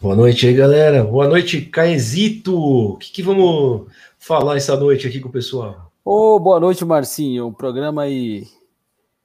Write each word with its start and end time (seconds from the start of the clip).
Boa 0.00 0.14
noite 0.14 0.46
aí, 0.46 0.54
galera. 0.54 1.02
Boa 1.02 1.26
noite, 1.26 1.60
Caezito. 1.60 2.56
O 2.56 2.96
que, 2.98 3.10
que 3.10 3.20
vamos 3.20 3.88
falar 4.16 4.56
essa 4.56 4.76
noite 4.76 5.08
aqui 5.08 5.18
com 5.18 5.28
o 5.28 5.32
pessoal? 5.32 5.90
Ô, 6.04 6.36
oh, 6.36 6.38
boa 6.38 6.60
noite, 6.60 6.84
Marcinho. 6.84 7.48
Um 7.48 7.52
programa 7.52 8.02
aí 8.02 8.46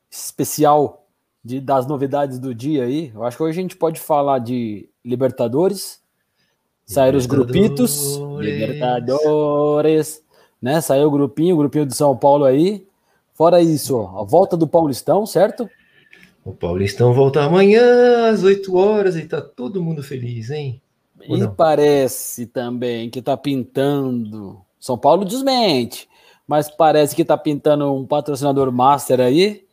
especial 0.10 1.06
de, 1.46 1.60
das 1.60 1.86
novidades 1.86 2.40
do 2.40 2.56
dia 2.56 2.86
aí. 2.86 3.12
Eu 3.14 3.24
acho 3.24 3.38
que 3.38 3.44
hoje 3.44 3.60
a 3.60 3.62
gente 3.62 3.76
pode 3.76 4.00
falar 4.00 4.40
de 4.40 4.90
Libertadores, 5.06 6.02
sair 6.88 7.14
os 7.14 7.28
grupitos, 7.28 8.18
Libertadores, 8.40 10.24
né? 10.60 10.82
Saiu 10.82 11.08
o 11.08 11.12
grupinho, 11.12 11.54
o 11.54 11.60
grupinho 11.60 11.86
de 11.86 11.96
São 11.96 12.18
Paulo 12.18 12.46
aí. 12.46 12.88
Fora 13.36 13.62
isso, 13.62 13.96
ó, 13.96 14.22
a 14.22 14.24
volta 14.24 14.58
do 14.58 14.68
Paulistão, 14.68 15.24
certo? 15.28 15.70
O 16.46 16.52
Paulistão 16.52 17.14
volta 17.14 17.42
amanhã 17.42 18.30
às 18.30 18.44
8 18.44 18.76
horas 18.76 19.16
e 19.16 19.26
tá 19.26 19.42
todo 19.42 19.82
mundo 19.82 20.04
feliz, 20.04 20.50
hein? 20.50 20.82
e 21.30 21.48
parece 21.48 22.46
também 22.46 23.10
que 23.10 23.22
tá 23.22 23.38
pintando. 23.38 24.60
São 24.80 24.98
Paulo 24.98 25.24
desmente, 25.24 26.10
mas 26.46 26.70
parece 26.70 27.16
que 27.16 27.24
tá 27.24 27.38
pintando 27.38 27.94
um 27.94 28.06
patrocinador 28.06 28.72
master 28.72 29.22
aí. 29.22 29.64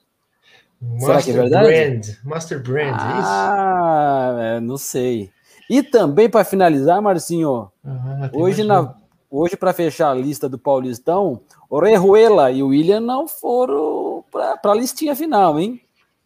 Master 0.81 1.07
Será 1.07 1.23
que 1.23 1.31
é 1.31 1.35
verdade? 1.35 1.67
Brand. 1.67 2.07
Master 2.25 2.63
Brand, 2.63 2.97
ah, 2.97 3.09
é 3.09 3.19
isso? 3.19 3.29
Ah, 3.29 4.37
é, 4.41 4.61
não 4.61 4.77
sei. 4.77 5.31
E 5.69 5.83
também 5.83 6.29
para 6.29 6.45
finalizar, 6.45 7.03
Marcinho, 7.03 7.71
ah, 7.85 8.31
hoje 8.33 8.65
na 8.65 8.95
hoje 9.31 9.57
para 9.57 9.73
fechar 9.73 10.11
a 10.11 10.15
lista 10.15 10.49
do 10.49 10.59
Paulistão, 10.59 11.41
Orejuela 11.69 12.51
e 12.51 12.63
o 12.63 12.69
William 12.69 12.99
não 12.99 13.29
foram 13.29 14.25
para 14.31 14.59
a 14.65 14.75
listinha 14.75 15.15
final, 15.15 15.59
hein? 15.59 15.81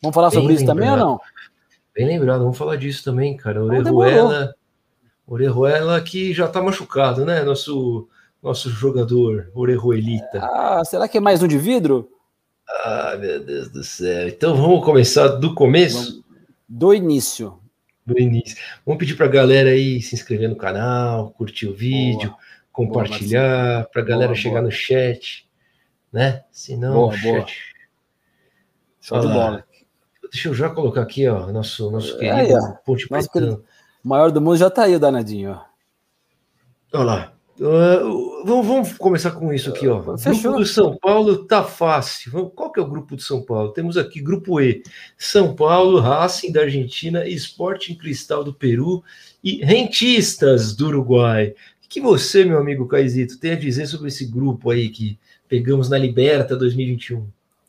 Vamos 0.04 0.14
falar 0.14 0.28
Bem 0.28 0.40
sobre 0.40 0.54
lembrado. 0.54 0.62
isso 0.62 0.66
também 0.66 0.90
ou 0.90 0.96
não? 0.98 1.20
Bem 1.94 2.06
lembrado, 2.06 2.40
vamos 2.40 2.58
falar 2.58 2.76
disso 2.76 3.02
também, 3.02 3.36
cara. 3.36 3.64
Orejuela, 3.64 4.54
Orejuela 5.26 6.00
que 6.02 6.34
já 6.34 6.46
tá 6.46 6.60
machucado, 6.60 7.24
né? 7.24 7.42
Nosso, 7.42 8.06
nosso 8.42 8.68
jogador 8.68 9.50
Orejuelita. 9.54 10.40
Ah, 10.42 10.82
será 10.84 11.08
que 11.08 11.16
é 11.16 11.20
mais 11.20 11.42
um 11.42 11.48
de 11.48 11.56
vidro? 11.56 12.10
Ah, 12.68 13.16
meu 13.18 13.42
Deus 13.42 13.70
do 13.70 13.82
céu. 13.82 14.28
Então 14.28 14.54
vamos 14.54 14.84
começar 14.84 15.28
do 15.28 15.54
começo? 15.54 16.22
Do 16.68 16.92
início. 16.92 17.58
Do 18.04 18.20
início. 18.20 18.58
Vamos 18.84 18.98
pedir 18.98 19.16
pra 19.16 19.26
galera 19.26 19.70
aí 19.70 20.02
se 20.02 20.14
inscrever 20.14 20.50
no 20.50 20.56
canal, 20.56 21.30
curtir 21.30 21.66
o 21.66 21.74
vídeo, 21.74 22.28
boa. 22.28 22.38
compartilhar, 22.70 23.86
para 23.86 24.02
a 24.02 24.04
galera 24.04 24.28
boa, 24.28 24.36
chegar 24.36 24.60
boa. 24.60 24.64
no 24.64 24.70
chat, 24.70 25.48
né? 26.12 26.44
Senão, 26.52 26.92
boa, 26.92 27.16
chat... 27.16 27.74
Show 29.00 29.20
de 29.20 29.28
bola. 29.28 29.64
Deixa 30.34 30.48
eu 30.48 30.54
já 30.54 30.68
colocar 30.68 31.02
aqui, 31.02 31.28
ó, 31.28 31.46
nosso, 31.52 31.92
nosso 31.92 32.18
querido 32.18 32.56
é, 32.56 32.78
Ponte 32.84 33.08
nosso 33.08 33.30
querido, 33.30 33.64
O 34.04 34.08
maior 34.08 34.32
do 34.32 34.40
mundo 34.40 34.56
já 34.56 34.68
tá 34.68 34.82
aí, 34.82 34.96
o 34.96 34.98
danadinho, 34.98 35.52
ó. 35.52 35.62
Olha 36.92 37.04
lá. 37.04 37.32
Uh, 37.56 38.44
vamos, 38.44 38.66
vamos, 38.66 38.92
começar 38.94 39.30
com 39.30 39.52
isso 39.52 39.70
aqui, 39.70 39.86
ó. 39.86 40.00
O 40.00 40.16
grupo 40.16 40.58
do 40.58 40.66
São 40.66 40.96
Paulo 40.96 41.44
tá 41.44 41.62
fácil. 41.62 42.50
Qual 42.50 42.72
que 42.72 42.80
é 42.80 42.82
o 42.82 42.88
grupo 42.88 43.14
do 43.14 43.22
São 43.22 43.44
Paulo? 43.44 43.72
Temos 43.72 43.96
aqui 43.96 44.20
grupo 44.20 44.60
E: 44.60 44.82
São 45.16 45.54
Paulo, 45.54 46.00
Racing 46.00 46.50
da 46.50 46.62
Argentina, 46.62 47.28
Sporting 47.28 47.94
Cristal 47.94 48.42
do 48.42 48.52
Peru 48.52 49.04
e 49.42 49.64
Rentistas 49.64 50.74
do 50.74 50.88
Uruguai. 50.88 51.54
O 51.84 51.88
que 51.88 52.00
você, 52.00 52.44
meu 52.44 52.58
amigo 52.58 52.88
Caizito, 52.88 53.38
tem 53.38 53.52
a 53.52 53.56
dizer 53.56 53.86
sobre 53.86 54.08
esse 54.08 54.26
grupo 54.26 54.70
aí 54.70 54.88
que 54.88 55.16
pegamos 55.48 55.88
na 55.88 55.96
Liberta 55.96 56.56
2021? 56.56 57.24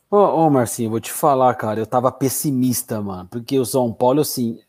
Ô, 0.08 0.48
Marcinho, 0.48 0.90
vou 0.90 1.00
te 1.00 1.10
falar, 1.10 1.52
cara, 1.56 1.80
eu 1.80 1.86
tava 1.86 2.12
pessimista, 2.12 3.00
mano, 3.02 3.28
porque 3.28 3.58
o 3.58 3.64
São 3.64 3.92
Paulo, 3.92 4.20
assim, 4.20 4.60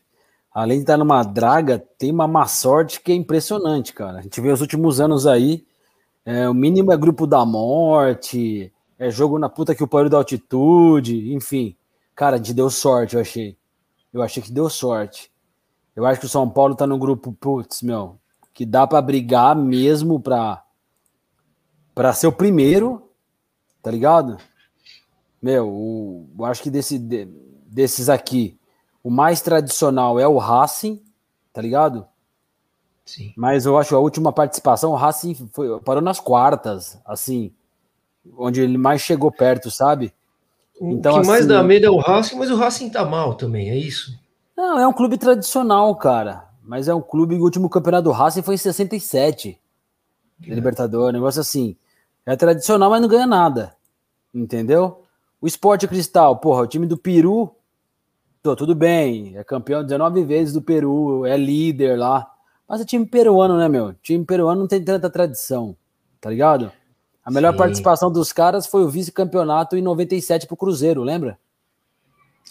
além 0.52 0.78
de 0.78 0.82
estar 0.82 0.96
numa 0.96 1.22
draga, 1.22 1.78
tem 1.96 2.10
uma 2.10 2.26
má 2.26 2.44
sorte 2.46 3.00
que 3.00 3.12
é 3.12 3.14
impressionante, 3.14 3.92
cara. 3.94 4.18
A 4.18 4.22
gente 4.22 4.40
vê 4.40 4.50
os 4.50 4.60
últimos 4.60 5.00
anos 5.00 5.28
aí, 5.28 5.64
é, 6.24 6.48
o 6.48 6.54
mínimo 6.54 6.92
é 6.92 6.96
grupo 6.96 7.24
da 7.24 7.46
morte, 7.46 8.72
é 8.98 9.10
jogo 9.10 9.38
na 9.38 9.48
puta 9.48 9.76
que 9.76 9.84
o 9.84 9.86
pariu 9.86 10.10
da 10.10 10.16
altitude, 10.16 11.32
enfim. 11.32 11.76
Cara, 12.16 12.34
a 12.34 12.38
gente 12.38 12.52
deu 12.52 12.68
sorte, 12.68 13.14
eu 13.14 13.20
achei. 13.20 13.56
Eu 14.12 14.22
achei 14.22 14.42
que 14.42 14.50
deu 14.50 14.68
sorte. 14.68 15.30
Eu 15.94 16.04
acho 16.04 16.18
que 16.18 16.26
o 16.26 16.28
São 16.28 16.50
Paulo 16.50 16.74
tá 16.74 16.84
no 16.84 16.98
grupo, 16.98 17.32
putz, 17.32 17.80
meu, 17.82 18.18
que 18.52 18.66
dá 18.66 18.88
para 18.88 19.00
brigar 19.00 19.54
mesmo 19.54 20.18
pra, 20.18 20.64
pra 21.94 22.12
ser 22.12 22.26
o 22.26 22.32
primeiro, 22.32 23.08
tá 23.80 23.88
ligado? 23.88 24.36
Meu, 25.40 25.68
o, 25.68 26.28
eu 26.38 26.44
acho 26.44 26.62
que 26.62 26.70
desse, 26.70 26.98
de, 26.98 27.26
desses 27.66 28.08
aqui, 28.08 28.58
o 29.02 29.10
mais 29.10 29.40
tradicional 29.40 30.18
é 30.18 30.26
o 30.26 30.38
Racing, 30.38 31.02
tá 31.52 31.62
ligado? 31.62 32.06
Sim. 33.04 33.32
Mas 33.36 33.64
eu 33.64 33.78
acho 33.78 33.90
que 33.90 33.94
a 33.94 33.98
última 33.98 34.32
participação, 34.32 34.90
o 34.90 34.96
Racing 34.96 35.48
foi, 35.52 35.80
parou 35.80 36.02
nas 36.02 36.20
quartas, 36.20 36.98
assim, 37.06 37.52
onde 38.36 38.60
ele 38.60 38.76
mais 38.76 39.00
chegou 39.00 39.32
perto, 39.32 39.70
sabe? 39.70 40.12
Então, 40.80 41.12
o 41.12 41.14
que 41.14 41.20
assim, 41.20 41.30
mais 41.30 41.46
dá 41.46 41.62
medo 41.62 41.86
é 41.86 41.90
o 41.90 41.98
Racing, 41.98 42.36
mas 42.36 42.50
o 42.50 42.56
Racing 42.56 42.90
tá 42.90 43.04
mal 43.04 43.34
também, 43.34 43.70
é 43.70 43.76
isso? 43.76 44.18
Não, 44.56 44.78
é 44.78 44.86
um 44.86 44.92
clube 44.92 45.16
tradicional, 45.16 45.94
cara. 45.96 46.48
Mas 46.62 46.86
é 46.86 46.94
um 46.94 47.00
clube, 47.00 47.34
o 47.36 47.42
último 47.42 47.68
campeonato 47.70 48.04
do 48.04 48.10
Racing 48.10 48.42
foi 48.42 48.56
em 48.56 48.58
67. 48.58 49.58
É. 50.46 50.54
Libertador, 50.54 51.12
negócio 51.12 51.40
assim. 51.40 51.76
É 52.26 52.36
tradicional, 52.36 52.90
mas 52.90 53.00
não 53.00 53.08
ganha 53.08 53.26
nada. 53.26 53.74
Entendeu? 54.34 55.02
O 55.40 55.46
Esporte 55.46 55.86
Cristal, 55.86 56.36
porra, 56.36 56.62
o 56.62 56.66
time 56.66 56.86
do 56.86 56.96
Peru, 56.96 57.54
tô, 58.42 58.56
tudo 58.56 58.74
bem, 58.74 59.36
é 59.36 59.44
campeão 59.44 59.84
19 59.84 60.24
vezes 60.24 60.52
do 60.52 60.60
Peru, 60.60 61.24
é 61.24 61.36
líder 61.36 61.96
lá. 61.96 62.28
Mas 62.68 62.80
é 62.80 62.84
time 62.84 63.06
peruano, 63.06 63.56
né, 63.56 63.68
meu? 63.68 63.86
O 63.86 63.94
time 63.94 64.24
peruano 64.24 64.60
não 64.60 64.68
tem 64.68 64.82
tanta 64.82 65.08
tradição, 65.08 65.76
tá 66.20 66.28
ligado? 66.28 66.70
A 67.24 67.30
melhor 67.30 67.52
Sim. 67.52 67.58
participação 67.58 68.10
dos 68.10 68.32
caras 68.32 68.66
foi 68.66 68.82
o 68.82 68.88
vice-campeonato 68.88 69.76
em 69.76 69.82
97 69.82 70.46
pro 70.46 70.56
Cruzeiro, 70.56 71.02
lembra? 71.02 71.38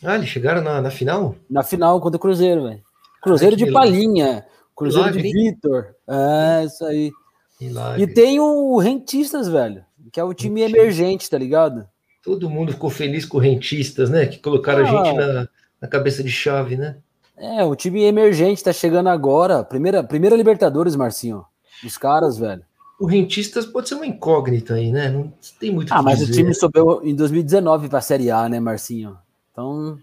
Ah, 0.03 0.15
eles 0.15 0.29
chegaram 0.29 0.61
na, 0.61 0.81
na 0.81 0.89
final? 0.89 1.35
Na 1.49 1.63
final 1.63 1.99
contra 1.99 2.17
o 2.17 2.19
Cruzeiro, 2.19 2.63
velho. 2.63 2.81
Cruzeiro 3.21 3.55
Ai, 3.55 3.65
de 3.65 3.71
Palinha, 3.71 4.45
Cruzeiro 4.75 5.07
Milagre. 5.07 5.31
de 5.31 5.33
Vitor. 5.33 5.95
É, 6.07 6.63
isso 6.63 6.85
aí. 6.85 7.11
Milagre. 7.59 8.03
E 8.03 8.07
tem 8.07 8.39
o 8.39 8.77
Rentistas, 8.77 9.47
velho, 9.47 9.83
que 10.11 10.19
é 10.19 10.23
o 10.23 10.33
time 10.33 10.61
emergente, 10.61 11.29
tá 11.29 11.37
ligado? 11.37 11.87
Todo 12.27 12.49
mundo 12.49 12.73
ficou 12.73 12.89
feliz 12.89 13.25
com 13.25 13.37
rentistas, 13.37 14.09
né? 14.09 14.25
Que 14.25 14.37
colocaram 14.37 14.85
ah, 14.85 15.01
a 15.01 15.05
gente 15.05 15.15
na, 15.17 15.47
na 15.81 15.87
cabeça 15.87 16.21
de 16.21 16.29
chave, 16.29 16.75
né? 16.75 16.97
É, 17.37 17.63
o 17.63 17.73
time 17.73 18.03
emergente 18.03 18.61
tá 18.61 18.73
chegando 18.73 19.07
agora. 19.07 19.63
Primeira, 19.63 20.03
primeira 20.03 20.35
Libertadores, 20.35 20.93
Marcinho. 20.93 21.45
Os 21.85 21.97
caras, 21.97 22.37
velho. 22.37 22.63
O 22.99 23.05
Rentistas 23.05 23.65
pode 23.65 23.87
ser 23.87 23.95
uma 23.95 24.05
incógnita 24.05 24.73
aí, 24.73 24.91
né? 24.91 25.09
Não 25.09 25.31
tem 25.57 25.71
muito 25.71 25.93
Ah, 25.93 26.01
mas 26.01 26.19
dizer. 26.19 26.33
o 26.33 26.35
time 26.35 26.53
subiu 26.53 27.01
em 27.01 27.15
2019 27.15 27.87
para 27.87 27.99
a 27.99 28.01
Série 28.01 28.29
A, 28.29 28.49
né, 28.49 28.59
Marcinho? 28.59 29.17
Então, 29.53 29.97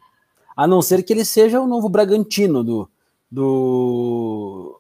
a 0.56 0.66
não 0.66 0.80
ser 0.80 1.02
que 1.02 1.12
ele 1.12 1.26
seja 1.26 1.60
o 1.60 1.66
novo 1.66 1.90
Bragantino 1.90 2.64
do. 2.64 2.88
do... 3.30 4.73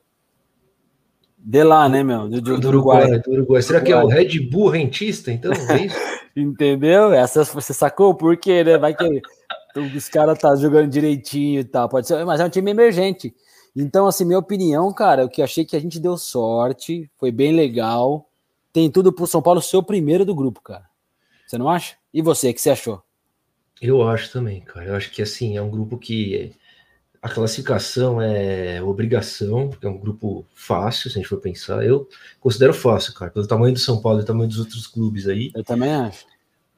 De 1.46 1.62
lá, 1.62 1.86
né, 1.90 2.02
meu? 2.02 2.26
Do, 2.26 2.40
do, 2.40 2.58
do 2.58 2.68
Uruguai. 2.68 3.18
Do 3.20 3.30
Uruguai. 3.30 3.60
Será 3.60 3.78
que 3.82 3.92
é 3.92 4.02
o 4.02 4.06
Red 4.06 4.40
Bull 4.50 4.70
Rentista, 4.70 5.30
então? 5.30 5.52
É 5.52 5.84
isso? 5.84 5.96
Entendeu? 6.34 7.12
Essa 7.12 7.44
você 7.44 7.74
sacou 7.74 8.14
por 8.14 8.34
quê, 8.38 8.64
né? 8.64 8.78
Vai 8.78 8.94
que 8.94 9.22
os 9.76 10.08
caras 10.08 10.38
tá 10.38 10.56
jogando 10.56 10.88
direitinho 10.88 11.60
e 11.60 11.64
tal. 11.64 11.86
Pode 11.86 12.06
ser, 12.06 12.24
mas 12.24 12.40
é 12.40 12.46
um 12.46 12.48
time 12.48 12.70
emergente. 12.70 13.34
Então, 13.76 14.06
assim, 14.06 14.24
minha 14.24 14.38
opinião, 14.38 14.90
cara, 14.90 15.26
o 15.26 15.28
que 15.28 15.42
achei 15.42 15.66
que 15.66 15.76
a 15.76 15.80
gente 15.80 16.00
deu 16.00 16.16
sorte, 16.16 17.10
foi 17.18 17.30
bem 17.30 17.54
legal. 17.54 18.26
Tem 18.72 18.90
tudo 18.90 19.12
pro 19.12 19.26
São 19.26 19.42
Paulo 19.42 19.60
ser 19.60 19.76
o 19.76 19.82
primeiro 19.82 20.24
do 20.24 20.34
grupo, 20.34 20.62
cara. 20.62 20.86
Você 21.46 21.58
não 21.58 21.68
acha? 21.68 21.96
E 22.12 22.22
você, 22.22 22.50
o 22.50 22.54
que 22.54 22.60
você 22.60 22.70
achou? 22.70 23.02
Eu 23.82 24.02
acho 24.08 24.32
também, 24.32 24.62
cara. 24.62 24.86
Eu 24.86 24.96
acho 24.96 25.10
que 25.10 25.20
assim, 25.20 25.58
é 25.58 25.62
um 25.62 25.70
grupo 25.70 25.98
que 25.98 26.52
a 27.24 27.28
classificação 27.30 28.20
é 28.20 28.82
obrigação, 28.82 29.70
porque 29.70 29.86
é 29.86 29.88
um 29.88 29.96
grupo 29.96 30.44
fácil, 30.52 31.10
se 31.10 31.16
a 31.16 31.22
gente 31.22 31.28
for 31.28 31.40
pensar. 31.40 31.82
Eu 31.82 32.06
considero 32.38 32.74
fácil, 32.74 33.14
cara, 33.14 33.30
pelo 33.30 33.46
tamanho 33.46 33.72
do 33.72 33.78
São 33.78 33.98
Paulo 33.98 34.20
e 34.20 34.22
o 34.22 34.26
tamanho 34.26 34.46
dos 34.46 34.58
outros 34.58 34.86
clubes 34.86 35.26
aí. 35.26 35.50
Eu 35.54 35.64
também 35.64 35.90
acho. 35.90 36.26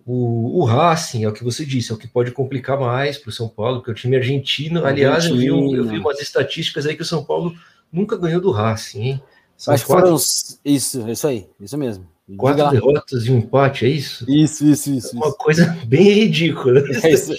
O, 0.06 0.60
o 0.60 0.64
Racing, 0.64 1.24
é 1.24 1.28
o 1.28 1.32
que 1.32 1.42
você 1.42 1.66
disse, 1.66 1.90
é 1.90 1.96
o 1.96 1.98
que 1.98 2.06
pode 2.06 2.30
complicar 2.30 2.78
mais 2.78 3.18
para 3.18 3.30
o 3.30 3.32
São 3.32 3.48
Paulo, 3.48 3.78
porque 3.78 3.90
é 3.90 3.92
o 3.92 3.96
time 3.96 4.16
argentino. 4.16 4.84
Aliás, 4.86 5.24
eu 5.24 5.36
vi, 5.36 5.46
eu 5.46 5.84
vi 5.84 5.98
umas 5.98 6.20
estatísticas 6.20 6.86
aí 6.86 6.94
que 6.94 7.02
o 7.02 7.04
São 7.04 7.24
Paulo 7.24 7.52
nunca 7.90 8.16
ganhou 8.16 8.40
do 8.40 8.52
Racing, 8.52 9.02
hein? 9.02 9.22
São 9.56 9.74
Acho 9.74 9.84
quatro... 9.84 10.04
foram 10.04 10.16
isso, 10.64 11.10
isso 11.10 11.26
aí, 11.26 11.48
isso 11.60 11.76
mesmo. 11.76 12.06
Quatro 12.36 12.70
derrotas 12.70 13.26
e 13.26 13.32
um 13.32 13.38
empate, 13.38 13.84
é 13.84 13.88
isso? 13.88 14.24
Isso, 14.30 14.64
isso, 14.64 14.92
isso. 14.92 15.16
É 15.16 15.18
uma 15.18 15.26
isso. 15.26 15.36
coisa 15.38 15.66
bem 15.88 16.08
ridícula. 16.12 16.84
É 17.02 17.12
isso, 17.12 17.32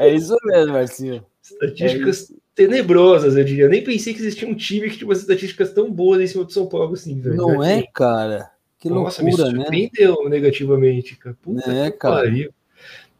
é 0.00 0.14
isso 0.14 0.34
mesmo, 0.46 0.72
Marcinho. 0.72 1.26
Estatísticas 1.44 2.30
é 2.30 2.34
tenebrosas, 2.54 3.36
eu 3.36 3.44
diria. 3.44 3.64
Eu 3.64 3.70
nem 3.70 3.84
pensei 3.84 4.14
que 4.14 4.20
existia 4.20 4.48
um 4.48 4.54
time 4.54 4.88
que 4.88 4.96
tinha 4.96 5.08
umas 5.08 5.20
estatísticas 5.20 5.72
tão 5.72 5.92
boas 5.92 6.20
em 6.20 6.26
cima 6.26 6.44
do 6.44 6.52
São 6.52 6.66
Paulo 6.66 6.94
assim, 6.94 7.20
velho. 7.20 7.36
Não 7.36 7.62
é, 7.62 7.82
cara? 7.92 8.50
Que 8.78 8.88
Nossa, 8.88 9.22
loucura, 9.22 9.50
me 9.50 9.56
surpreendeu 9.58 10.24
né? 10.24 10.30
negativamente, 10.30 11.16
cara. 11.16 11.36
Puta 11.40 11.70
é, 11.70 11.90
cara. 11.90 12.16
Pariu. 12.16 12.50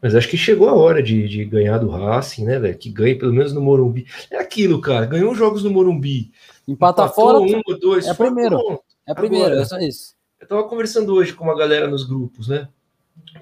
Mas 0.01 0.15
acho 0.15 0.27
que 0.27 0.37
chegou 0.37 0.69
a 0.69 0.73
hora 0.73 1.01
de, 1.01 1.27
de 1.27 1.45
ganhar 1.45 1.77
do 1.77 1.89
Racing, 1.89 2.45
né, 2.45 2.59
velho? 2.59 2.77
Que 2.77 2.89
ganhe 2.89 3.15
pelo 3.15 3.33
menos 3.33 3.53
no 3.53 3.61
Morumbi. 3.61 4.05
É 4.29 4.37
aquilo, 4.37 4.81
cara. 4.81 5.05
Ganhou 5.05 5.33
jogos 5.33 5.63
no 5.63 5.71
Morumbi. 5.71 6.31
Empata 6.67 7.07
fora. 7.07 7.39
Um, 7.39 7.61
dois. 7.79 8.05
É 8.07 8.13
primeiro. 8.13 8.57
Pronto. 8.57 8.83
É 9.07 9.13
primeiro, 9.13 9.45
Agora, 9.45 9.61
é 9.61 9.65
só 9.65 9.77
isso. 9.79 10.15
Eu 10.39 10.47
tava 10.47 10.63
conversando 10.65 11.13
hoje 11.13 11.33
com 11.33 11.43
uma 11.43 11.57
galera 11.57 11.87
nos 11.87 12.03
grupos, 12.03 12.47
né? 12.47 12.67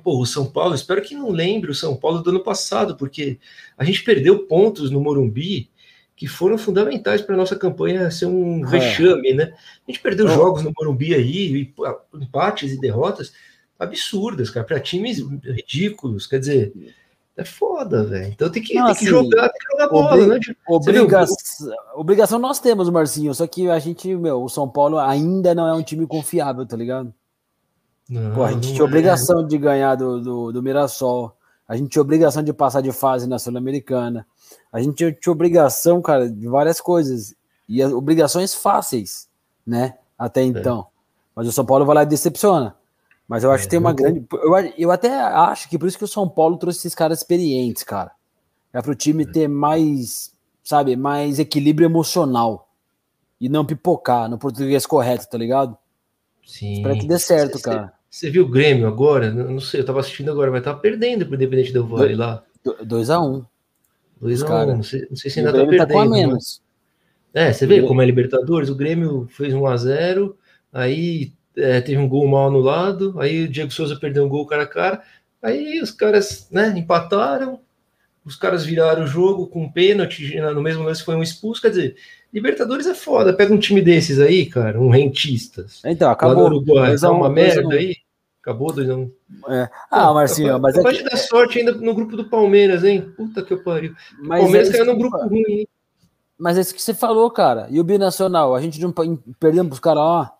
Pô, 0.03 0.21
o 0.21 0.25
São 0.25 0.45
Paulo, 0.45 0.75
espero 0.75 1.01
que 1.01 1.15
não 1.15 1.31
lembre 1.31 1.71
o 1.71 1.75
São 1.75 1.95
Paulo 1.95 2.21
do 2.21 2.29
ano 2.29 2.43
passado, 2.43 2.95
porque 2.95 3.39
a 3.77 3.83
gente 3.83 4.03
perdeu 4.03 4.45
pontos 4.45 4.91
no 4.91 4.99
Morumbi 4.99 5.69
que 6.15 6.27
foram 6.27 6.57
fundamentais 6.57 7.21
para 7.21 7.35
nossa 7.35 7.55
campanha 7.55 8.11
ser 8.11 8.27
um 8.27 8.65
é. 8.65 8.69
vexame, 8.69 9.33
né? 9.33 9.53
A 9.87 9.91
gente 9.91 10.01
perdeu 10.01 10.27
é. 10.27 10.33
jogos 10.33 10.63
no 10.63 10.73
Morumbi 10.77 11.13
aí, 11.15 11.73
empates 12.13 12.71
e 12.71 12.79
derrotas 12.79 13.33
absurdas, 13.79 14.49
cara, 14.49 14.65
para 14.65 14.79
times 14.79 15.19
ridículos. 15.43 16.27
Quer 16.27 16.39
dizer, 16.39 16.73
é 17.35 17.43
foda, 17.43 18.03
velho. 18.03 18.27
Então 18.27 18.49
tem 18.49 18.61
que, 18.61 18.73
Não, 18.75 18.85
tem 18.85 18.95
que 18.95 19.01
assim, 19.01 19.07
jogar, 19.07 19.49
tem 19.49 19.59
que 19.59 19.71
jogar 19.71 19.89
bola, 19.89 20.27
né? 20.27 20.39
Obriga 20.67 21.25
obrigação 21.95 22.39
nós 22.39 22.59
temos, 22.59 22.89
Marcinho, 22.89 23.33
só 23.33 23.47
que 23.47 23.69
a 23.69 23.79
gente, 23.79 24.15
meu, 24.15 24.43
o 24.43 24.49
São 24.49 24.69
Paulo 24.69 24.99
ainda 24.99 25.55
não 25.55 25.67
é 25.67 25.73
um 25.73 25.83
time 25.83 26.05
confiável, 26.05 26.65
tá 26.65 26.77
ligado? 26.77 27.13
Não, 28.09 28.33
Pô, 28.33 28.43
a 28.43 28.51
gente 28.51 28.69
tinha 28.69 28.81
é. 28.81 28.83
obrigação 28.83 29.45
de 29.45 29.57
ganhar 29.57 29.95
do, 29.95 30.21
do, 30.21 30.51
do 30.51 30.63
Mirassol, 30.63 31.35
a 31.67 31.75
gente 31.75 31.89
tinha 31.89 32.01
obrigação 32.01 32.43
de 32.43 32.51
passar 32.51 32.81
de 32.81 32.91
fase 32.91 33.27
na 33.27 33.39
Sul-Americana, 33.39 34.27
a 34.71 34.81
gente 34.81 34.95
tinha, 34.95 35.11
tinha 35.11 35.31
obrigação, 35.31 36.01
cara, 36.01 36.29
de 36.29 36.47
várias 36.47 36.81
coisas, 36.81 37.35
e 37.67 37.83
obrigações 37.83 38.53
fáceis, 38.53 39.27
né? 39.65 39.97
Até 40.17 40.41
é. 40.41 40.45
então. 40.45 40.81
É. 40.81 40.93
Mas 41.35 41.47
o 41.47 41.51
São 41.51 41.65
Paulo 41.65 41.85
vai 41.85 41.95
lá 41.95 42.03
e 42.03 42.07
decepciona. 42.07 42.75
Mas 43.27 43.43
eu 43.43 43.51
acho 43.51 43.63
é, 43.63 43.65
que 43.65 43.69
tem 43.69 43.79
uma 43.79 43.91
eu... 43.91 43.95
grande. 43.95 44.25
Eu, 44.31 44.55
eu 44.77 44.91
até 44.91 45.19
acho 45.19 45.69
que 45.69 45.79
por 45.79 45.87
isso 45.87 45.97
que 45.97 46.03
o 46.03 46.07
São 46.07 46.27
Paulo 46.27 46.57
trouxe 46.57 46.79
esses 46.79 46.95
caras 46.95 47.19
experientes, 47.19 47.83
cara. 47.83 48.11
É 48.71 48.81
para 48.81 48.91
o 48.91 48.95
time 48.95 49.25
ter 49.25 49.47
mais, 49.47 50.33
sabe, 50.63 50.95
mais 50.95 51.39
equilíbrio 51.39 51.85
emocional. 51.85 52.69
E 53.39 53.49
não 53.49 53.65
pipocar 53.65 54.29
no 54.29 54.37
português 54.37 54.85
correto, 54.85 55.27
tá 55.27 55.37
ligado? 55.37 55.77
Sim. 56.45 56.77
Espero 56.77 56.99
que 56.99 57.07
dê 57.07 57.19
certo, 57.19 57.57
cê, 57.57 57.63
cara. 57.63 57.93
Você 58.09 58.29
viu 58.29 58.43
o 58.43 58.49
Grêmio 58.49 58.87
agora? 58.87 59.31
Não 59.31 59.59
sei, 59.59 59.81
eu 59.81 59.85
tava 59.85 59.99
assistindo 59.99 60.31
agora, 60.31 60.51
mas 60.51 60.63
tava 60.63 60.79
perdendo 60.79 61.25
pro 61.25 61.35
Independente 61.35 61.73
do 61.73 61.87
Vale 61.87 62.15
lá. 62.15 62.43
2x1. 62.63 63.45
2x1. 64.21 64.49
Um. 64.49 64.75
Não, 64.75 64.83
sei, 64.83 65.07
não 65.09 65.15
sei 65.15 65.31
se 65.31 65.39
ainda 65.39 65.51
tá 65.51 65.59
perdendo. 65.59 65.87
Tá 65.87 65.93
com 65.93 65.99
a 65.99 66.05
menos. 66.05 66.33
Mas... 66.33 66.63
É, 67.33 67.51
você 67.51 67.65
vê 67.65 67.81
como 67.81 68.01
é 68.01 68.05
Libertadores, 68.05 68.69
o 68.69 68.75
Grêmio 68.75 69.27
fez 69.31 69.53
1x0, 69.53 70.35
aí 70.71 71.33
é, 71.57 71.81
teve 71.81 71.97
um 71.97 72.07
gol 72.07 72.27
mal 72.27 72.47
anulado, 72.47 73.19
aí 73.19 73.45
o 73.45 73.47
Diego 73.49 73.71
Souza 73.71 73.95
perdeu 73.95 74.23
um 74.23 74.29
gol 74.29 74.45
cara 74.45 74.63
a 74.63 74.67
cara, 74.67 75.01
aí 75.41 75.81
os 75.81 75.89
caras 75.89 76.47
né, 76.51 76.71
empataram, 76.77 77.59
os 78.25 78.35
caras 78.35 78.65
viraram 78.65 79.03
o 79.03 79.07
jogo 79.07 79.47
com 79.47 79.63
um 79.63 79.71
pênalti, 79.71 80.35
no 80.39 80.61
mesmo 80.61 80.83
lance 80.83 81.03
foi 81.03 81.15
um 81.15 81.23
expulso, 81.23 81.61
quer 81.61 81.69
dizer, 81.69 81.95
Libertadores 82.33 82.87
é 82.87 82.95
foda, 82.95 83.31
pega 83.31 83.53
um 83.53 83.59
time 83.59 83.79
desses 83.79 84.19
aí, 84.19 84.47
cara, 84.47 84.81
um 84.81 84.89
rentistas. 84.89 85.81
Então, 85.85 86.09
acabou. 86.09 86.45
Uruguai, 86.45 86.97
tá 86.97 87.11
uma 87.11 87.29
merda 87.29 87.75
aí. 87.75 87.95
Acabou 88.41 88.73
dois 88.73 88.89
um. 88.89 89.09
É. 89.47 89.69
Ah, 89.89 90.11
Marcinho, 90.11 90.59
mas 90.59 90.75
é 90.75 90.81
pode 90.81 90.97
que... 90.97 91.09
dar 91.09 91.15
sorte 91.15 91.59
ainda 91.59 91.71
no 91.73 91.93
grupo 91.93 92.17
do 92.17 92.27
Palmeiras, 92.27 92.83
hein? 92.83 93.01
Puta 93.15 93.43
que 93.43 93.53
eu 93.53 93.63
pariu. 93.63 93.93
O 94.19 94.27
mas 94.27 94.41
Palmeiras 94.41 94.69
é 94.69 94.71
caiu 94.73 94.85
num 94.85 94.97
grupo 94.97 95.17
ruim, 95.17 95.43
hein? 95.47 95.67
Mas 96.37 96.57
é 96.57 96.61
isso 96.61 96.73
que 96.73 96.81
você 96.81 96.93
falou, 96.93 97.29
cara. 97.29 97.67
E 97.69 97.79
o 97.79 97.83
Binacional? 97.83 98.53
A 98.55 98.59
gente 98.59 98.81
não 98.81 98.91
perdemos 99.39 99.69
pros 99.69 99.79
caras 99.79 100.03
lá. 100.03 100.33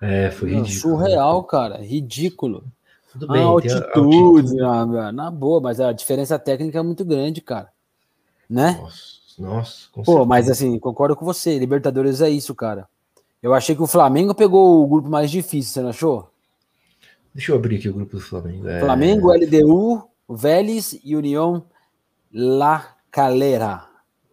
É, 0.00 0.30
foi 0.30 0.48
ridículo. 0.48 0.80
Surreal, 0.80 1.44
cara. 1.44 1.76
Ridículo. 1.76 2.64
Tudo 3.12 3.28
bem. 3.28 3.42
A 3.42 3.46
altitude, 3.46 3.84
altitude. 3.94 4.56
Na, 4.56 5.12
na, 5.12 5.30
boa, 5.30 5.60
mas 5.60 5.80
a 5.80 5.92
diferença 5.92 6.38
técnica 6.38 6.78
é 6.78 6.82
muito 6.82 7.04
grande, 7.04 7.40
cara. 7.40 7.68
Né? 8.48 8.78
Nossa, 8.80 9.02
nossa. 9.38 9.88
Pô, 9.92 10.04
certeza. 10.04 10.26
mas 10.26 10.50
assim, 10.50 10.78
concordo 10.78 11.16
com 11.16 11.24
você. 11.24 11.58
Libertadores 11.58 12.20
é 12.20 12.28
isso, 12.30 12.54
cara. 12.54 12.88
Eu 13.42 13.54
achei 13.54 13.74
que 13.74 13.82
o 13.82 13.86
Flamengo 13.86 14.34
pegou 14.34 14.82
o 14.82 14.86
grupo 14.86 15.08
mais 15.08 15.30
difícil, 15.30 15.72
você 15.72 15.80
não 15.80 15.90
achou? 15.90 16.30
Deixa 17.32 17.52
eu 17.52 17.56
abrir 17.56 17.76
aqui 17.76 17.88
o 17.88 17.94
grupo 17.94 18.16
do 18.16 18.20
Flamengo. 18.20 18.68
É... 18.68 18.80
Flamengo, 18.80 19.32
LDU, 19.32 20.08
Vélez 20.28 20.98
e 21.04 21.14
União 21.14 21.64
La 22.32 22.96
Calera. 23.10 23.87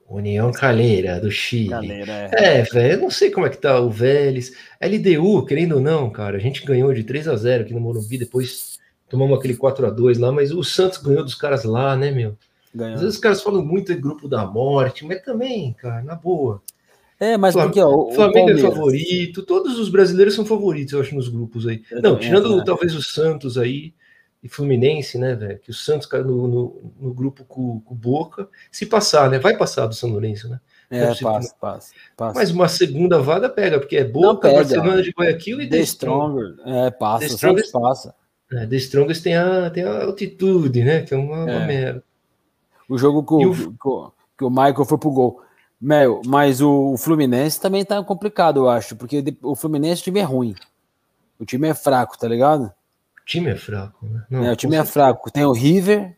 União 0.08 0.52
Calheira, 0.52 1.20
do 1.20 1.32
Chile. 1.32 1.70
Calheira, 1.70 2.30
é, 2.34 2.60
é 2.60 2.62
velho, 2.62 2.94
eu 2.94 3.02
não 3.02 3.10
sei 3.10 3.32
como 3.32 3.46
é 3.46 3.50
que 3.50 3.58
tá 3.58 3.80
o 3.80 3.90
Vélez. 3.90 4.54
LDU, 4.82 5.46
querendo 5.46 5.76
ou 5.76 5.82
não, 5.82 6.10
cara, 6.10 6.38
a 6.38 6.40
gente 6.40 6.64
ganhou 6.64 6.94
de 6.94 7.04
3 7.04 7.28
a 7.28 7.36
0 7.36 7.64
aqui 7.64 7.74
no 7.74 7.80
Morumbi, 7.80 8.18
depois 8.18 8.80
tomamos 9.10 9.38
aquele 9.38 9.56
4 9.56 9.88
a 9.88 9.90
2 9.90 10.20
lá, 10.20 10.32
mas 10.32 10.52
o 10.52 10.64
Santos 10.64 11.00
ganhou 11.00 11.24
dos 11.24 11.36
caras 11.36 11.64
lá, 11.64 11.96
né, 11.96 12.12
meu? 12.12 12.38
Ganhou. 12.74 12.96
Às 12.96 13.02
vezes 13.02 13.16
os 13.16 13.22
caras 13.22 13.42
falam 13.42 13.66
muito 13.66 13.94
de 13.94 14.00
grupo 14.00 14.28
da 14.28 14.46
morte, 14.46 15.06
mas 15.06 15.22
também, 15.22 15.74
cara, 15.74 16.04
na 16.04 16.16
boa. 16.16 16.62
É, 17.20 17.38
mas 17.38 17.56
porque 17.56 17.80
ó, 17.80 17.90
o 17.90 18.12
Flamengo 18.12 18.52
é 18.52 18.58
favorito, 18.58 19.42
todos 19.42 19.80
os 19.80 19.88
brasileiros 19.88 20.34
são 20.34 20.46
favoritos, 20.46 20.94
eu 20.94 21.00
acho, 21.00 21.16
nos 21.16 21.30
grupos 21.30 21.66
aí. 21.66 21.82
Eu 21.90 22.02
não, 22.02 22.20
tirando 22.20 22.64
talvez 22.64 22.94
o 22.94 23.02
Santos 23.02 23.58
aí, 23.58 23.94
e 24.46 24.48
Fluminense, 24.48 25.18
né, 25.18 25.34
velho? 25.34 25.58
Que 25.58 25.72
o 25.72 25.74
Santos 25.74 26.06
caiu 26.06 26.24
no, 26.24 26.48
no, 26.48 26.94
no, 27.00 27.14
grupo 27.16 27.44
com 27.46 27.82
o 27.84 27.96
Boca. 27.96 28.48
Se 28.72 28.86
passar, 28.86 29.28
né? 29.28 29.40
Vai 29.40 29.58
passar 29.58 29.88
do 29.88 29.96
São 29.96 30.12
Lourenço, 30.12 30.48
né? 30.48 30.60
É, 30.88 31.00
é 31.00 31.16
passa, 31.16 31.56
passa, 31.60 31.94
passa. 32.16 32.40
Mas 32.40 32.52
uma 32.52 32.68
segunda 32.68 33.20
vaga 33.20 33.50
pega, 33.50 33.80
porque 33.80 33.98
é 33.98 34.04
Boca, 34.04 34.52
Barcelona 34.52 35.02
de 35.02 35.10
Guayaquil 35.10 35.62
e 35.62 35.68
The, 35.68 35.78
The 35.78 35.84
Stronger. 35.86 36.52
Stronger. 36.52 36.76
É, 36.76 36.92
passa, 36.92 37.28
The 37.28 37.34
Strongest, 37.34 37.72
passa. 37.72 38.16
É, 38.52 38.68
The 38.68 38.76
Strongest 38.76 39.24
tem 39.24 39.36
a, 39.36 39.70
tem 39.72 39.84
a 39.84 40.04
altitude, 40.04 40.84
né? 40.84 41.02
Que 41.02 41.16
é 41.16 41.18
uma, 41.18 41.50
é. 41.50 41.58
uma 41.58 41.66
merda. 41.66 42.04
O 42.88 43.00
jogo 43.00 43.24
que 43.24 43.34
o, 43.34 43.76
o, 43.84 44.12
que 44.38 44.44
o 44.44 44.50
Michael 44.52 44.86
foi 44.86 44.98
pro 45.00 45.10
gol. 45.10 45.42
Mel, 45.82 46.22
mas 46.24 46.62
o, 46.62 46.94
o 46.94 46.98
Fluminense 46.98 47.60
também 47.60 47.84
tá 47.84 48.02
complicado, 48.04 48.58
eu 48.58 48.70
acho, 48.70 48.96
porque 48.96 49.24
o 49.42 49.56
Fluminense 49.56 50.02
o 50.02 50.04
time 50.04 50.20
é 50.20 50.24
ruim. 50.24 50.54
O 51.40 51.46
time 51.46 51.68
é 51.68 51.74
fraco, 51.74 52.16
tá 52.16 52.28
ligado? 52.28 52.72
Time 53.26 53.50
é 53.50 53.56
fraco, 53.56 54.06
né? 54.06 54.24
Não, 54.30 54.46
é, 54.46 54.52
o 54.52 54.56
time 54.56 54.76
é 54.76 54.86
fraco. 54.86 55.32
Tem 55.32 55.44
o 55.44 55.52
River, 55.52 56.16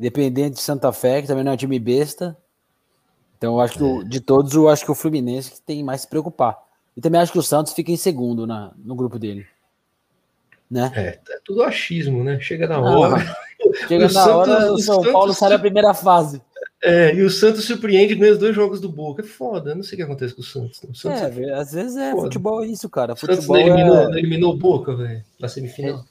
Independente 0.00 0.56
de 0.56 0.62
Santa 0.62 0.92
Fé, 0.92 1.22
que 1.22 1.28
também 1.28 1.44
não 1.44 1.52
é 1.52 1.54
um 1.54 1.58
time 1.58 1.78
besta. 1.78 2.36
Então, 3.38 3.54
eu 3.54 3.60
acho 3.60 3.78
que 3.78 3.84
é. 3.84 4.04
de 4.04 4.20
todos, 4.20 4.54
eu 4.54 4.68
acho 4.68 4.84
que 4.84 4.90
o 4.90 4.94
Fluminense 4.94 5.60
tem 5.62 5.82
mais 5.82 6.02
se 6.02 6.08
preocupar. 6.08 6.58
E 6.96 7.00
também 7.00 7.20
acho 7.20 7.32
que 7.32 7.38
o 7.38 7.42
Santos 7.42 7.72
fica 7.72 7.90
em 7.90 7.96
segundo 7.96 8.46
na, 8.46 8.72
no 8.76 8.94
grupo 8.94 9.18
dele. 9.18 9.46
Né? 10.70 10.90
É, 10.94 11.34
é 11.34 11.38
tudo 11.44 11.62
achismo, 11.62 12.24
né? 12.24 12.40
Chega 12.40 12.66
na 12.66 12.80
hora. 12.80 13.16
Chega 13.86 14.04
na 14.04 14.10
Santos, 14.10 14.28
hora, 14.28 14.72
o 14.72 14.78
São 14.78 14.96
Santos, 14.96 15.12
Paulo 15.12 15.34
sai 15.34 15.50
na 15.50 15.58
primeira 15.58 15.94
fase. 15.94 16.42
É, 16.82 17.14
e 17.14 17.22
o 17.22 17.30
Santos 17.30 17.64
surpreende 17.64 18.14
ganha 18.14 18.32
os 18.32 18.38
dois 18.38 18.54
jogos 18.54 18.80
do 18.80 18.88
Boca. 18.88 19.22
É 19.22 19.24
foda, 19.24 19.74
não 19.74 19.84
sei 19.84 19.94
o 19.94 19.96
que 19.98 20.02
acontece 20.02 20.34
com 20.34 20.40
o 20.40 20.44
Santos. 20.44 20.82
O 20.82 20.94
Santos 20.94 21.20
é, 21.20 21.42
é 21.44 21.54
às 21.54 21.72
vezes 21.72 21.96
é 21.96 22.10
foda. 22.10 22.22
futebol 22.22 22.64
é 22.64 22.66
isso, 22.66 22.88
cara. 22.90 23.14
Futebol 23.14 23.56
o 23.56 23.60
Santos 23.60 23.70
eliminou, 23.70 23.96
é... 23.96 24.18
eliminou 24.18 24.54
o 24.54 24.56
Boca, 24.56 24.96
velho, 24.96 25.22
na 25.38 25.48
semifinal. 25.48 26.04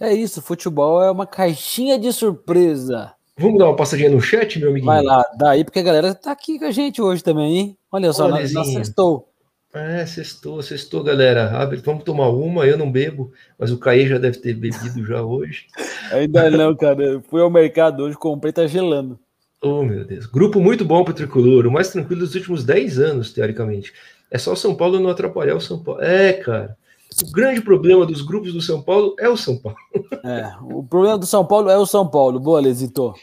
É 0.00 0.12
isso, 0.12 0.40
futebol 0.40 1.02
é 1.02 1.10
uma 1.10 1.26
caixinha 1.26 1.98
de 1.98 2.12
surpresa. 2.12 3.12
Vamos 3.36 3.58
dar 3.58 3.66
uma 3.66 3.76
passadinha 3.76 4.10
no 4.10 4.20
chat, 4.20 4.58
meu 4.58 4.70
amiguinho? 4.70 4.92
Vai 4.92 5.02
lá, 5.02 5.24
daí, 5.36 5.64
porque 5.64 5.78
a 5.78 5.82
galera 5.82 6.14
tá 6.14 6.32
aqui 6.32 6.58
com 6.58 6.64
a 6.64 6.70
gente 6.70 7.00
hoje 7.00 7.22
também, 7.22 7.56
hein? 7.56 7.78
Olha 7.90 8.12
só, 8.12 8.28
nós, 8.28 8.50
sextou. 8.50 9.28
É, 9.72 10.06
sextou, 10.06 10.62
sextou, 10.62 11.04
galera. 11.04 11.50
Vamos 11.84 12.02
tomar 12.02 12.30
uma, 12.30 12.66
eu 12.66 12.78
não 12.78 12.90
bebo, 12.90 13.32
mas 13.58 13.70
o 13.70 13.78
Caê 13.78 14.06
já 14.06 14.18
deve 14.18 14.38
ter 14.38 14.54
bebido 14.54 15.04
já 15.04 15.22
hoje. 15.22 15.66
Ainda 16.10 16.50
não, 16.50 16.74
cara. 16.74 17.02
Eu 17.02 17.22
fui 17.22 17.40
ao 17.40 17.50
mercado 17.50 18.04
hoje, 18.04 18.16
comprei, 18.16 18.52
tá 18.52 18.66
gelando. 18.66 19.18
Oh, 19.60 19.82
meu 19.82 20.04
Deus. 20.04 20.26
Grupo 20.26 20.60
muito 20.60 20.84
bom 20.84 21.04
para 21.04 21.12
o 21.12 21.14
Tricolor, 21.14 21.66
o 21.66 21.70
mais 21.70 21.90
tranquilo 21.90 22.20
dos 22.20 22.34
últimos 22.34 22.64
10 22.64 22.98
anos, 22.98 23.32
teoricamente. 23.32 23.92
É 24.30 24.38
só 24.38 24.52
o 24.52 24.56
São 24.56 24.74
Paulo 24.74 25.00
não 25.00 25.10
atrapalhar 25.10 25.56
o 25.56 25.60
São 25.60 25.82
Paulo. 25.82 26.02
É, 26.02 26.32
cara. 26.32 26.76
O 27.22 27.32
grande 27.32 27.60
problema 27.60 28.06
dos 28.06 28.22
grupos 28.22 28.52
do 28.52 28.60
São 28.60 28.82
Paulo 28.82 29.16
é 29.18 29.28
o 29.28 29.36
São 29.36 29.56
Paulo. 29.58 29.78
É, 30.24 30.52
o 30.62 30.82
problema 30.82 31.18
do 31.18 31.26
São 31.26 31.44
Paulo 31.44 31.68
é 31.70 31.76
o 31.76 31.86
São 31.86 32.06
Paulo. 32.06 32.38
Boa, 32.38 32.60
Lesito. 32.60 33.14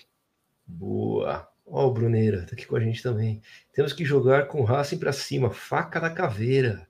Boa. 0.67 1.47
Ó, 1.67 1.87
o 1.87 1.91
Bruneira, 1.91 2.41
tá 2.43 2.53
aqui 2.53 2.65
com 2.65 2.75
a 2.75 2.79
gente 2.79 3.01
também. 3.01 3.41
Temos 3.73 3.93
que 3.93 4.05
jogar 4.05 4.47
com 4.47 4.63
Racing 4.63 4.97
para 4.97 5.11
cima, 5.11 5.49
faca 5.49 5.99
da 5.99 6.09
caveira. 6.09 6.87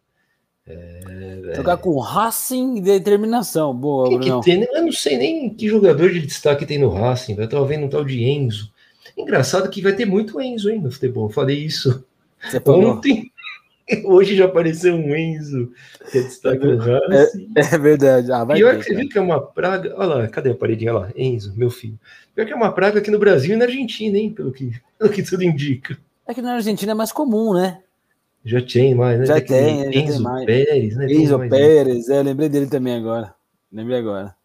É, 0.67 1.53
jogar 1.55 1.77
com 1.77 1.97
Racing 1.99 2.77
e 2.77 2.81
determinação. 2.81 3.73
Boa, 3.73 4.09
que 4.09 4.19
Que 4.19 4.41
tem? 4.41 4.63
Eu 4.63 4.83
não 4.83 4.91
sei 4.91 5.17
nem 5.17 5.49
que 5.53 5.67
jogador 5.69 6.11
de 6.11 6.21
destaque 6.21 6.65
tem 6.65 6.79
no 6.79 6.89
Racing. 6.89 7.35
Eu 7.37 7.47
tava 7.47 7.65
vendo 7.65 7.85
um 7.85 7.89
tal 7.89 8.03
de 8.03 8.23
Enzo. 8.23 8.73
Engraçado 9.15 9.69
que 9.69 9.81
vai 9.81 9.93
ter 9.93 10.05
muito 10.05 10.41
Enzo, 10.41 10.69
hein, 10.69 10.81
no 10.81 10.91
futebol. 10.91 11.27
Eu 11.27 11.33
falei 11.33 11.57
isso 11.57 12.03
Você 12.41 12.61
ontem. 12.67 13.31
Hoje 14.05 14.35
já 14.35 14.45
apareceu 14.45 14.95
um 14.95 15.15
Enzo, 15.15 15.71
que 16.11 16.17
é 16.17 16.21
destaque 16.21 16.65
é, 16.65 16.69
é, 17.75 17.77
verdade. 17.77 18.31
Ah, 18.31 18.45
Pior 18.45 18.73
ter, 18.73 18.79
que 18.79 18.83
você 18.85 18.95
viu 18.95 19.09
que 19.09 19.17
é 19.17 19.21
uma 19.21 19.39
praga. 19.39 19.93
Olha 19.95 20.15
lá, 20.15 20.27
cadê 20.27 20.51
a 20.51 20.55
paredinha? 20.55 20.93
Olha 20.93 21.07
lá, 21.07 21.11
Enzo, 21.15 21.53
meu 21.55 21.69
filho. 21.69 21.99
Pior 22.33 22.45
que 22.45 22.53
é 22.53 22.55
uma 22.55 22.71
praga 22.71 22.99
aqui 22.99 23.11
no 23.11 23.19
Brasil 23.19 23.53
e 23.53 23.57
na 23.57 23.65
Argentina, 23.65 24.17
hein? 24.17 24.31
Pelo 24.31 24.51
que, 24.51 24.71
pelo 24.97 25.11
que 25.11 25.23
tudo 25.23 25.43
indica. 25.43 25.97
É 26.27 26.33
que 26.33 26.41
na 26.41 26.55
Argentina 26.55 26.93
é 26.93 26.95
mais 26.95 27.11
comum, 27.11 27.53
né? 27.53 27.79
Já 28.43 28.61
tem 28.61 28.95
mais, 28.95 29.19
né? 29.19 29.25
Já, 29.25 29.35
já 29.35 29.41
tem, 29.41 29.89
tem, 29.89 30.05
Enzo 30.05 30.23
mais. 30.23 30.45
Pérez, 30.45 30.95
né? 30.95 31.11
Enzo 31.11 31.39
Pérez, 31.49 32.09
é, 32.09 32.23
lembrei 32.23 32.49
dele 32.49 32.67
também 32.67 32.95
agora. 32.95 33.33
Lembrei 33.71 33.99
agora. 33.99 34.35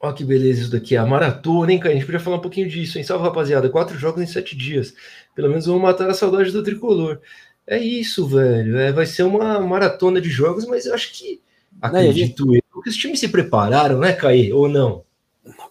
Olha 0.00 0.12
que 0.12 0.24
beleza 0.24 0.62
isso 0.62 0.70
daqui, 0.70 0.96
a 0.96 1.06
maratona, 1.06 1.72
hein, 1.72 1.78
cara? 1.78 1.92
A 1.92 1.94
gente 1.94 2.04
podia 2.04 2.20
falar 2.20 2.36
um 2.36 2.40
pouquinho 2.40 2.68
disso, 2.68 2.98
hein? 2.98 3.04
Salve, 3.04 3.24
rapaziada. 3.24 3.68
Quatro 3.70 3.96
jogos 3.98 4.22
em 4.22 4.26
sete 4.26 4.56
dias. 4.56 4.94
Pelo 5.34 5.48
menos 5.48 5.66
vão 5.66 5.78
matar 5.78 6.10
a 6.10 6.14
saudade 6.14 6.50
do 6.50 6.62
tricolor. 6.62 7.20
É 7.66 7.78
isso, 7.78 8.26
velho. 8.26 8.78
É, 8.78 8.92
vai 8.92 9.06
ser 9.06 9.22
uma 9.22 9.60
maratona 9.60 10.20
de 10.20 10.28
jogos, 10.28 10.66
mas 10.66 10.86
eu 10.86 10.94
acho 10.94 11.12
que. 11.12 11.40
Acredito 11.80 12.46
não, 12.46 12.54
eu. 12.54 12.82
Que 12.82 12.90
os 12.90 12.96
times 12.96 13.20
se 13.20 13.28
prepararam, 13.28 13.98
né, 13.98 14.12
Caí? 14.12 14.52
Ou 14.52 14.68
não? 14.68 15.02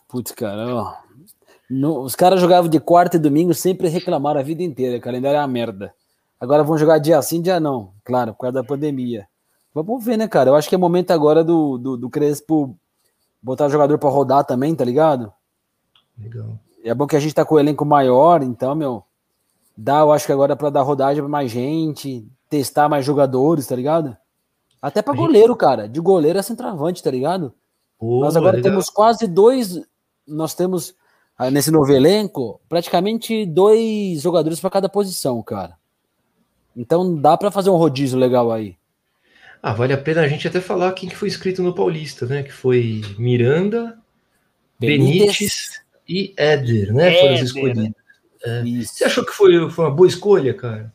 Putz, 0.08 0.32
cara, 0.32 0.76
ó. 0.76 0.96
No, 1.70 2.02
os 2.02 2.16
caras 2.16 2.40
jogavam 2.40 2.70
de 2.70 2.80
quarta 2.80 3.18
e 3.18 3.20
domingo, 3.20 3.54
sempre 3.54 3.88
reclamaram 3.88 4.40
a 4.40 4.44
vida 4.44 4.62
inteira. 4.64 4.98
O 4.98 5.02
calendário 5.02 5.38
é 5.38 5.42
uma 5.42 5.48
merda. 5.48 5.94
Agora 6.40 6.64
vão 6.64 6.78
jogar 6.78 6.98
dia 6.98 7.22
sim, 7.22 7.42
dia 7.42 7.60
não. 7.60 7.92
Claro, 8.04 8.34
por 8.34 8.42
causa 8.42 8.54
da 8.54 8.64
pandemia. 8.64 9.28
Vamos 9.74 10.04
ver, 10.04 10.18
né, 10.18 10.28
cara? 10.28 10.50
Eu 10.50 10.56
acho 10.56 10.70
que 10.70 10.76
é 10.76 10.78
momento 10.78 11.12
agora 11.12 11.44
do, 11.44 11.78
do, 11.78 11.98
do 11.98 12.10
Crespo 12.10 12.78
botar 13.42 13.66
o 13.66 13.70
jogador 13.70 13.98
para 13.98 14.10
rodar 14.10 14.46
também, 14.46 14.76
tá 14.76 14.86
ligado? 14.86 15.32
Legal. 16.18 16.60
É 16.84 16.94
bom 16.94 17.08
que 17.08 17.16
a 17.16 17.20
gente 17.20 17.34
tá 17.34 17.44
com 17.44 17.56
o 17.56 17.60
elenco 17.60 17.86
maior, 17.86 18.44
então, 18.44 18.76
meu, 18.76 19.04
dá, 19.76 20.00
eu 20.00 20.12
acho 20.12 20.26
que 20.26 20.32
agora 20.32 20.56
para 20.56 20.70
dar 20.70 20.82
rodagem 20.82 21.22
pra 21.22 21.30
mais 21.30 21.52
gente, 21.52 22.26
testar 22.50 22.88
mais 22.88 23.06
jogadores, 23.06 23.68
tá 23.68 23.76
ligado? 23.76 24.16
Até 24.82 25.02
para 25.02 25.16
goleiro, 25.16 25.56
cara. 25.56 25.88
De 25.88 26.00
goleiro 26.00 26.38
é 26.38 26.42
centroavante, 26.42 27.02
tá 27.02 27.10
ligado? 27.10 27.54
Pô, 27.98 28.20
Nós 28.20 28.36
agora 28.36 28.58
legal. 28.58 28.72
temos 28.72 28.90
quase 28.90 29.28
dois. 29.28 29.82
Nós 30.28 30.54
temos 30.54 30.94
ah, 31.38 31.50
nesse 31.50 31.72
novo 31.72 31.92
elenco 31.92 32.60
praticamente 32.68 33.46
dois 33.46 34.22
jogadores 34.22 34.60
para 34.60 34.70
cada 34.70 34.90
posição, 34.90 35.42
cara. 35.42 35.78
Então 36.76 37.16
dá 37.16 37.38
para 37.38 37.52
fazer 37.52 37.70
um 37.70 37.78
rodízio 37.78 38.20
legal 38.20 38.52
aí. 38.52 38.76
Ah, 39.62 39.74
vale 39.74 39.94
a 39.94 39.98
pena 39.98 40.22
a 40.22 40.28
gente 40.28 40.48
até 40.48 40.60
falar 40.60 40.92
quem 40.92 41.08
que 41.08 41.16
foi 41.16 41.30
escrito 41.30 41.64
no 41.64 41.74
Paulista, 41.74 42.26
né? 42.26 42.44
Que 42.44 42.52
foi 42.52 43.02
Miranda, 43.18 43.98
Benítez, 44.78 45.20
Benítez 45.20 45.82
e 46.10 46.34
Éder, 46.36 46.94
né? 46.94 47.08
Éder. 47.08 47.22
Foram 47.22 47.34
os 47.36 47.42
escolhidos. 47.42 48.03
É. 48.44 48.64
Você 48.64 49.06
achou 49.06 49.26
que 49.26 49.32
foi, 49.32 49.70
foi 49.70 49.86
uma 49.86 49.92
boa 49.92 50.08
escolha, 50.08 50.54
cara? 50.54 50.94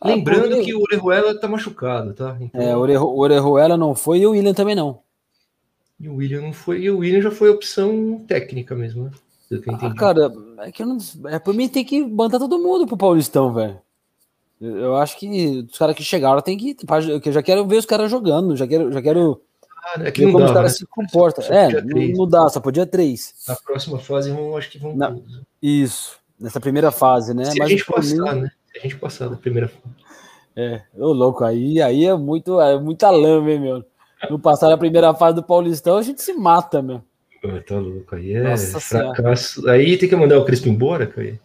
Ah, 0.00 0.08
Lembrando 0.08 0.62
que 0.62 0.74
o 0.74 0.82
Orejuela 0.82 1.38
tá 1.38 1.48
machucado, 1.48 2.12
tá? 2.12 2.36
Então... 2.40 2.60
É, 2.60 2.76
o 2.76 3.16
Orejuela 3.16 3.76
não 3.76 3.94
foi 3.94 4.18
e 4.18 4.26
o 4.26 4.32
William 4.32 4.52
também 4.52 4.74
não. 4.74 5.00
E 5.98 6.08
o 6.08 6.16
William 6.16 6.42
não 6.42 6.52
foi, 6.52 6.80
e 6.80 6.90
o 6.90 6.98
William 6.98 7.22
já 7.22 7.30
foi 7.30 7.48
opção 7.48 8.22
técnica 8.26 8.74
mesmo, 8.74 9.04
né? 9.04 9.10
Ah, 9.68 9.94
cara, 9.94 10.32
é 10.58 10.72
que 10.72 10.82
eu 10.82 10.86
não. 10.86 10.98
É, 11.26 11.38
por 11.38 11.54
mim 11.54 11.68
tem 11.68 11.84
que 11.84 12.04
mandar 12.04 12.38
todo 12.38 12.58
mundo 12.58 12.86
pro 12.86 12.96
Paulistão, 12.96 13.52
velho. 13.52 13.78
Eu 14.60 14.96
acho 14.96 15.18
que 15.18 15.66
os 15.70 15.78
caras 15.78 15.94
que 15.94 16.02
chegaram 16.02 16.40
tem 16.40 16.56
que. 16.56 16.76
Eu 17.24 17.32
já 17.32 17.42
quero 17.42 17.66
ver 17.66 17.76
os 17.76 17.86
caras 17.86 18.10
jogando, 18.10 18.56
já 18.56 18.66
quero, 18.66 18.90
já 18.90 19.02
quero 19.02 19.40
ah, 19.84 20.00
é 20.00 20.10
ver 20.10 20.26
como 20.26 20.38
dá, 20.38 20.46
os 20.46 20.52
caras 20.52 20.72
né? 20.72 20.78
se 20.78 20.86
comportam. 20.86 21.44
É, 21.44 21.82
não, 21.82 22.08
não, 22.16 22.28
dá, 22.28 22.48
só 22.48 22.58
podia 22.60 22.86
três. 22.86 23.34
Na 23.46 23.54
próxima 23.54 23.98
fase, 23.98 24.30
vão, 24.30 24.56
acho 24.56 24.70
que 24.70 24.78
vão. 24.78 24.96
Na, 24.96 25.14
isso, 25.62 26.18
nessa 26.44 26.60
primeira 26.60 26.92
fase, 26.92 27.34
né? 27.34 27.46
Se 27.46 27.58
Mas 27.58 27.66
a 27.66 27.70
gente 27.70 27.86
passar, 27.86 28.34
mim... 28.34 28.42
né? 28.42 28.50
Se 28.70 28.78
a 28.78 28.82
gente 28.82 28.96
passar 28.96 29.28
da 29.28 29.36
primeira 29.36 29.68
fase. 29.68 29.94
É, 30.56 30.82
ô 30.96 31.12
louco, 31.12 31.42
aí, 31.42 31.82
aí 31.82 32.04
é 32.04 32.14
muito, 32.14 32.60
é 32.60 32.78
muita 32.78 33.10
lama, 33.10 33.50
hein, 33.50 33.58
meu? 33.58 33.84
No 34.30 34.38
passar 34.38 34.72
a 34.72 34.78
primeira 34.78 35.12
fase 35.14 35.34
do 35.34 35.42
Paulistão, 35.42 35.96
a 35.96 36.02
gente 36.02 36.22
se 36.22 36.32
mata, 36.32 36.80
meu. 36.80 37.02
tá 37.66 37.76
louco, 37.76 38.14
aí 38.14 38.34
é 38.34 38.42
Nossa 38.42 38.78
fracasso. 38.78 39.62
Senhora. 39.62 39.72
Aí 39.72 39.96
tem 39.98 40.08
que 40.08 40.16
mandar 40.16 40.38
o 40.38 40.44
Crespo 40.44 40.68
embora, 40.68 41.06
cara. 41.06 41.38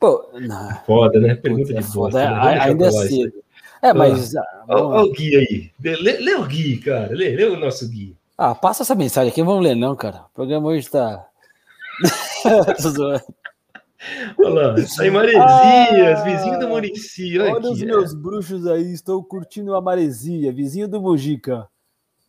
Pô, 0.00 0.28
não. 0.34 0.74
Foda, 0.84 1.20
né? 1.20 1.34
Pergunta 1.34 1.72
de 1.72 1.82
foda. 1.82 2.18
Né? 2.18 2.58
Ainda 2.60 2.86
é 2.86 2.90
cedo. 2.90 3.32
É, 3.80 3.92
mas. 3.92 4.34
Olha 4.68 5.02
o 5.02 5.12
Gui 5.12 5.36
aí. 5.36 5.70
Lê, 5.80 6.18
lê, 6.18 6.34
o 6.34 6.44
Gui, 6.44 6.78
cara. 6.78 7.14
Lê, 7.14 7.36
lê 7.36 7.44
o 7.44 7.56
nosso 7.56 7.88
Gui. 7.88 8.16
Ah, 8.36 8.54
passa 8.54 8.82
essa 8.82 8.94
mensagem 8.94 9.30
aqui, 9.30 9.42
vamos 9.42 9.64
ler, 9.64 9.74
não, 9.74 9.94
cara. 9.96 10.24
O 10.30 10.34
programa 10.34 10.68
hoje 10.68 10.90
tá. 10.90 11.26
Olha 14.38 14.48
lá, 14.48 14.74
tá 14.96 15.06
em 15.06 15.10
Maresias, 15.10 16.20
ah, 16.20 16.22
vizinho 16.24 16.58
do 16.58 16.68
Murici. 16.68 17.38
Olha, 17.38 17.54
olha 17.54 17.70
os 17.70 17.82
é. 17.82 17.84
meus 17.84 18.14
bruxos 18.14 18.66
aí, 18.66 18.92
estou 18.92 19.22
curtindo 19.24 19.74
a 19.74 19.80
Maresia, 19.80 20.52
vizinho 20.52 20.88
do 20.88 21.00
Mujica. 21.00 21.68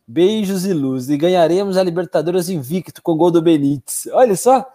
Beijos 0.06 0.64
e 0.64 0.72
luz. 0.72 1.10
E 1.10 1.16
ganharemos 1.18 1.76
a 1.76 1.82
Libertadores 1.82 2.48
invicto 2.48 3.02
com 3.02 3.16
gol 3.16 3.30
do 3.30 3.42
Benítez. 3.42 4.08
Olha 4.12 4.34
só. 4.36 4.66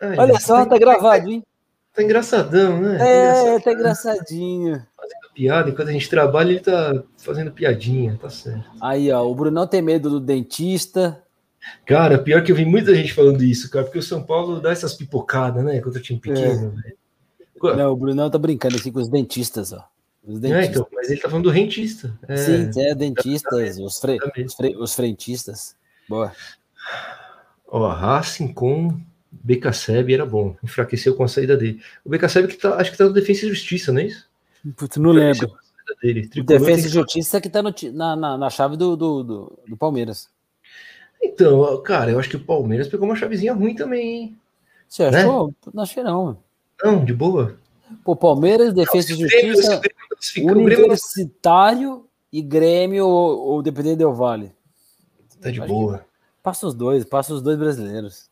Ai, 0.00 0.18
olha 0.18 0.40
só, 0.40 0.64
tá 0.64 0.78
gravado, 0.78 1.28
hein? 1.28 1.44
Tá 1.94 2.02
engraçadão, 2.02 2.80
né? 2.80 2.96
É, 3.00 3.60
tá 3.60 3.72
engraçadinho. 3.72 4.82
Fazendo 4.96 5.34
piada, 5.34 5.68
enquanto 5.68 5.88
a 5.88 5.92
gente 5.92 6.08
trabalha, 6.08 6.50
ele 6.50 6.60
tá 6.60 7.02
fazendo 7.16 7.50
piadinha, 7.50 8.16
tá 8.20 8.30
certo. 8.30 8.64
Aí, 8.80 9.10
ó, 9.10 9.28
o 9.28 9.34
Brunão 9.34 9.66
tem 9.66 9.82
medo 9.82 10.08
do 10.08 10.20
dentista. 10.20 11.22
Cara, 11.84 12.18
pior 12.18 12.42
que 12.42 12.52
eu 12.52 12.56
vi 12.56 12.64
muita 12.64 12.94
gente 12.94 13.12
falando 13.12 13.42
isso, 13.42 13.70
cara, 13.70 13.84
porque 13.84 13.98
o 13.98 14.02
São 14.02 14.22
Paulo 14.22 14.60
dá 14.60 14.70
essas 14.70 14.94
pipocadas, 14.94 15.64
né? 15.64 15.80
Contra 15.80 15.98
o 15.98 16.02
time 16.02 16.20
pequeno, 16.20 16.74
é. 16.84 17.76
Não, 17.76 17.92
o 17.92 17.96
Brunão 17.96 18.30
tá 18.30 18.38
brincando 18.38 18.76
aqui 18.76 18.90
com 18.90 19.00
os 19.00 19.08
dentistas, 19.08 19.72
ó. 19.72 19.84
Os 20.24 20.38
dentistas. 20.38 20.68
É, 20.68 20.70
então, 20.70 20.86
mas 20.92 21.10
ele 21.10 21.20
tá 21.20 21.28
falando 21.28 21.44
do 21.44 21.50
rentista. 21.50 22.16
É... 22.28 22.36
Sim, 22.36 22.70
é, 22.80 22.94
dentistas, 22.94 23.78
os, 23.78 23.98
fre... 23.98 24.18
os, 24.44 24.54
fre... 24.54 24.76
os 24.76 24.94
frentistas. 24.94 25.74
Boa. 26.08 26.32
Ó, 27.66 27.88
Racing 27.88 28.52
com 28.52 29.00
BKSEB 29.30 30.14
era 30.14 30.26
bom, 30.26 30.56
enfraqueceu 30.62 31.14
com 31.14 31.24
a 31.24 31.28
saída 31.28 31.56
dele. 31.56 31.80
O 32.04 32.10
BKSEB 32.10 32.48
que 32.48 32.56
tá, 32.56 32.76
acho 32.76 32.90
que 32.90 32.98
tá 32.98 33.04
no 33.04 33.12
Defesa 33.12 33.46
e 33.46 33.48
Justiça, 33.48 33.92
não 33.92 34.00
é 34.00 34.04
isso? 34.04 34.28
Putz, 34.76 34.96
não 34.96 35.10
lembro. 35.10 35.50
Dele. 36.02 36.30
O 36.36 36.42
Defesa 36.42 36.86
e 36.86 36.90
Justiça 36.90 37.40
que 37.40 37.48
tá 37.48 37.62
no, 37.62 37.74
na, 37.92 38.14
na, 38.14 38.38
na, 38.38 38.50
chave 38.50 38.76
do, 38.76 38.94
do, 38.96 39.22
do, 39.22 39.58
do, 39.68 39.76
Palmeiras. 39.76 40.28
Então, 41.22 41.80
cara, 41.82 42.10
eu 42.10 42.18
acho 42.18 42.28
que 42.28 42.36
o 42.36 42.44
Palmeiras 42.44 42.88
pegou 42.88 43.06
uma 43.06 43.16
chavezinha 43.16 43.52
ruim 43.52 43.74
também, 43.74 44.08
hein? 44.08 44.36
Você 44.88 45.04
achou? 45.04 45.48
Né? 45.48 45.54
Não 45.74 45.82
achei 45.82 46.02
não. 46.02 46.38
Não, 46.82 47.04
de 47.04 47.12
boa. 47.12 47.56
Pô, 48.04 48.14
Palmeiras, 48.14 48.72
Defesa 48.72 49.12
e 49.12 49.16
Justiça, 49.16 49.80
Universitário 50.42 52.06
e 52.32 52.42
Grêmio 52.42 53.06
ou, 53.06 53.38
ou 53.38 53.62
Dependente 53.62 53.96
Del 53.96 54.14
Vale. 54.14 54.52
Tá 55.40 55.50
de 55.50 55.60
boa. 55.60 56.04
Passa 56.42 56.66
os 56.66 56.74
dois, 56.74 57.04
passa 57.04 57.34
os 57.34 57.42
dois 57.42 57.58
brasileiros. 57.58 58.28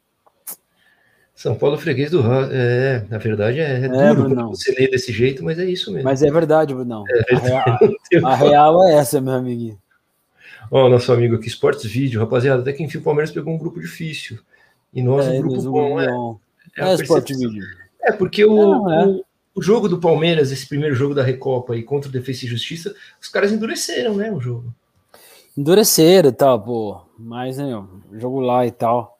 São 1.35 1.55
Paulo 1.55 1.77
freguês 1.77 2.11
do 2.11 2.23
É, 2.51 3.05
na 3.11 3.19
verdade 3.19 3.61
é, 3.61 3.85
é 3.85 3.89
duro 3.89 4.29
Brunão. 4.29 4.49
você 4.49 4.73
ler 4.73 4.91
desse 4.91 5.13
jeito, 5.13 5.45
mas 5.45 5.59
é 5.59 5.67
isso 5.67 5.93
mesmo. 5.93 6.05
Mas 6.05 6.23
é 6.23 6.31
verdade, 6.31 6.75
Brunão. 6.75 7.05
É, 7.09 7.35
a, 7.35 7.39
real, 7.39 7.79
a 8.25 8.35
real 8.37 8.89
é 8.89 8.95
essa, 8.95 9.21
meu 9.21 9.35
amiguinho. 9.35 9.79
Ó, 10.71 10.89
nosso 10.89 11.13
amigo 11.13 11.37
aqui, 11.37 11.49
Sports 11.49 11.85
Vídeo, 11.85 12.21
rapaziada, 12.21 12.63
até 12.63 12.73
que 12.73 12.83
enfim 12.83 12.99
o 12.99 13.03
Palmeiras 13.03 13.31
pegou 13.31 13.55
um 13.55 13.59
grupo 13.59 13.81
difícil. 13.81 14.39
E 14.93 15.03
nós 15.03 15.27
é, 15.27 15.31
um 15.31 15.43
grupo 15.43 15.63
bom, 15.71 16.01
é. 16.01 16.07
É, 16.77 16.91
é 16.91 16.95
Sport 16.95 17.29
Vídeo. 17.29 17.65
É, 18.01 18.13
porque 18.13 18.45
o, 18.45 18.91
é. 18.91 19.07
o, 19.07 19.25
o, 19.55 19.63
jogo 19.63 19.89
do 19.89 19.99
Palmeiras, 19.99 20.53
esse 20.53 20.69
primeiro 20.69 20.95
jogo 20.95 21.15
da 21.15 21.23
Recopa 21.23 21.75
aí 21.75 21.83
contra 21.83 22.09
o 22.09 22.13
Defesa 22.13 22.45
e 22.45 22.49
Justiça, 22.49 22.95
os 23.21 23.29
caras 23.29 23.53
endureceram, 23.53 24.15
né, 24.15 24.31
o 24.31 24.41
jogo. 24.41 24.73
Endureceram 25.57 26.29
e 26.29 26.33
tal, 26.33 26.61
pô. 26.61 27.01
Mas, 27.19 27.59
né, 27.59 27.83
jogo 28.15 28.41
lá 28.41 28.67
e 28.67 28.71
tal. 28.71 29.19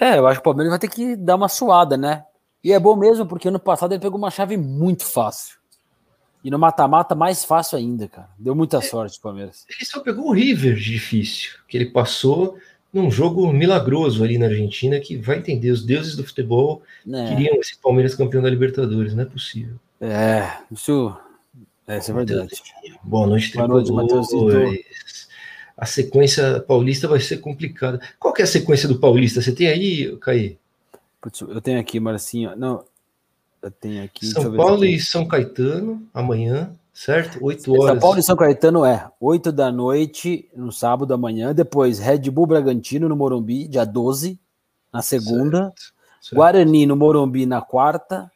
É, 0.00 0.18
eu 0.18 0.26
acho 0.26 0.38
que 0.38 0.42
o 0.42 0.44
Palmeiras 0.44 0.70
vai 0.70 0.78
ter 0.78 0.88
que 0.88 1.16
dar 1.16 1.36
uma 1.36 1.48
suada, 1.48 1.96
né? 1.96 2.24
E 2.62 2.72
é 2.72 2.78
bom 2.78 2.96
mesmo, 2.96 3.26
porque 3.26 3.48
ano 3.48 3.58
passado 3.58 3.92
ele 3.92 4.00
pegou 4.00 4.18
uma 4.18 4.30
chave 4.30 4.56
muito 4.56 5.04
fácil. 5.04 5.57
E 6.42 6.50
no 6.50 6.58
mata-mata, 6.58 7.14
mais 7.14 7.44
fácil 7.44 7.78
ainda, 7.78 8.08
cara. 8.08 8.28
Deu 8.38 8.54
muita 8.54 8.80
sorte 8.80 9.18
o 9.18 9.22
Palmeiras. 9.22 9.66
Ele 9.68 9.84
só 9.84 10.00
pegou 10.00 10.28
o 10.28 10.32
River 10.32 10.74
de 10.76 10.92
difícil, 10.92 11.52
que 11.66 11.76
ele 11.76 11.86
passou 11.86 12.56
num 12.92 13.10
jogo 13.10 13.52
milagroso 13.52 14.22
ali 14.24 14.38
na 14.38 14.46
Argentina, 14.46 14.98
que 15.00 15.16
vai 15.16 15.38
entender, 15.38 15.70
os 15.70 15.84
deuses 15.84 16.16
do 16.16 16.24
futebol 16.24 16.82
é. 17.12 17.28
queriam 17.28 17.56
esse 17.60 17.76
Palmeiras 17.78 18.14
campeão 18.14 18.42
da 18.42 18.48
Libertadores, 18.48 19.14
não 19.14 19.24
é 19.24 19.26
possível. 19.26 19.74
É, 20.00 20.48
isso, 20.70 21.14
é, 21.86 21.98
isso 21.98 22.10
é 22.10 22.14
verdade. 22.14 22.62
Boa 23.02 23.26
noite, 23.26 23.54
Boa 23.54 23.68
noite, 23.68 23.92
Matheus 23.92 24.28
a 25.78 25.86
sequência 25.86 26.58
paulista 26.60 27.06
vai 27.06 27.20
ser 27.20 27.38
complicada. 27.38 28.00
Qual 28.18 28.34
que 28.34 28.42
é 28.42 28.44
a 28.44 28.48
sequência 28.48 28.88
do 28.88 28.98
paulista? 28.98 29.40
Você 29.40 29.52
tem 29.52 29.68
aí, 29.68 30.16
Caí? 30.16 30.58
Putz, 31.20 31.40
eu 31.40 31.60
tenho 31.60 31.78
aqui, 31.78 32.00
Marcinho. 32.00 32.56
Não, 32.56 32.84
tenho 33.80 34.04
aqui. 34.04 34.26
São 34.26 34.54
Paulo 34.54 34.84
e 34.84 35.00
São 35.00 35.26
Caetano, 35.26 36.02
amanhã, 36.14 36.70
certo? 36.92 37.38
8 37.42 37.72
horas. 37.72 37.86
São 37.86 37.98
Paulo 37.98 38.18
e 38.18 38.22
São 38.22 38.36
Caetano 38.36 38.84
é 38.84 39.10
8 39.20 39.50
da 39.50 39.72
noite, 39.72 40.48
no 40.54 40.70
sábado 40.70 41.12
amanhã. 41.12 41.54
Depois, 41.54 41.98
Red 41.98 42.30
Bull 42.30 42.46
Bragantino 42.46 43.08
no 43.08 43.16
Morumbi, 43.16 43.66
dia 43.66 43.84
12, 43.84 44.38
na 44.92 45.02
segunda. 45.02 45.64
Certo, 45.64 45.82
certo. 46.20 46.34
Guarani 46.34 46.86
no 46.86 46.96
Morumbi 46.96 47.46
na 47.46 47.60
quarta. 47.60 48.30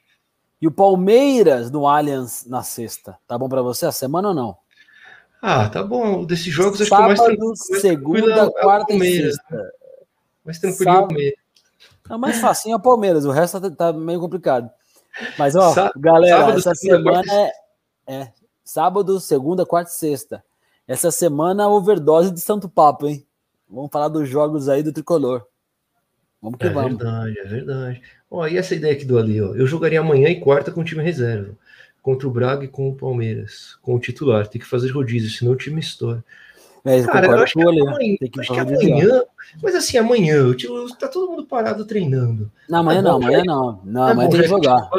E 0.60 0.66
o 0.66 0.70
Palmeiras 0.70 1.70
no 1.70 1.88
Allianz 1.88 2.44
na 2.46 2.62
sexta. 2.62 3.18
Tá 3.26 3.36
bom 3.36 3.48
para 3.48 3.62
você 3.62 3.84
a 3.84 3.90
semana 3.90 4.28
ou 4.28 4.34
não? 4.34 4.56
Ah, 5.40 5.68
tá 5.68 5.82
bom. 5.82 6.24
Desses 6.24 6.52
jogos 6.52 6.80
acho 6.80 6.88
Sábado, 6.88 7.14
que 7.14 7.20
é 7.20 7.26
mais 7.26 7.38
tranquilo. 7.38 7.56
Segunda, 7.56 8.44
é 8.44 8.50
quarta 8.62 8.94
e 8.94 9.22
sexta. 9.22 9.72
Mais 10.44 10.58
tranquilo 10.60 10.90
é 10.90 10.92
o 10.92 11.06
Palmeiras. 11.08 11.42
É 12.10 12.16
mais 12.16 12.40
facinho 12.40 12.74
é 12.74 12.76
o 12.76 12.80
Palmeiras, 12.80 13.24
o 13.24 13.30
resto 13.30 13.60
tá, 13.60 13.70
tá 13.70 13.92
meio 13.92 14.20
complicado. 14.20 14.70
Mas, 15.38 15.54
ó, 15.54 15.72
Sá 15.72 15.92
galera, 15.96 16.38
sábado, 16.38 16.58
essa 16.58 16.74
semana 16.74 17.32
é, 17.32 17.52
é, 18.06 18.32
sábado, 18.64 19.20
segunda, 19.20 19.66
quarta 19.66 19.90
e 19.90 19.94
sexta. 19.94 20.44
Essa 20.86 21.10
semana, 21.10 21.68
overdose 21.68 22.30
de 22.30 22.40
Santo 22.40 22.68
Papo, 22.68 23.06
hein? 23.06 23.26
Vamos 23.68 23.90
falar 23.90 24.08
dos 24.08 24.28
jogos 24.28 24.68
aí 24.68 24.82
do 24.82 24.92
tricolor. 24.92 25.46
Vamos 26.40 26.58
que 26.58 26.66
é 26.66 26.70
vamos. 26.70 26.94
É 26.94 26.96
verdade, 26.96 27.38
é 27.38 27.44
verdade. 27.44 28.02
Ó, 28.30 28.46
e 28.46 28.58
essa 28.58 28.74
ideia 28.74 28.92
aqui 28.92 29.04
do 29.04 29.16
Ali, 29.16 29.40
ó. 29.40 29.54
Eu 29.54 29.66
jogaria 29.66 30.00
amanhã 30.00 30.28
e 30.28 30.40
quarta 30.40 30.72
com 30.72 30.80
o 30.80 30.84
time 30.84 31.02
reserva. 31.02 31.56
Contra 32.02 32.26
o 32.26 32.30
Braga 32.30 32.64
e 32.64 32.68
com 32.68 32.88
o 32.88 32.96
Palmeiras. 32.96 33.78
Com 33.80 33.94
o 33.94 34.00
titular. 34.00 34.48
Tem 34.48 34.60
que 34.60 34.66
fazer 34.66 34.90
rodízio, 34.90 35.30
senão 35.30 35.52
o 35.52 35.56
time 35.56 35.80
estoura. 35.80 36.24
É, 36.84 37.02
Cara, 37.04 37.28
eu 37.28 37.42
acho 37.42 37.52
que, 37.52 37.62
amanhã, 37.62 38.16
tem 38.18 38.30
que, 38.30 38.40
acho 38.40 38.52
que 38.52 38.58
amanhã, 38.58 39.22
mas 39.62 39.74
assim, 39.74 39.98
amanhã, 39.98 40.44
o 40.46 40.54
time, 40.54 40.74
tá 40.98 41.06
todo 41.06 41.30
mundo 41.30 41.46
parado 41.46 41.84
treinando. 41.84 42.50
Não, 42.68 42.80
amanhã 42.80 42.98
é 42.98 43.02
não, 43.02 43.16
amanhã 43.16 43.44
não. 43.44 43.80
Não, 43.84 44.02
amanhã 44.02 44.30
tem 44.30 44.40
que 44.40 44.48
jogar. 44.48 44.90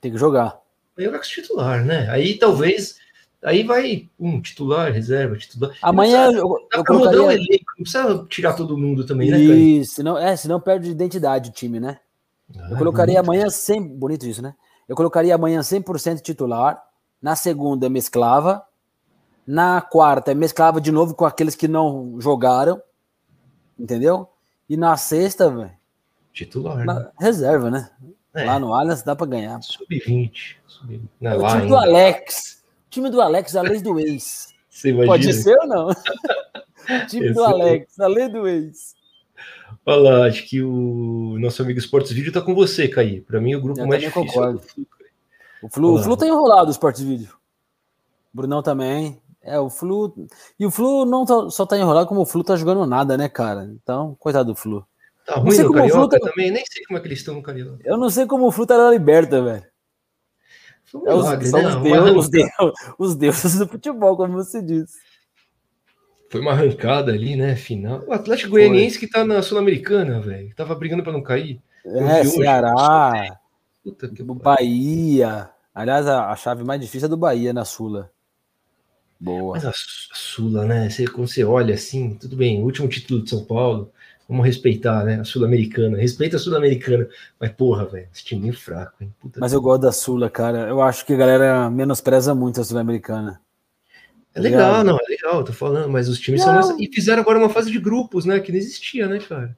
Tem 0.00 0.12
que 0.12 0.18
jogar. 0.18 0.60
Amanhã 0.96 1.10
vai 1.10 1.18
com 1.18 1.26
titular, 1.26 1.84
né? 1.84 2.08
Aí 2.08 2.38
talvez, 2.38 2.98
aí 3.42 3.64
vai 3.64 4.08
um 4.18 4.40
titular, 4.40 4.92
reserva, 4.92 5.36
titular. 5.36 5.74
Amanhã 5.82 6.26
eu, 6.26 6.38
eu, 6.38 6.68
eu 6.72 6.84
colocaria... 6.84 7.18
mudar 7.18 7.28
o 7.28 7.32
elenco, 7.32 7.64
não 7.76 7.82
precisa 7.82 8.26
tirar 8.28 8.52
todo 8.52 8.78
mundo 8.78 9.04
também, 9.04 9.30
né? 9.30 9.38
Isso, 9.38 9.94
senão, 9.94 10.16
é, 10.16 10.36
senão 10.36 10.60
perde 10.60 10.90
identidade 10.90 11.50
o 11.50 11.52
time, 11.52 11.80
né? 11.80 11.98
Ah, 12.56 12.68
eu 12.70 12.76
colocaria 12.76 13.14
bonito. 13.22 13.28
amanhã 13.28 13.50
sem, 13.50 13.82
bonito 13.82 14.24
isso, 14.26 14.42
né? 14.42 14.54
Eu 14.88 14.94
colocaria 14.94 15.34
amanhã 15.34 15.60
100% 15.60 16.20
titular, 16.20 16.80
na 17.20 17.34
segunda 17.34 17.88
mesclava, 17.88 18.62
na 19.46 19.80
quarta, 19.80 20.34
mesclava 20.34 20.80
de 20.80 20.92
novo 20.92 21.14
com 21.14 21.24
aqueles 21.24 21.54
que 21.54 21.68
não 21.68 22.20
jogaram. 22.20 22.80
Entendeu? 23.78 24.28
E 24.68 24.76
na 24.76 24.96
sexta, 24.96 25.50
velho. 25.50 25.72
Titular. 26.32 26.84
Na, 26.84 26.94
né? 26.94 27.10
Reserva, 27.18 27.70
né? 27.70 27.90
É. 28.34 28.44
Lá 28.44 28.58
no 28.58 28.72
Allianz 28.72 29.02
dá 29.02 29.14
pra 29.14 29.26
ganhar. 29.26 29.60
Sub-20. 29.62 30.56
Sub 30.66 30.94
o 30.94 30.98
time 30.98 31.36
ainda. 31.42 31.66
do 31.66 31.76
Alex. 31.76 32.64
O 32.86 32.90
time 32.90 33.10
do 33.10 33.20
Alex, 33.20 33.56
a 33.56 33.62
lei 33.62 33.82
do 33.82 34.00
ex. 34.00 34.54
Pode 35.06 35.32
ser 35.34 35.58
ou 35.58 35.66
não? 35.66 35.88
time 37.08 37.26
Esse 37.26 37.34
do 37.34 37.44
Alex, 37.44 38.00
a 38.00 38.06
lei 38.06 38.28
do 38.28 38.48
ex. 38.48 38.94
Olha 39.84 40.00
lá, 40.00 40.26
acho 40.26 40.48
que 40.48 40.62
o 40.62 41.36
nosso 41.38 41.60
amigo 41.60 41.78
Esportes 41.78 42.12
Vídeo 42.12 42.32
tá 42.32 42.40
com 42.40 42.54
você, 42.54 42.88
Caí. 42.88 43.20
Para 43.20 43.40
mim, 43.40 43.54
o 43.54 43.60
grupo 43.60 43.80
Eu 43.80 43.86
mais 43.86 44.00
difícil. 44.00 44.26
Concordo. 44.26 44.62
É 44.78 45.66
o 45.66 45.68
Flu, 45.68 45.94
o 45.94 46.02
Flu 46.02 46.16
tá 46.16 46.26
enrolado, 46.26 46.68
o 46.68 46.70
Esportes 46.70 47.02
Vídeo. 47.02 47.36
Brunão 48.32 48.62
também. 48.62 49.20
É, 49.42 49.58
o 49.58 49.68
Flu. 49.68 50.14
E 50.58 50.64
o 50.64 50.70
Flu 50.70 51.04
não 51.04 51.24
tá, 51.24 51.50
só 51.50 51.66
tá 51.66 51.76
enrolado 51.76 52.06
como 52.06 52.20
o 52.20 52.26
Flu 52.26 52.44
tá 52.44 52.56
jogando 52.56 52.86
nada, 52.86 53.16
né, 53.16 53.28
cara? 53.28 53.64
Então, 53.64 54.16
coitado 54.18 54.52
do 54.52 54.56
Flu. 54.56 54.86
Tá 55.26 55.36
ruim 55.36 55.56
no 55.58 55.72
Carioca 55.72 56.18
tá... 56.18 56.30
também, 56.30 56.50
nem 56.50 56.64
sei 56.66 56.84
como 56.84 56.98
é 56.98 57.00
que 57.00 57.08
eles 57.08 57.18
estão 57.18 57.34
no 57.34 57.42
Carioca. 57.42 57.78
Eu 57.84 57.96
não 57.96 58.10
sei 58.10 58.26
como 58.26 58.46
o 58.46 58.52
Flu 58.52 58.66
tá 58.66 58.76
na 58.76 58.90
liberta, 58.90 59.42
velho. 59.42 59.64
Um 60.94 61.08
é 61.08 61.14
os, 61.14 61.24
milagre, 61.24 61.50
né? 61.50 61.58
os, 61.58 61.82
deus, 61.82 62.16
os, 62.16 62.28
deus, 62.28 62.50
os 62.98 63.16
deuses 63.16 63.58
do 63.58 63.66
futebol, 63.66 64.16
como 64.16 64.34
você 64.34 64.62
disse. 64.62 64.98
Foi 66.32 66.40
uma 66.40 66.52
arrancada 66.52 67.12
ali, 67.12 67.36
né? 67.36 67.56
Final. 67.56 68.02
O 68.06 68.12
Atlético 68.12 68.50
Foi. 68.50 68.60
Goianiense 68.62 68.98
que 68.98 69.06
tá 69.06 69.24
na 69.24 69.42
Sul-Americana, 69.42 70.20
velho. 70.20 70.54
Tava 70.54 70.74
brigando 70.74 71.02
para 71.02 71.12
não 71.12 71.22
cair. 71.22 71.60
É, 71.84 72.24
Ceará. 72.24 73.38
Puta 73.82 74.08
que 74.08 74.22
Bahia. 74.22 75.50
Aliás, 75.74 76.06
a, 76.06 76.30
a, 76.30 76.36
chave 76.36 76.64
mais 76.64 76.80
difícil 76.80 77.06
é 77.06 77.08
do 77.08 77.16
Bahia 77.16 77.52
na 77.52 77.64
Sula. 77.64 78.10
Boa. 79.22 79.54
Mas 79.54 79.64
a, 79.64 79.72
Sula, 79.72 80.64
né? 80.64 80.90
Você, 80.90 81.06
quando 81.06 81.28
você 81.28 81.44
olha 81.44 81.76
assim, 81.76 82.14
tudo 82.14 82.34
bem, 82.34 82.60
último 82.60 82.88
título 82.88 83.22
de 83.22 83.30
São 83.30 83.44
Paulo, 83.44 83.92
vamos 84.28 84.44
respeitar, 84.44 85.04
né? 85.04 85.20
A 85.20 85.24
Sul-Americana. 85.24 85.96
Respeita 85.96 86.36
a 86.36 86.40
Sul-Americana. 86.40 87.06
Mas, 87.38 87.52
porra, 87.52 87.86
velho, 87.86 88.08
esse 88.12 88.24
time 88.24 88.48
é 88.48 88.52
fraco, 88.52 88.94
hein? 89.00 89.14
Puta 89.20 89.38
Mas 89.38 89.52
eu 89.52 89.62
gosto 89.62 89.82
da 89.82 89.92
Sula, 89.92 90.28
cara. 90.28 90.68
Eu 90.68 90.82
acho 90.82 91.06
que 91.06 91.12
a 91.12 91.16
galera 91.16 91.70
menospreza 91.70 92.34
muito 92.34 92.60
a 92.60 92.64
Sul-Americana. 92.64 93.40
É 94.34 94.40
legal, 94.40 94.82
não, 94.82 94.98
é 94.98 95.08
legal, 95.08 95.44
tô 95.44 95.52
falando, 95.52 95.88
mas 95.88 96.08
os 96.08 96.18
times 96.18 96.44
não. 96.44 96.60
são. 96.60 96.80
E 96.80 96.88
fizeram 96.92 97.22
agora 97.22 97.38
uma 97.38 97.50
fase 97.50 97.70
de 97.70 97.78
grupos, 97.78 98.24
né? 98.24 98.40
Que 98.40 98.50
não 98.50 98.58
existia, 98.58 99.06
né, 99.06 99.20
cara? 99.20 99.56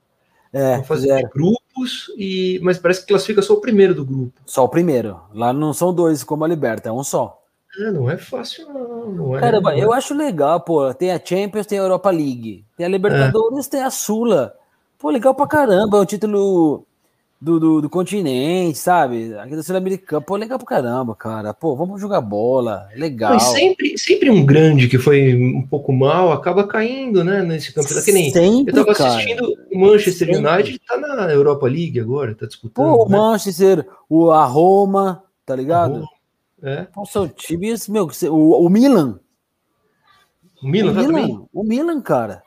É, 0.52 0.75
uma 0.75 0.85
fase 0.85 1.02
fizeram. 1.02 1.26
de 1.26 1.33
grupos, 1.33 2.12
e... 2.18 2.61
mas 2.62 2.78
parece 2.78 3.00
que 3.00 3.06
classifica 3.06 3.40
só 3.40 3.54
o 3.54 3.61
primeiro 3.61 3.94
do 3.94 4.04
grupo. 4.04 4.38
Só 4.44 4.64
o 4.64 4.68
primeiro. 4.68 5.21
Lá 5.33 5.54
não 5.54 5.73
são 5.73 5.94
dois 5.94 6.23
como 6.23 6.44
a 6.44 6.49
Liberta, 6.49 6.90
é 6.90 6.92
um 6.92 7.02
só. 7.02 7.43
É, 7.78 7.90
não 7.90 8.09
é 8.09 8.16
fácil, 8.16 8.66
não. 8.73 9.11
não 9.11 9.37
é, 9.37 9.40
Cara, 9.40 9.61
não 9.61 9.73
eu 9.73 9.93
é. 9.93 9.97
acho 9.97 10.14
legal, 10.14 10.61
pô. 10.61 10.93
Tem 10.95 11.11
a 11.11 11.21
Champions, 11.23 11.66
tem 11.66 11.78
a 11.78 11.83
Europa 11.83 12.11
League. 12.11 12.64
Tem 12.77 12.87
a 12.87 12.88
Libertadores, 12.88 13.66
é. 13.66 13.70
tem 13.70 13.83
a 13.83 13.90
Sula. 13.90 14.55
Pô, 14.98 15.11
legal 15.11 15.35
pra 15.35 15.46
caramba. 15.46 15.98
É 15.98 16.01
o 16.01 16.07
título 16.07 16.87
do, 17.44 17.61
do, 17.61 17.81
do 17.83 17.90
continente, 17.90 18.79
sabe? 18.79 19.37
Aqui 19.37 19.55
da 19.55 19.62
Sul-Americana. 19.62 20.22
Pô, 20.22 20.37
legal 20.37 20.59
pra 20.59 20.66
caramba, 20.66 21.14
cara. 21.14 21.53
Pô, 21.53 21.77
vamos 21.77 22.01
jogar 22.01 22.20
bola. 22.22 22.88
Legal. 22.96 23.38
sempre, 23.38 23.98
sempre 23.98 24.31
um 24.31 24.46
grande 24.46 24.88
que 24.88 24.98
foi 24.98 25.35
um 25.35 25.66
pouco 25.66 25.92
mal 25.92 26.33
acaba 26.33 26.66
caindo, 26.66 27.22
né? 27.22 27.42
Nesse 27.42 27.72
campeonato. 27.72 28.05
Que 28.05 28.12
nem 28.12 28.31
sempre, 28.31 28.79
eu 28.79 28.87
tava 28.87 29.09
assistindo 29.11 29.42
o 29.72 29.79
Manchester 29.79 30.29
sempre. 30.29 30.37
United, 30.37 30.81
tá 30.87 30.96
na 30.96 31.31
Europa 31.31 31.66
League 31.66 32.01
agora, 32.01 32.35
tá 32.35 32.46
disputando. 32.46 32.87
Pô, 32.87 33.05
o 33.05 33.09
né? 33.09 33.18
Manchester, 33.18 33.87
o, 34.09 34.31
a 34.31 34.44
Roma, 34.44 35.22
tá 35.44 35.55
ligado? 35.55 36.05
É. 36.64 36.88
São 37.07 37.29
times, 37.29 37.87
meu, 37.88 38.09
o, 38.31 38.66
o 38.66 38.70
Milan. 38.70 39.20
O 40.62 40.66
Milan, 40.66 40.92
o 40.92 40.94
tá 40.94 41.03
Milan, 41.03 41.46
o 41.53 41.62
Milan, 41.62 42.00
cara. 42.00 42.42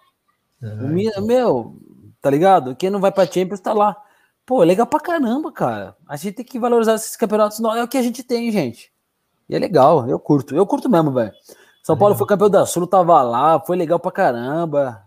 É, 0.60 0.66
o 0.66 0.88
Milan, 0.88 1.12
então. 1.12 1.28
meu, 1.28 1.76
tá 2.20 2.32
ligado? 2.32 2.76
Quem 2.76 2.90
não 2.90 3.00
vai 3.00 3.12
pra 3.12 3.28
Champions 3.28 3.60
tá 3.60 3.74
lá. 3.74 3.96
Pô, 4.44 4.64
é 4.64 4.66
legal 4.66 4.88
pra 4.88 5.00
caramba, 5.00 5.52
cara. 5.52 5.96
A 6.08 6.16
gente 6.16 6.38
tem 6.38 6.46
que 6.46 6.58
valorizar 6.58 6.96
esses 6.96 7.16
campeonatos. 7.16 7.60
Não, 7.60 7.76
é 7.76 7.84
o 7.84 7.88
que 7.88 7.98
a 7.98 8.02
gente 8.02 8.24
tem, 8.24 8.52
gente. 8.52 8.92
E 9.48 9.56
é 9.56 9.60
legal, 9.60 10.10
eu 10.10 10.20
curto. 10.20 10.56
Eu 10.56 10.66
curto 10.66 10.90
mesmo, 10.90 11.12
velho. 11.12 11.32
São 11.84 11.96
Paulo 11.96 12.16
é. 12.16 12.18
foi 12.18 12.26
campeão 12.26 12.50
da 12.50 12.66
Sul, 12.66 12.88
tava 12.88 13.22
lá, 13.22 13.60
foi 13.60 13.78
legal 13.78 14.00
pra 14.00 14.12
caramba. 14.12 15.06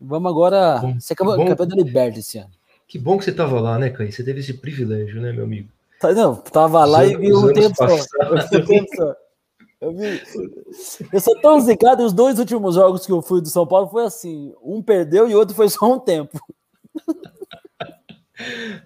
Vamos 0.00 0.30
agora 0.30 0.78
bom, 0.78 0.98
ser 0.98 1.14
campeão, 1.14 1.46
campeão 1.46 1.66
da 1.66 1.76
Liberty 1.76 2.20
esse 2.20 2.38
ano. 2.38 2.50
Que 2.88 2.98
bom 2.98 3.18
que 3.18 3.24
você 3.24 3.32
tava 3.32 3.60
lá, 3.60 3.78
né, 3.78 3.90
Caí? 3.90 4.10
Você 4.10 4.24
teve 4.24 4.40
esse 4.40 4.54
privilégio, 4.54 5.20
né, 5.20 5.32
meu 5.32 5.44
amigo? 5.44 5.68
Tá, 6.02 6.12
não, 6.12 6.34
tava 6.34 6.84
lá 6.84 7.06
e 7.06 7.16
vi 7.16 7.32
um 7.32 7.46
tempo 7.54 7.76
só. 7.76 7.86
Eu, 9.80 9.92
vi. 9.92 10.20
eu 11.12 11.20
sou 11.20 11.40
tão 11.40 11.60
zicado, 11.60 12.04
os 12.04 12.12
dois 12.12 12.40
últimos 12.40 12.74
jogos 12.74 13.06
que 13.06 13.12
eu 13.12 13.22
fui 13.22 13.40
do 13.40 13.48
São 13.48 13.64
Paulo 13.64 13.86
foi 13.86 14.04
assim: 14.04 14.52
um 14.60 14.82
perdeu 14.82 15.30
e 15.30 15.34
outro 15.36 15.54
foi 15.54 15.68
só 15.68 15.92
um 15.92 16.00
tempo. 16.00 16.40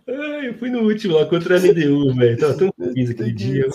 eu 0.06 0.58
fui 0.58 0.68
no 0.68 0.80
último 0.80 1.14
lá 1.14 1.24
contra 1.24 1.56
a 1.56 1.58
LDU, 1.58 2.14
velho. 2.14 2.38
Tava 2.38 2.54
tão 2.54 2.70
feliz 2.78 3.08
aquele 3.08 3.32
dia. 3.32 3.66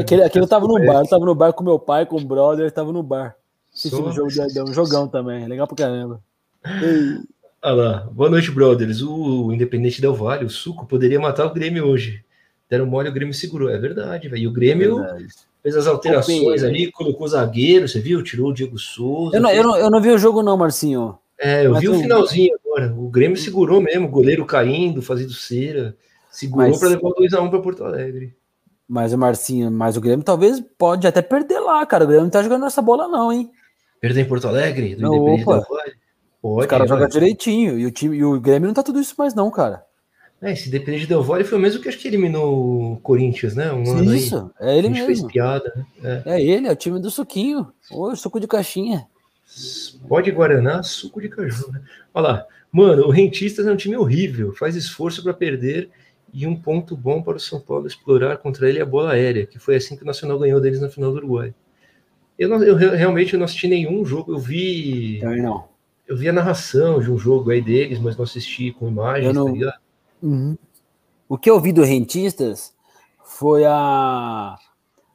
Aquele, 0.00 0.22
aquele 0.22 0.44
eu 0.44 0.48
tava 0.48 0.66
no 0.66 0.78
bar, 0.78 1.02
eu 1.02 1.08
tava 1.08 1.26
no 1.26 1.34
bar 1.34 1.52
com 1.52 1.62
meu 1.62 1.78
pai, 1.78 2.06
com 2.06 2.16
o 2.16 2.24
brother, 2.24 2.72
tava 2.72 2.90
no 2.90 3.02
bar. 3.02 3.36
Assistindo 3.74 4.10
jogo 4.12 4.30
de 4.30 4.62
um 4.62 4.72
jogão 4.72 5.06
também, 5.06 5.46
legal 5.46 5.66
pra 5.66 5.76
caramba. 5.76 6.22
Olha 7.62 7.74
lá, 7.74 8.08
boa 8.10 8.30
noite, 8.30 8.50
brothers. 8.50 9.02
O 9.02 9.52
Independente 9.52 10.00
Del 10.00 10.14
Vale, 10.14 10.46
o 10.46 10.50
Suco, 10.50 10.86
poderia 10.86 11.20
matar 11.20 11.44
o 11.46 11.52
Grêmio 11.52 11.86
hoje 11.86 12.24
deram 12.68 12.86
mole, 12.86 13.08
o 13.08 13.12
Grêmio 13.12 13.34
segurou. 13.34 13.68
É 13.68 13.78
verdade, 13.78 14.28
velho. 14.28 14.42
E 14.42 14.46
o 14.46 14.52
Grêmio 14.52 15.00
é 15.02 15.26
fez 15.62 15.76
as 15.76 15.86
alterações 15.86 16.62
ali, 16.62 16.90
colocou 16.90 17.28
zagueiro, 17.28 17.88
você 17.88 18.00
viu? 18.00 18.22
Tirou 18.22 18.50
o 18.50 18.54
Diego 18.54 18.78
Souza. 18.78 19.36
Eu 19.36 19.40
não, 19.40 19.50
eu 19.50 19.62
não, 19.62 19.76
eu 19.76 19.90
não 19.90 20.00
vi 20.00 20.10
o 20.10 20.18
jogo, 20.18 20.42
não, 20.42 20.56
Marcinho. 20.56 21.18
É, 21.38 21.66
eu 21.66 21.72
Mas 21.72 21.80
vi 21.80 21.88
o 21.88 21.98
finalzinho 21.98 22.56
agora. 22.64 22.92
O 22.96 23.08
Grêmio 23.08 23.36
segurou 23.36 23.80
mesmo, 23.80 24.08
goleiro 24.08 24.44
caindo, 24.44 25.00
fazendo 25.00 25.32
cera. 25.32 25.96
Segurou 26.30 26.78
para 26.78 26.88
levar 26.88 27.10
2x1 27.10 27.50
para 27.50 27.60
Porto 27.60 27.84
Alegre. 27.84 28.34
Mas 28.88 29.12
o 29.12 29.18
Marcinho, 29.18 29.70
mas 29.70 29.96
o 29.96 30.00
Grêmio 30.00 30.24
talvez 30.24 30.62
pode 30.78 31.06
até 31.06 31.22
perder 31.22 31.60
lá, 31.60 31.84
cara. 31.84 32.04
O 32.04 32.06
Grêmio 32.06 32.24
não 32.24 32.30
tá 32.30 32.42
jogando 32.42 32.66
essa 32.66 32.82
bola, 32.82 33.06
não, 33.06 33.32
hein? 33.32 33.50
Perder 34.00 34.22
em 34.22 34.24
Porto 34.24 34.48
Alegre? 34.48 34.94
Do 34.94 35.02
não, 35.02 35.34
opa. 35.34 35.62
Pode, 36.40 36.64
Os 36.64 36.66
caras 36.66 36.88
jogam 36.88 37.08
direitinho. 37.08 37.78
E 37.78 37.86
o, 37.86 37.90
time, 37.90 38.16
e 38.16 38.24
o 38.24 38.40
Grêmio 38.40 38.66
não 38.66 38.74
tá 38.74 38.82
tudo 38.82 39.00
isso 39.00 39.14
mais, 39.18 39.34
não, 39.34 39.50
cara. 39.50 39.84
É, 40.40 40.52
esse 40.52 40.68
Independente 40.68 41.06
Del 41.06 41.22
Valle 41.22 41.42
foi 41.42 41.58
o 41.58 41.60
mesmo 41.60 41.82
que 41.82 41.88
acho 41.88 41.98
que 41.98 42.06
eliminou 42.06 42.92
o 42.92 42.96
Corinthians, 43.00 43.56
né? 43.56 43.72
Um 43.72 43.90
ano 43.90 44.14
Isso, 44.14 44.52
aí. 44.60 44.68
é 44.68 44.78
ele 44.78 44.88
mesmo. 44.88 45.06
fez 45.06 45.22
piada. 45.22 45.72
Né? 46.00 46.22
É. 46.24 46.34
é. 46.34 46.42
ele, 46.42 46.68
é 46.68 46.72
o 46.72 46.76
time 46.76 47.00
do 47.00 47.10
suquinho. 47.10 47.72
Oi, 47.90 48.14
suco 48.14 48.38
de 48.38 48.46
caixinha. 48.46 49.06
Pode 50.06 50.30
Guaraná, 50.30 50.82
suco 50.82 51.20
de 51.20 51.28
caju, 51.28 51.72
né? 51.72 51.82
Olha 52.14 52.28
lá. 52.28 52.46
Mano, 52.70 53.06
o 53.06 53.10
Rentistas 53.10 53.66
é 53.66 53.72
um 53.72 53.76
time 53.76 53.96
horrível, 53.96 54.54
faz 54.54 54.76
esforço 54.76 55.22
para 55.22 55.32
perder 55.32 55.90
e 56.32 56.46
um 56.46 56.54
ponto 56.54 56.94
bom 56.94 57.22
para 57.22 57.38
o 57.38 57.40
São 57.40 57.58
Paulo 57.58 57.86
explorar 57.86 58.36
contra 58.36 58.68
ele 58.68 58.78
é 58.78 58.82
a 58.82 58.86
bola 58.86 59.12
aérea, 59.12 59.46
que 59.46 59.58
foi 59.58 59.76
assim 59.76 59.96
que 59.96 60.02
o 60.02 60.06
Nacional 60.06 60.38
ganhou 60.38 60.60
deles 60.60 60.80
na 60.80 60.90
final 60.90 61.10
do 61.10 61.16
Uruguai. 61.16 61.54
Eu, 62.38 62.48
não, 62.48 62.62
eu 62.62 62.76
realmente 62.76 63.36
não 63.36 63.44
assisti 63.44 63.66
nenhum 63.66 64.04
jogo, 64.04 64.32
eu 64.32 64.38
vi. 64.38 65.18
Também 65.20 65.42
não. 65.42 65.64
Eu 66.06 66.16
vi 66.16 66.28
a 66.28 66.32
narração 66.32 67.00
de 67.00 67.10
um 67.10 67.18
jogo 67.18 67.50
aí 67.50 67.60
deles, 67.60 67.98
mas 67.98 68.16
não 68.16 68.24
assisti 68.24 68.70
com 68.70 68.88
imagens, 68.88 69.26
eu 69.26 69.34
não, 69.34 69.46
tá 69.46 69.52
ligado? 69.52 69.80
Uhum. 70.22 70.56
O 71.28 71.36
que 71.36 71.50
eu 71.50 71.60
vi 71.60 71.72
do 71.72 71.82
Rentistas 71.82 72.72
foi 73.22 73.64
a, 73.64 74.56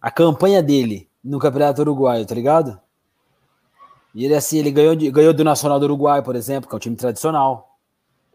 a 0.02 0.12
campanha 0.12 0.62
dele 0.62 1.10
no 1.24 1.40
Campeonato 1.40 1.82
Uruguaio, 1.82 2.26
tá 2.26 2.36
ligado? 2.36 2.80
E 4.14 4.26
ele 4.26 4.36
assim, 4.36 4.60
ele 4.60 4.72
ganhou, 4.72 4.96
ganhou 5.12 5.34
do 5.34 5.44
Nacional 5.44 5.80
do 5.80 5.86
Uruguai, 5.86 6.22
por 6.22 6.36
exemplo, 6.36 6.70
que 6.70 6.76
é 6.76 6.78
um 6.78 6.80
time 6.80 6.96
tradicional. 6.96 7.78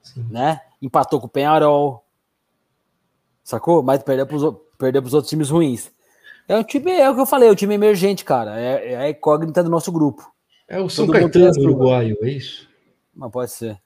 Sim. 0.02 0.26
Né? 0.30 0.60
Empatou 0.82 1.20
com 1.20 1.26
o 1.26 1.30
Penharol. 1.30 2.04
Sacou? 3.44 3.82
Mas 3.82 4.02
perdeu 4.02 4.26
para 4.26 4.36
os 4.36 4.56
perdeu 4.76 5.02
pros 5.02 5.14
outros 5.14 5.30
times 5.30 5.50
ruins. 5.50 5.90
É 6.48 6.56
um 6.56 6.62
time, 6.62 6.92
é 6.92 7.10
o 7.10 7.14
que 7.14 7.20
eu 7.20 7.26
falei, 7.26 7.48
é 7.48 7.52
um 7.52 7.56
time 7.56 7.74
emergente, 7.74 8.24
cara. 8.24 8.58
É, 8.58 8.92
é 8.92 8.96
a 8.96 9.10
incógnita 9.10 9.62
do 9.62 9.68
nosso 9.68 9.92
grupo. 9.92 10.32
É 10.66 10.80
o 10.80 10.88
São 10.88 11.06
Todo 11.06 11.14
Caetano 11.14 11.60
uruguaio, 11.60 12.16
é 12.22 12.30
isso? 12.30 12.68
Mas 13.14 13.30
pode 13.30 13.50
ser. 13.50 13.78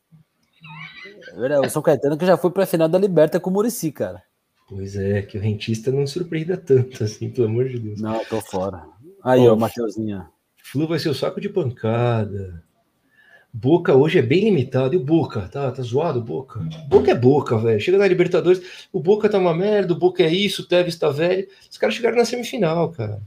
É 1.37 1.61
o 1.61 1.71
São 1.71 1.83
Caetano 1.83 2.17
que 2.17 2.27
já 2.27 2.37
foi 2.37 2.51
para 2.51 2.65
a 2.65 2.67
final 2.67 2.89
da 2.89 2.99
Liberta 2.99 3.41
com 3.41 3.51
o 3.51 3.53
Murici, 3.53 3.91
cara. 3.91 4.23
Pois 4.69 4.97
é, 4.97 5.23
que 5.23 5.37
o 5.37 5.41
rentista 5.41 5.91
não 5.91 6.07
surpreenda 6.07 6.57
tanto 6.57 7.05
assim, 7.05 7.31
pelo 7.31 7.49
amor 7.49 7.69
de 7.69 7.79
Deus. 7.79 8.01
Não, 8.01 8.25
tô 8.25 8.41
fora. 8.41 8.85
Aí, 9.23 9.47
ó, 9.47 9.55
Mateuzinha. 9.55 10.29
Flu 10.63 10.87
vai 10.87 10.99
ser 10.99 11.11
o 11.11 11.15
saco 11.15 11.41
de 11.41 11.49
pancada. 11.49 12.63
Boca 13.53 13.95
hoje 13.95 14.19
é 14.19 14.23
bem 14.23 14.45
limitado. 14.45 14.95
E 14.95 14.97
o 14.97 15.05
Boca? 15.05 15.43
Tá, 15.43 15.71
tá 15.71 15.83
zoado 15.83 16.21
o 16.21 16.23
Boca? 16.23 16.61
Boca 16.89 17.11
é 17.11 17.15
Boca, 17.15 17.59
velho. 17.59 17.81
Chega 17.81 17.99
na 17.99 18.09
Libertadores, 18.09 18.89
o 18.91 18.99
Boca 18.99 19.29
tá 19.29 19.39
uma 19.39 19.53
merda, 19.53 19.93
o 19.93 19.99
Boca 19.99 20.23
é 20.23 20.33
isso, 20.33 20.63
o 20.63 20.65
Tevez 20.65 20.97
tá 20.97 21.11
velho. 21.11 21.47
Os 21.71 21.77
caras 21.77 21.95
chegaram 21.95 22.17
na 22.17 22.25
semifinal, 22.25 22.91
cara. 22.91 23.21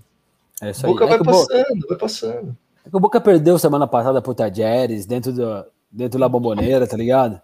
É 0.61 0.71
isso 0.71 0.85
aí. 0.85 0.91
Boca 0.91 1.05
é 1.05 1.07
vai 1.07 1.23
passando, 1.23 1.87
vai 1.87 1.97
passando. 1.97 2.57
É 2.83 2.89
que 2.89 2.97
o 2.97 2.99
Boca 2.99 3.21
perdeu 3.21 3.59
semana 3.59 3.85
passada 3.85 4.19
pro 4.21 4.33
Tajeres, 4.33 5.05
dentro, 5.05 5.31
do, 5.31 5.65
dentro 5.91 6.19
da 6.19 6.27
bomboneira, 6.27 6.87
tá 6.87 6.97
ligado? 6.97 7.39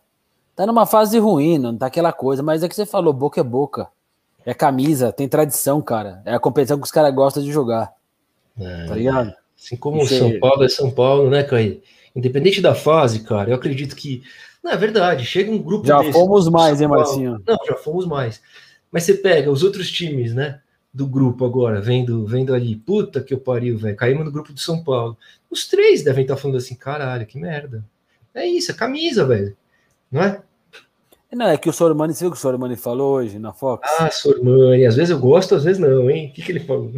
Tá 0.62 0.68
numa 0.68 0.86
fase 0.86 1.18
ruim, 1.18 1.58
não 1.58 1.76
tá 1.76 1.88
aquela 1.88 2.14
coisa, 2.14 2.44
mas 2.44 2.62
é 2.62 2.70
que 2.70 2.76
você 2.76 2.86
falou, 2.86 3.12
Boca 3.12 3.42
é 3.42 3.44
Boca. 3.44 3.88
É 4.46 4.54
camisa, 4.54 5.12
tem 5.12 5.28
tradição, 5.28 5.82
cara. 5.82 6.22
É 6.24 6.36
a 6.36 6.40
competição 6.40 6.78
que 6.78 6.84
os 6.84 6.92
caras 6.92 7.12
gostam 7.16 7.42
de 7.42 7.52
jogar. 7.52 7.92
É, 8.60 8.86
tá 8.86 8.94
ligado? 8.94 9.34
Assim 9.58 9.76
como 9.76 10.04
o 10.04 10.06
São 10.06 10.40
Paulo 10.40 10.64
é 10.64 10.70
São 10.70 10.92
Paulo, 10.92 11.32
né, 11.32 11.42
Caí? 11.42 11.82
Independente 12.16 12.62
da 12.62 12.76
fase, 12.76 13.22
cara, 13.22 13.50
eu 13.50 13.56
acredito 13.56 13.96
que. 13.96 14.22
Não, 14.64 14.72
é 14.72 14.78
verdade, 14.78 15.26
chega 15.26 15.52
um 15.52 15.58
grupo. 15.58 15.88
Já 15.88 15.98
desse, 15.98 16.12
fomos 16.12 16.48
mais, 16.48 16.80
hein, 16.80 16.88
Marcinho? 16.88 17.42
Não, 17.44 17.58
já 17.66 17.74
fomos 17.78 18.06
mais. 18.06 18.40
Mas 18.92 19.02
você 19.02 19.16
pega 19.16 19.50
os 19.50 19.64
outros 19.64 19.90
times, 19.90 20.36
né? 20.36 20.62
Do 20.94 21.08
grupo 21.08 21.44
agora, 21.44 21.82
vendo, 21.82 22.24
vendo 22.28 22.54
ali, 22.54 22.76
puta 22.76 23.20
que 23.20 23.34
eu 23.34 23.40
pariu, 23.40 23.80
velho. 23.80 23.96
Caímos 23.96 24.26
no 24.26 24.32
grupo 24.32 24.54
de 24.54 24.62
São 24.62 24.84
Paulo. 24.84 25.18
Os 25.50 25.68
três 25.68 26.04
devem 26.04 26.22
estar 26.22 26.38
falando 26.38 26.58
assim, 26.58 26.76
caralho, 26.76 27.26
que 27.26 27.40
merda. 27.40 27.84
É 28.32 28.46
isso, 28.46 28.70
é 28.70 28.76
camisa, 28.76 29.26
velho. 29.26 29.58
Não 30.12 30.22
é? 30.22 30.40
Não, 31.34 31.48
é 31.48 31.58
que 31.58 31.70
o 31.70 31.74
Sormani, 31.74 32.14
você 32.14 32.22
viu 32.22 32.30
o 32.30 32.32
que 32.34 32.38
o 32.38 32.42
Sormani 32.42 32.76
falou 32.76 33.14
hoje 33.14 33.40
na 33.40 33.54
Fox? 33.54 33.90
Ah, 34.00 34.12
Sormani, 34.12 34.86
às 34.86 34.96
vezes 34.96 35.12
eu 35.12 35.20
gosto, 35.20 35.56
às 35.56 35.64
vezes 35.64 35.80
não, 35.80 36.10
hein? 36.10 36.30
O 36.30 36.34
que, 36.34 36.42
que 36.42 36.52
ele 36.52 36.60
falou? 36.60 36.92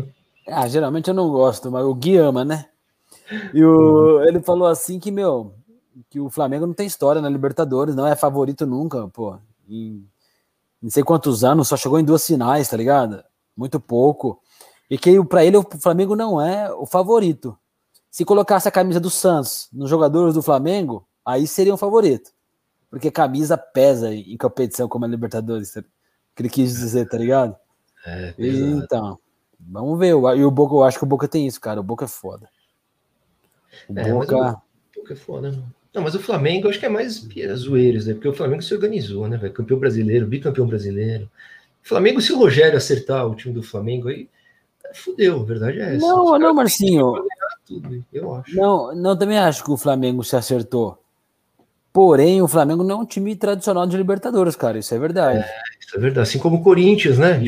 Ah, 0.48 0.68
geralmente 0.68 1.08
eu 1.08 1.14
não 1.14 1.30
gosto, 1.30 1.72
mas 1.72 1.86
o 1.86 1.94
Gui 1.94 2.18
ama, 2.18 2.44
né? 2.44 2.66
E 3.54 3.64
o, 3.64 4.24
ele 4.24 4.42
falou 4.42 4.68
assim 4.68 5.00
que, 5.00 5.12
meu, 5.12 5.54
que 6.10 6.20
o 6.20 6.30
Flamengo 6.30 6.66
não 6.66 6.74
tem 6.74 6.88
história 6.88 7.22
na 7.22 7.30
Libertadores, 7.30 7.96
não 7.96 8.08
é 8.08 8.16
favorito 8.16 8.66
nunca, 8.66 9.08
pô. 9.08 9.38
Em 9.70 10.06
não 10.84 10.90
sei 10.90 11.02
quantos 11.02 11.46
anos, 11.46 11.70
só 11.70 11.78
chegou 11.78 11.98
em 11.98 12.04
duas 12.04 12.28
finais, 12.28 12.68
tá 12.68 12.76
ligado? 12.76 13.24
Muito 13.56 13.80
pouco. 13.80 14.42
E 14.90 14.98
que 14.98 15.24
para 15.24 15.46
ele 15.46 15.56
o 15.56 15.66
Flamengo 15.80 16.14
não 16.14 16.42
é 16.42 16.74
o 16.74 16.86
favorito. 16.86 17.58
Se 18.12 18.26
colocasse 18.26 18.68
a 18.68 18.72
camisa 18.72 19.00
do 19.00 19.10
Santos 19.10 19.70
nos 19.72 19.90
jogadores 19.90 20.34
do 20.34 20.42
Flamengo, 20.42 21.08
aí 21.26 21.48
seria 21.48 21.74
um 21.74 21.78
favorito. 21.78 22.32
Porque 22.94 23.10
camisa 23.10 23.58
pesa 23.58 24.14
em 24.14 24.38
competição 24.38 24.88
como 24.88 25.04
a 25.04 25.08
Libertadores, 25.08 25.74
que 25.74 26.44
ele 26.44 26.48
quis 26.48 26.76
dizer, 26.76 27.10
tá 27.10 27.18
ligado? 27.18 27.56
É, 28.06 28.36
então, 28.38 29.18
vamos 29.60 29.98
ver. 29.98 30.10
E 30.10 30.46
o 30.46 30.52
Boca, 30.52 30.76
eu 30.76 30.84
acho 30.84 31.00
que 31.00 31.04
o 31.04 31.08
Boca 31.08 31.28
tem 31.28 31.48
isso, 31.48 31.60
cara. 31.60 31.80
O 31.80 31.84
Boca 31.84 32.06
é 32.06 32.08
foda. 32.08 32.48
O 33.90 33.98
é, 33.98 34.12
Boca... 34.12 34.38
o 34.38 35.00
Boca 35.00 35.14
é 35.14 35.16
foda, 35.16 35.52
né? 35.52 35.64
Não, 35.92 36.04
mas 36.04 36.14
o 36.14 36.20
Flamengo 36.20 36.68
eu 36.68 36.70
acho 36.70 36.80
que 36.80 36.86
é 36.86 36.90
mais 36.90 37.28
zoeiros, 37.56 38.06
né? 38.06 38.14
Porque 38.14 38.28
o 38.28 38.34
Flamengo 38.34 38.62
se 38.62 38.76
organizou, 38.76 39.28
né? 39.28 39.40
Campeão 39.50 39.80
brasileiro, 39.80 40.28
bicampeão 40.28 40.68
brasileiro. 40.68 41.28
O 41.84 41.88
Flamengo, 41.88 42.22
se 42.22 42.32
o 42.32 42.38
Rogério 42.38 42.78
acertar 42.78 43.28
o 43.28 43.34
time 43.34 43.56
do 43.56 43.64
Flamengo 43.64 44.10
aí, 44.10 44.30
fudeu, 44.94 45.42
a 45.42 45.46
verdade 45.46 45.80
é 45.80 45.96
essa. 45.96 46.06
Não, 46.06 46.38
não, 46.38 46.54
Marcinho. 46.54 47.26
Tudo, 47.66 48.06
eu 48.14 48.36
acho. 48.36 48.56
Não, 48.56 48.94
não, 48.94 49.18
também 49.18 49.40
acho 49.40 49.64
que 49.64 49.72
o 49.72 49.78
Flamengo 49.78 50.24
se 50.24 50.36
acertou. 50.36 51.03
Porém, 51.94 52.42
o 52.42 52.48
Flamengo 52.48 52.84
não 52.84 52.96
é 52.96 53.02
um 53.04 53.06
time 53.06 53.36
tradicional 53.36 53.86
de 53.86 53.96
Libertadores, 53.96 54.56
cara. 54.56 54.80
Isso 54.80 54.96
é 54.96 54.98
verdade. 54.98 55.40
É, 55.40 55.54
isso 55.80 55.96
é 55.96 56.00
verdade. 56.00 56.28
Assim 56.28 56.40
como 56.40 56.58
o 56.58 56.64
Corinthians, 56.64 57.20
né? 57.20 57.40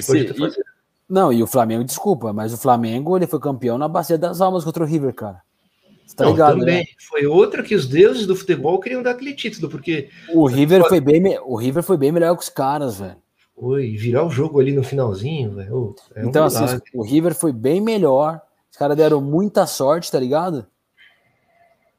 Não, 1.10 1.34
e 1.34 1.42
o 1.42 1.48
Flamengo, 1.48 1.84
desculpa, 1.84 2.32
mas 2.32 2.54
o 2.54 2.58
Flamengo 2.58 3.18
ele 3.18 3.26
foi 3.26 3.40
campeão 3.40 3.78
na 3.80 3.88
Bacia 3.88 4.20
das 4.20 4.42
Almas 4.42 4.64
contra 4.64 4.84
o 4.84 4.88
River, 4.88 5.16
cara. 5.16 5.42
Você 6.06 6.16
tá 6.16 6.26
não, 6.26 6.32
ligado, 6.32 6.60
também. 6.60 6.80
Né? 6.82 6.86
Foi 7.10 7.26
outra 7.26 7.64
que 7.64 7.74
os 7.74 7.88
deuses 7.88 8.28
do 8.28 8.36
futebol 8.36 8.80
queriam 8.80 9.02
dar 9.02 9.12
aquele 9.12 9.34
título, 9.34 9.68
porque. 9.68 10.10
O 10.32 10.46
River 10.46 10.88
foi 10.88 11.02
bem, 11.02 11.40
o 11.44 11.56
River 11.56 11.82
foi 11.82 11.98
bem 11.98 12.12
melhor 12.12 12.36
que 12.36 12.44
os 12.44 12.50
caras, 12.50 13.00
velho. 13.00 13.18
Foi, 13.60 13.96
virar 13.96 14.26
o 14.26 14.30
jogo 14.30 14.60
ali 14.60 14.74
no 14.74 14.84
finalzinho, 14.84 15.56
velho. 15.56 15.96
É 16.14 16.24
então, 16.24 16.44
um 16.44 16.46
assim, 16.46 16.80
o 16.94 17.04
River 17.04 17.34
foi 17.34 17.52
bem 17.52 17.82
melhor. 17.82 18.42
Os 18.72 18.78
caras 18.78 18.98
deram 18.98 19.22
muita 19.22 19.66
sorte, 19.66 20.12
tá 20.12 20.20
ligado? 20.20 20.68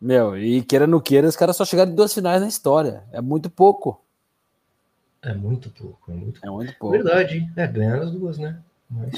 Meu, 0.01 0.37
e 0.37 0.63
queira 0.63 0.87
no 0.87 1.01
queira, 1.01 1.27
os 1.27 1.37
caras 1.37 1.57
só 1.57 1.65
chegaram 1.65 1.91
em 1.91 1.95
duas 1.95 2.13
finais 2.13 2.41
na 2.41 2.49
história. 2.49 3.05
É 3.13 3.21
muito 3.21 3.49
pouco. 3.49 4.01
É 5.23 5.35
muito 5.35 5.71
pouco, 5.71 6.13
é 6.13 6.15
muito, 6.15 6.41
é 6.45 6.51
muito 6.51 6.79
pouco. 6.79 6.93
Verdade, 6.97 7.51
é, 7.57 7.67
ganhar 7.67 7.99
as 7.99 8.11
duas, 8.13 8.39
né? 8.39 8.61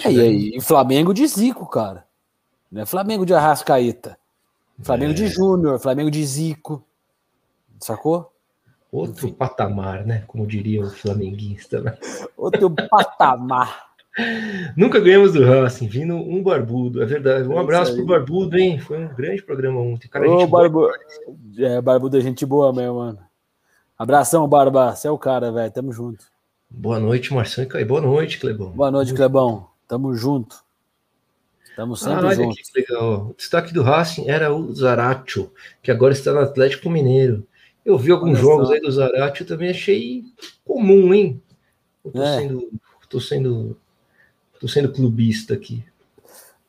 É, 0.04 0.10
e 0.10 0.20
aí, 0.20 0.56
e 0.56 0.60
Flamengo 0.60 1.12
de 1.12 1.26
Zico, 1.26 1.66
cara. 1.66 2.06
Não 2.70 2.82
é 2.82 2.86
Flamengo 2.86 3.26
de 3.26 3.34
Arrascaeta. 3.34 4.16
Flamengo 4.80 5.12
é. 5.12 5.14
de 5.14 5.26
Júnior, 5.28 5.78
Flamengo 5.78 6.10
de 6.10 6.24
Zico. 6.24 6.82
Sacou? 7.80 8.32
Outro 8.90 9.26
Enfim. 9.26 9.36
patamar, 9.36 10.06
né? 10.06 10.24
Como 10.26 10.46
diria 10.46 10.82
o 10.82 10.90
flamenguista. 10.90 11.80
Né? 11.80 11.98
Outro 12.36 12.70
patamar. 12.70 13.88
Nunca 14.76 15.00
ganhamos 15.00 15.33
do 15.33 15.44
Racing, 15.44 15.87
vindo 15.87 16.14
um 16.14 16.42
barbudo, 16.42 17.02
é 17.02 17.07
verdade. 17.07 17.48
Um 17.48 17.57
é 17.57 17.61
abraço 17.61 17.94
pro 17.94 18.04
Barbudo, 18.04 18.59
hein? 18.59 18.78
Foi 18.78 18.98
um 18.98 19.14
grande 19.14 19.42
programa 19.42 19.81
ontem. 19.81 20.09
Cara, 20.09 20.28
Ô, 20.28 20.46
Barbu... 20.46 20.88
É, 21.59 21.81
Barbudo 21.81 22.18
é 22.18 22.20
gente 22.20 22.44
boa 22.44 22.72
mesmo, 22.72 22.96
mano. 22.96 23.18
Abração, 23.96 24.48
Barba. 24.48 24.94
Você 24.94 25.09
é 25.09 25.11
o 25.11 25.18
cara, 25.18 25.52
velho. 25.52 25.72
Tamo 25.72 25.92
junto. 25.92 26.24
Boa 26.70 27.00
noite, 27.00 27.33
Marcelo 27.33 27.66
e 27.66 27.70
Caio. 27.70 27.87
Boa 27.87 28.00
noite, 28.00 28.38
Clebão. 28.38 28.70
Boa 28.70 28.90
noite, 28.90 29.14
Clebão. 29.14 29.68
Tamo 29.87 30.14
junto. 30.14 30.57
Tamo 31.74 31.96
sempre 31.96 32.26
ah, 32.26 32.35
junto. 32.35 32.57
Que 32.57 32.81
legal. 32.81 33.28
O 33.31 33.35
destaque 33.35 33.72
do 33.72 33.83
Racing 33.83 34.28
era 34.28 34.52
o 34.52 34.74
Zaratio, 34.74 35.52
que 35.83 35.90
agora 35.90 36.12
está 36.12 36.33
no 36.33 36.40
Atlético 36.40 36.90
Mineiro. 36.90 37.46
Eu 37.85 37.96
vi 37.96 38.11
alguns 38.11 38.35
Olha 38.35 38.40
jogos 38.40 38.68
só. 38.68 38.74
aí 38.74 38.81
do 38.81 38.90
Zaratio, 38.90 39.46
também 39.46 39.70
achei 39.70 40.24
comum, 40.64 41.14
hein? 41.14 41.42
Eu 42.04 42.12
tô, 42.12 42.22
é. 42.22 42.38
sendo, 42.38 42.70
tô 43.09 43.20
sendo 43.20 43.76
tô 44.61 44.68
sendo 44.68 44.92
clubista 44.92 45.55
aqui. 45.55 45.85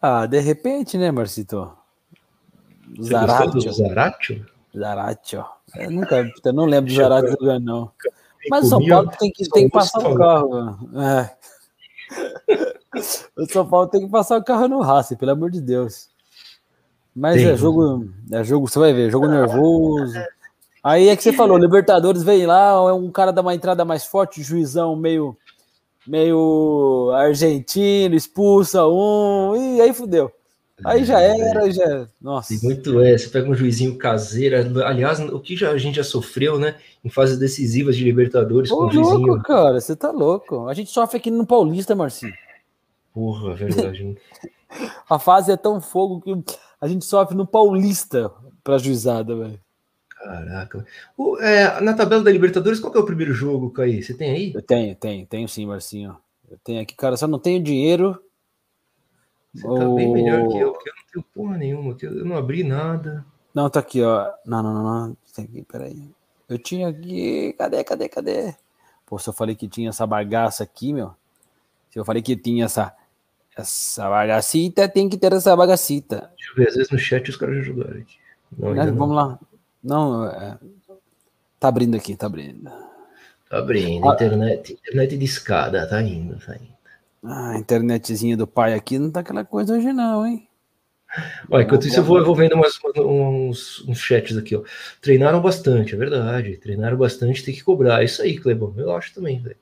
Ah, 0.02 0.26
de 0.26 0.40
repente, 0.40 0.98
né, 0.98 1.12
Marcito? 1.12 1.72
Zaratio. 3.02 3.72
Zaratio? 3.72 4.46
Zaratio. 4.76 5.46
Eu 5.76 5.92
nunca, 5.92 6.32
eu 6.44 6.54
não 6.54 6.66
lembro 6.66 6.92
do 6.92 6.96
Zaratio 6.96 7.32
jogando, 7.32 7.66
não. 7.66 7.92
Mas 8.50 8.66
o 8.66 8.70
São 8.70 8.86
Paulo 8.86 9.12
tem 9.20 9.32
que, 9.32 9.50
tem 9.50 9.66
que 9.66 9.72
passar 9.72 10.00
o 10.00 10.16
carro. 10.16 10.90
É. 11.02 11.36
O 13.38 13.46
São 13.46 13.68
Paulo 13.68 13.88
tem 13.88 14.02
que 14.02 14.10
passar 14.10 14.38
o 14.38 14.44
carro 14.44 14.68
no 14.68 14.82
Racing, 14.82 15.16
pelo 15.16 15.32
amor 15.32 15.52
de 15.52 15.62
Deus. 15.62 16.10
Mas 17.16 17.36
tem. 17.36 17.52
é 17.52 17.56
jogo, 17.56 18.10
é 18.32 18.44
jogo, 18.44 18.68
você 18.68 18.80
vai 18.80 18.94
ver, 18.94 19.12
jogo 19.12 19.28
nervoso. 19.28 20.18
Aí 20.84 21.10
é 21.10 21.16
que 21.16 21.22
você 21.22 21.34
falou, 21.34 21.58
Libertadores 21.58 22.24
vem 22.24 22.46
lá, 22.46 22.72
é 22.72 22.94
um 22.94 23.12
cara 23.12 23.34
dá 23.34 23.42
uma 23.42 23.54
entrada 23.54 23.84
mais 23.84 24.06
forte, 24.06 24.42
juizão 24.42 24.96
meio 24.96 25.38
meio 26.08 27.12
argentino, 27.14 28.16
expulsa 28.16 28.86
um, 28.88 29.56
e 29.56 29.82
aí 29.82 29.94
fudeu. 29.94 30.32
Aí 30.86 31.04
já 31.04 31.22
é, 31.22 31.38
era, 31.38 31.70
já. 31.72 32.08
Nossa. 32.22 32.50
Tem 32.50 32.60
muito 32.64 33.02
é. 33.02 33.18
Você 33.18 33.28
pega 33.30 33.50
um 33.50 33.56
juizinho 33.56 33.98
caseiro. 33.98 34.82
Aliás, 34.86 35.20
o 35.20 35.40
que 35.40 35.56
já, 35.56 35.72
a 35.72 35.78
gente 35.78 35.96
já 35.96 36.04
sofreu, 36.04 36.58
né? 36.58 36.76
Em 37.04 37.10
fases 37.10 37.38
decisivas 37.38 37.98
de 37.98 38.04
Libertadores 38.04 38.72
Ô, 38.72 38.78
com 38.78 38.86
o 38.86 38.92
juizinho. 38.92 39.20
louco, 39.20 39.44
cara, 39.44 39.80
você 39.80 39.96
tá 39.96 40.12
louco. 40.12 40.68
A 40.68 40.74
gente 40.74 40.90
sofre 40.90 41.18
aqui 41.18 41.30
no 41.30 41.46
Paulista, 41.46 41.96
Marcinho. 41.96 42.34
Porra, 43.14 43.56
verdade. 43.56 44.16
a 45.10 45.20
fase 45.20 45.52
é 45.52 45.58
tão 45.58 45.82
fogo 45.82 46.22
que 46.22 46.56
a 46.80 46.88
gente 46.88 47.04
sofre 47.04 47.36
no 47.36 47.46
Paulista 47.46 48.32
pra 48.64 48.78
juizada, 48.78 49.36
velho. 49.36 49.60
Caraca. 50.24 50.86
O, 51.18 51.38
é, 51.40 51.80
na 51.82 51.94
tabela 51.94 52.24
da 52.24 52.32
Libertadores, 52.32 52.80
qual 52.80 52.94
é 52.94 53.00
o 53.00 53.06
primeiro 53.06 53.34
jogo, 53.34 53.72
Caí? 53.72 54.04
Você 54.04 54.14
tem 54.14 54.32
aí? 54.32 54.54
Eu 54.54 54.62
tenho, 54.62 54.96
tenho, 54.96 55.26
tenho 55.26 55.48
sim, 55.48 55.66
Marcinho. 55.66 56.18
Eu 56.50 56.58
tenho 56.64 56.82
aqui, 56.82 56.96
cara, 56.96 57.16
só 57.16 57.28
não 57.28 57.40
tenho 57.40 57.64
dinheiro 57.64 58.22
você 59.54 59.68
tá 59.68 59.96
bem 59.96 60.12
melhor 60.12 60.48
que 60.48 60.58
eu, 60.60 60.74
porque 60.74 60.90
eu 60.90 60.94
não 60.96 61.04
tenho 61.12 61.26
porra 61.34 61.58
nenhuma, 61.58 61.98
eu 62.02 62.26
não 62.26 62.38
abri 62.38 62.64
nada. 62.64 63.26
Não, 63.54 63.70
tá 63.70 63.80
aqui, 63.80 64.02
ó. 64.04 64.32
Não, 64.46 64.62
não, 64.62 64.74
não, 64.74 64.84
não. 64.84 65.18
Tem 65.36 65.46
aqui, 65.46 65.64
peraí. 65.64 66.10
Eu 66.48 66.60
tinha 66.60 66.88
aqui. 66.88 67.54
Cadê, 67.58 67.84
cadê, 67.84 68.10
cadê? 68.10 68.56
Pô, 69.06 69.18
se 69.18 69.28
eu 69.28 69.34
falei 69.34 69.56
que 69.56 69.68
tinha 69.68 69.90
essa 69.90 70.06
bagaça 70.06 70.64
aqui, 70.64 70.94
meu. 70.94 71.16
Se 71.90 71.98
eu 71.98 72.06
falei 72.06 72.22
que 72.22 72.36
tinha 72.36 72.66
essa. 72.66 72.96
Essa 73.58 74.08
bagacita, 74.08 74.88
tem 74.88 75.10
que 75.10 75.18
ter 75.18 75.34
essa 75.34 75.54
bagacita. 75.54 76.32
Deixa 76.38 76.52
eu 76.52 76.56
ver, 76.56 76.70
às 76.70 76.76
vezes 76.76 76.92
no 76.92 76.98
chat 76.98 77.28
os 77.30 77.36
caras 77.36 77.56
já 77.56 77.62
ajudaram 77.62 78.00
aqui. 78.00 78.16
Não, 78.58 78.74
não, 78.74 78.96
vamos 78.96 79.16
lá. 79.16 79.40
Não, 79.84 80.26
é... 80.26 80.58
tá 81.60 81.68
abrindo 81.68 81.96
aqui, 81.96 82.16
tá 82.16 82.28
abrindo. 82.28 82.70
Tá 83.50 83.58
abrindo, 83.58 84.08
ah. 84.08 84.14
internet, 84.14 84.74
internet 84.74 85.18
de 85.18 85.26
escada, 85.26 85.88
tá 85.88 86.02
indo, 86.02 86.38
tá 86.40 86.56
indo. 86.56 86.78
Ah, 87.24 87.52
a 87.52 87.58
internetzinha 87.58 88.38
do 88.38 88.48
pai 88.48 88.74
aqui 88.74 88.98
não 89.00 89.12
tá 89.12 89.22
aquela 89.22 89.44
coisa 89.44 89.74
hoje, 89.74 89.92
não, 89.92 90.26
hein? 90.26 90.48
Olha, 91.50 91.64
enquanto 91.64 91.88
isso, 91.88 92.00
eu 92.00 92.04
vou, 92.04 92.20
eu 92.20 92.26
vou 92.26 92.36
vendo 92.36 92.54
umas, 92.54 92.80
uns, 92.98 93.84
uns 93.88 94.00
chats 94.00 94.38
aqui, 94.38 94.56
ó. 94.56 94.62
Treinaram 95.02 95.42
bastante, 95.42 95.96
é 95.96 95.98
verdade. 95.98 96.58
Treinaram 96.58 96.98
bastante, 96.98 97.44
tem 97.44 97.54
que 97.54 97.64
cobrar. 97.64 98.02
É 98.02 98.06
isso 98.06 98.22
aí, 98.22 98.38
Clebão. 98.38 98.74
Eu 98.78 98.96
acho 98.96 99.14
também, 99.14 99.40
velho. 99.42 99.58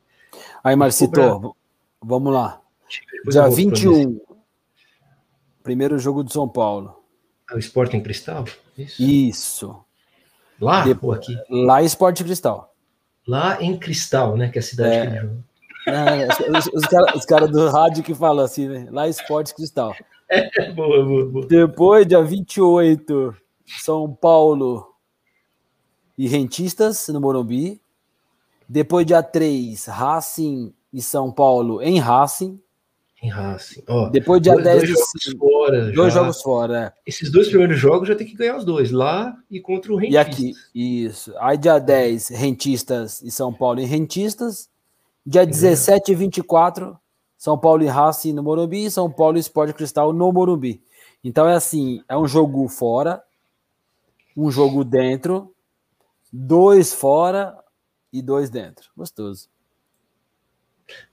Aí, 0.63 0.75
Marcito, 0.75 1.56
vamos 2.01 2.34
lá. 2.34 2.62
Dia 3.30 3.47
21. 3.47 4.19
Primeiro 5.63 5.97
jogo 5.97 6.23
de 6.23 6.34
São 6.34 6.47
Paulo. 6.47 7.01
É 7.49 7.56
o 7.56 7.60
Sporting 7.60 8.01
Cristal? 8.01 8.45
Isso. 8.77 9.01
Isso. 9.01 9.87
Lá 10.60 10.84
ou 11.02 11.12
aqui? 11.12 11.36
Lá 11.50 11.82
Esporte 11.82 12.24
Cristal. 12.24 12.74
Lá 13.28 13.62
em 13.62 13.78
Cristal, 13.78 14.36
né? 14.38 14.50
Que 14.50 14.60
é 14.60 14.62
a 14.62 14.63
cidade 14.63 14.96
é... 14.96 15.02
que 15.02 15.08
ele 15.08 15.20
joga. 15.22 15.48
É, 15.88 16.28
os, 16.58 16.67
os 16.74 16.86
caras 16.86 17.26
cara 17.26 17.48
do 17.48 17.70
rádio 17.70 18.04
que 18.04 18.13
falam 18.13 18.43
assim, 18.43 18.67
né? 18.67 18.88
Lá 18.91 19.08
Esporte 19.08 19.56
Cristal. 19.56 19.96
É, 20.30 20.74
boa, 20.74 21.06
boa, 21.06 21.26
boa. 21.26 21.48
Depois, 21.48 22.06
dia 22.06 22.22
28, 22.22 23.34
São 23.82 24.13
Paulo 24.13 24.93
e 26.17 26.28
Rentistas 26.28 27.08
no 27.08 27.22
Morumbi. 27.22 27.80
Depois, 28.67 29.06
dia 29.06 29.24
3, 29.24 29.86
Racing 29.86 30.74
e 30.91 31.02
São 31.02 31.32
Paulo 31.32 31.82
em 31.82 31.98
Racing. 31.98 32.62
Em 33.21 33.30
Racing. 33.30 33.84
Ó, 33.88 34.10
Depois, 34.10 34.41
dia 34.41 34.53
dois, 34.53 34.63
10 34.63 34.77
dois 34.77 34.89
jogos 34.89 35.39
fora. 35.39 35.91
Dois 35.91 36.13
já. 36.13 36.19
jogos 36.19 36.41
fora, 36.41 36.84
é. 36.84 36.93
Esses 37.06 37.32
dois 37.32 37.47
primeiros 37.47 37.80
jogos 37.80 38.08
já 38.08 38.15
tem 38.15 38.27
que 38.27 38.36
ganhar 38.36 38.56
os 38.56 38.63
dois, 38.63 38.91
lá 38.91 39.36
e 39.49 39.60
contra 39.60 39.91
o 39.91 39.95
Rentistas. 39.95 40.27
E 40.27 40.32
aqui, 40.32 40.53
isso. 40.73 41.34
Aí, 41.39 41.58
dia 41.58 41.80
10, 41.80 42.30
Rentistas 42.30 43.21
e 43.23 43.32
São 43.32 43.51
Paulo 43.51 43.80
em 43.80 43.86
Rentistas. 43.86 44.69
Dia 45.25 45.45
17 45.45 46.12
é. 46.12 46.13
e 46.13 46.17
24, 46.17 46.97
São 47.38 47.58
Paulo 47.58 47.84
e 47.84 47.88
Racing 47.88 48.34
no 48.34 48.43
Morumbi 48.43 48.86
e 48.86 48.91
São 48.91 49.12
Paulo 49.12 49.38
e 49.38 49.41
Esporte 49.41 49.73
Cristal 49.73 50.13
no 50.13 50.32
Morumbi. 50.32 50.82
Então 51.23 51.45
é 51.45 51.53
assim, 51.53 52.01
é 52.08 52.15
um 52.17 52.25
jogo 52.27 52.67
fora, 52.69 53.21
um 54.38 54.49
jogo 54.49 54.86
dentro, 54.86 55.53
dois 56.32 56.93
fora 56.93 57.58
e 58.13 58.21
dois 58.21 58.49
dentro. 58.49 58.89
Gostoso. 58.95 59.49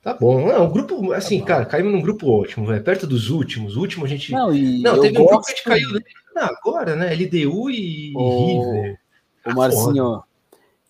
Tá 0.02 0.14
bom. 0.14 0.48
É 0.50 0.58
um 0.58 0.70
grupo, 0.70 1.12
assim, 1.12 1.40
tá 1.40 1.46
cara, 1.46 1.66
caímos 1.66 1.92
num 1.92 2.02
grupo 2.02 2.30
ótimo, 2.30 2.66
velho. 2.66 2.82
Perto 2.82 3.06
dos 3.06 3.30
últimos. 3.30 3.76
O 3.76 3.80
último 3.80 4.04
a 4.04 4.08
gente. 4.08 4.32
Não, 4.32 4.54
e 4.54 4.80
não 4.82 5.00
teve 5.00 5.18
um 5.18 5.26
grupo 5.26 5.44
que 5.44 5.52
a 5.52 5.54
gente 5.54 5.64
caiu. 5.64 5.88
Não, 6.34 6.42
agora, 6.42 6.96
né? 6.96 7.14
LDU 7.14 7.70
e 7.70 8.12
o... 8.14 8.74
River. 8.74 8.98
O 9.46 9.54
Marcinho, 9.54 10.22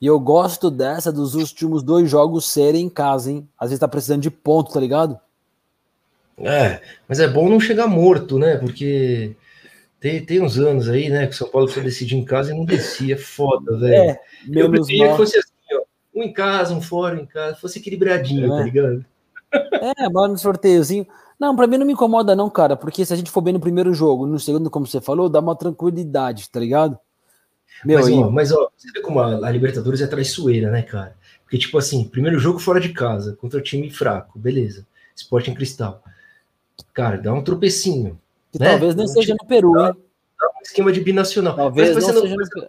e 0.04 0.06
eu 0.06 0.20
gosto 0.20 0.70
dessa 0.70 1.10
dos 1.10 1.34
últimos 1.34 1.82
dois 1.82 2.10
jogos 2.10 2.44
serem 2.44 2.84
em 2.84 2.88
casa, 2.90 3.30
hein? 3.30 3.48
Às 3.58 3.70
vezes 3.70 3.80
tá 3.80 3.88
precisando 3.88 4.20
de 4.20 4.30
ponto, 4.30 4.72
tá 4.72 4.78
ligado? 4.78 5.18
É, 6.36 6.80
mas 7.08 7.20
é 7.20 7.28
bom 7.28 7.48
não 7.48 7.58
chegar 7.58 7.86
morto, 7.86 8.38
né? 8.38 8.56
Porque 8.56 9.34
tem, 9.98 10.22
tem 10.22 10.42
uns 10.42 10.58
anos 10.58 10.88
aí, 10.88 11.08
né, 11.08 11.26
que 11.26 11.32
o 11.32 11.36
São 11.36 11.48
Paulo 11.48 11.68
foi 11.68 11.82
decidir 11.82 12.16
em 12.16 12.24
casa 12.24 12.52
e 12.52 12.54
não 12.54 12.66
descia. 12.66 13.14
É 13.14 13.18
foda, 13.18 13.78
velho. 13.78 13.94
É, 13.94 14.20
menos 14.46 14.64
eu 14.64 14.70
preferia 14.70 15.10
que 15.10 15.16
fosse 15.16 15.38
assim, 15.38 15.48
ó. 15.48 15.53
Um 16.14 16.22
em 16.22 16.32
casa, 16.32 16.74
um 16.74 16.80
fora, 16.80 17.16
um 17.16 17.20
em 17.20 17.26
casa, 17.26 17.56
fosse 17.56 17.78
equilibradinho, 17.78 18.52
é. 18.52 18.58
tá 18.58 18.64
ligado? 18.64 19.04
É, 19.52 20.08
bora 20.08 20.32
no 20.32 20.38
sorteiozinho. 20.38 21.06
Não, 21.38 21.54
pra 21.54 21.66
mim 21.66 21.78
não 21.78 21.86
me 21.86 21.92
incomoda, 21.92 22.34
não, 22.36 22.48
cara, 22.48 22.76
porque 22.76 23.04
se 23.04 23.12
a 23.12 23.16
gente 23.16 23.30
for 23.30 23.40
bem 23.40 23.52
no 23.52 23.60
primeiro 23.60 23.92
jogo, 23.92 24.26
no 24.26 24.38
segundo, 24.38 24.70
como 24.70 24.86
você 24.86 25.00
falou, 25.00 25.28
dá 25.28 25.40
uma 25.40 25.56
tranquilidade, 25.56 26.48
tá 26.48 26.60
ligado? 26.60 26.98
Meu, 27.84 27.98
mas, 27.98 28.12
ó, 28.12 28.30
mas, 28.30 28.52
ó, 28.52 28.70
você 28.76 28.90
vê 28.92 29.00
como 29.00 29.20
a, 29.20 29.46
a, 29.46 29.50
Libertadores 29.50 30.00
é 30.00 30.06
traiçoeira, 30.06 30.70
né, 30.70 30.82
cara? 30.82 31.16
Porque, 31.42 31.58
tipo 31.58 31.76
assim, 31.76 32.04
primeiro 32.04 32.38
jogo 32.38 32.58
fora 32.58 32.80
de 32.80 32.92
casa, 32.92 33.36
contra 33.36 33.58
o 33.58 33.62
time 33.62 33.90
fraco, 33.90 34.38
beleza. 34.38 34.86
Esporte 35.14 35.50
em 35.50 35.54
cristal. 35.54 36.02
Cara, 36.92 37.18
dá 37.18 37.32
um 37.32 37.42
tropecinho. 37.42 38.18
E 38.52 38.58
né? 38.58 38.70
talvez 38.70 38.94
nem 38.94 39.06
seja 39.06 39.34
no 39.38 39.46
Peru, 39.46 39.78
hein? 39.78 39.92
Dá 40.38 40.46
um 40.46 40.62
esquema 40.62 40.92
de 40.92 41.00
binacional. 41.00 41.56
Talvez 41.56 41.94
não 41.94 42.00
seja 42.00 42.36
no 42.36 42.48
Peru. 42.48 42.66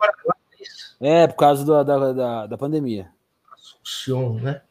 É, 0.99 1.27
por 1.27 1.36
causa 1.36 1.63
do, 1.63 1.84
da, 1.84 2.13
da, 2.13 2.47
da 2.47 2.58
pandemia. 2.58 3.10
Assunção, 3.86 4.34
né? 4.36 4.62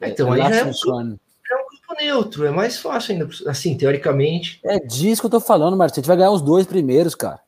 É, 0.00 0.10
então, 0.10 0.30
aí 0.32 0.40
já 0.40 0.56
é, 0.56 0.64
um 0.64 0.70
grupo, 0.70 1.20
é 1.50 1.54
um 1.54 1.66
grupo 1.66 1.94
neutro, 1.98 2.46
é 2.46 2.50
mais 2.50 2.78
fácil 2.78 3.12
ainda, 3.12 3.28
assim, 3.46 3.76
teoricamente. 3.76 4.60
É 4.64 4.78
disso 4.78 5.22
que 5.22 5.26
eu 5.26 5.30
tô 5.30 5.40
falando, 5.40 5.76
Marcelo. 5.76 5.94
A 5.94 6.00
gente 6.00 6.08
vai 6.08 6.16
ganhar 6.16 6.30
os 6.30 6.42
dois 6.42 6.66
primeiros, 6.66 7.14
cara. 7.14 7.40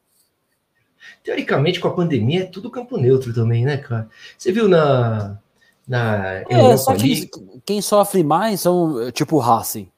Teoricamente, 1.23 1.79
com 1.79 1.88
a 1.88 1.95
pandemia, 1.95 2.43
é 2.43 2.47
tudo 2.47 2.71
campo 2.71 2.97
neutro 2.97 3.33
também, 3.35 3.64
né, 3.64 3.77
cara? 3.77 4.09
Você 4.37 4.51
viu 4.51 4.69
na. 4.69 5.38
na 5.87 6.45
é, 6.49 6.77
só 6.77 6.95
que 6.95 7.29
quem 7.64 7.83
sofre 7.83 8.25
mais 8.25 8.61
são, 8.61 9.11
tipo, 9.12 9.37
o 9.37 9.40
Racing. 9.40 9.90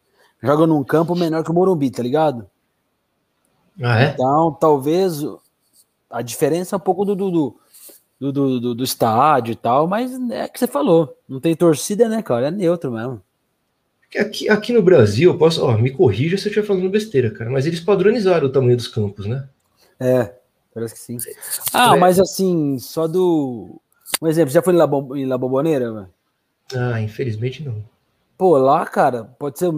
Joga 0.42 0.66
num 0.66 0.83
campo 0.83 1.14
menor 1.14 1.45
que 1.45 1.51
o 1.51 1.55
Morumbi, 1.55 1.90
tá 1.90 2.03
ligado? 2.03 2.51
Ah, 3.81 4.03
é? 4.03 4.09
Então, 4.09 4.53
talvez 4.61 5.23
a 6.11 6.21
diferença 6.21 6.75
é 6.75 6.79
um 6.79 6.81
pouco 6.81 7.05
do, 7.05 7.14
do, 7.14 7.57
do, 8.30 8.61
do, 8.61 8.74
do, 8.76 8.85
estádio 8.85 9.52
e 9.52 9.56
tal, 9.56 9.88
mas 9.88 10.12
é 10.30 10.46
que 10.46 10.58
você 10.58 10.68
falou. 10.68 11.18
Não 11.28 11.40
tem 11.40 11.56
torcida, 11.56 12.08
né, 12.08 12.22
cara? 12.22 12.48
É 12.48 12.50
neutro 12.50 12.92
mesmo. 12.92 13.20
Aqui, 14.16 14.48
aqui 14.48 14.72
no 14.72 14.82
Brasil, 14.82 15.32
eu 15.32 15.38
posso. 15.38 15.64
Ó, 15.64 15.76
me 15.76 15.90
corrija 15.90 16.37
se 16.37 16.46
eu 16.46 16.50
estiver 16.50 16.66
falando 16.66 16.88
besteira, 16.90 17.30
cara, 17.30 17.50
mas 17.50 17.66
eles 17.66 17.80
padronizaram 17.80 18.46
o 18.46 18.52
tamanho 18.52 18.76
dos 18.76 18.87
campos, 18.87 19.26
né? 19.26 19.48
É. 19.98 20.35
Parece 20.74 20.94
que 20.94 21.00
sim. 21.00 21.16
Ah, 21.72 21.96
é. 21.96 21.98
mas 21.98 22.20
assim, 22.20 22.78
só 22.78 23.08
do. 23.08 23.80
Um 24.20 24.28
exemplo, 24.28 24.52
já 24.52 24.62
foi 24.62 24.74
em 24.74 24.76
La, 24.76 24.87
Bom... 24.87 25.16
em 25.16 25.26
La 25.26 25.37
Bombonera, 25.37 25.92
velho? 25.92 26.08
Ah, 26.74 27.00
infelizmente 27.00 27.62
não. 27.62 27.82
Pô, 28.38 28.56
lá, 28.56 28.87
cara, 28.87 29.24
pode 29.38 29.58
ser, 29.58 29.70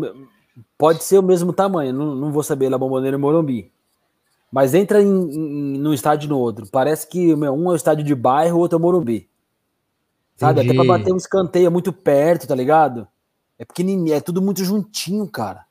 pode 0.76 1.02
ser 1.02 1.18
o 1.18 1.22
mesmo 1.22 1.52
tamanho. 1.52 1.92
Não, 1.92 2.14
não 2.14 2.32
vou 2.32 2.42
saber 2.42 2.68
La 2.68 2.78
Bombonera 2.78 3.16
e 3.16 3.18
Morumbi. 3.18 3.72
Mas 4.54 4.72
entra 4.72 5.02
em, 5.02 5.08
em, 5.08 5.78
num 5.80 5.92
estádio 5.92 6.28
no 6.28 6.38
outro. 6.38 6.64
Parece 6.70 7.08
que 7.08 7.34
meu, 7.34 7.52
um 7.52 7.70
é 7.70 7.72
o 7.72 7.74
estádio 7.74 8.04
de 8.04 8.14
bairro, 8.14 8.56
o 8.56 8.60
outro 8.60 8.76
é 8.76 8.78
o 8.78 8.80
Morumbi. 8.80 9.28
Sabe? 10.36 10.60
Entendi. 10.60 10.78
Até 10.78 10.86
pra 10.86 10.96
bater 10.96 11.12
um 11.12 11.16
escanteio 11.16 11.72
muito 11.72 11.92
perto, 11.92 12.46
tá 12.46 12.54
ligado? 12.54 13.08
É 13.58 13.64
pequenininho, 13.64 14.14
é 14.14 14.20
tudo 14.20 14.40
muito 14.40 14.64
juntinho, 14.64 15.26
cara. 15.26 15.64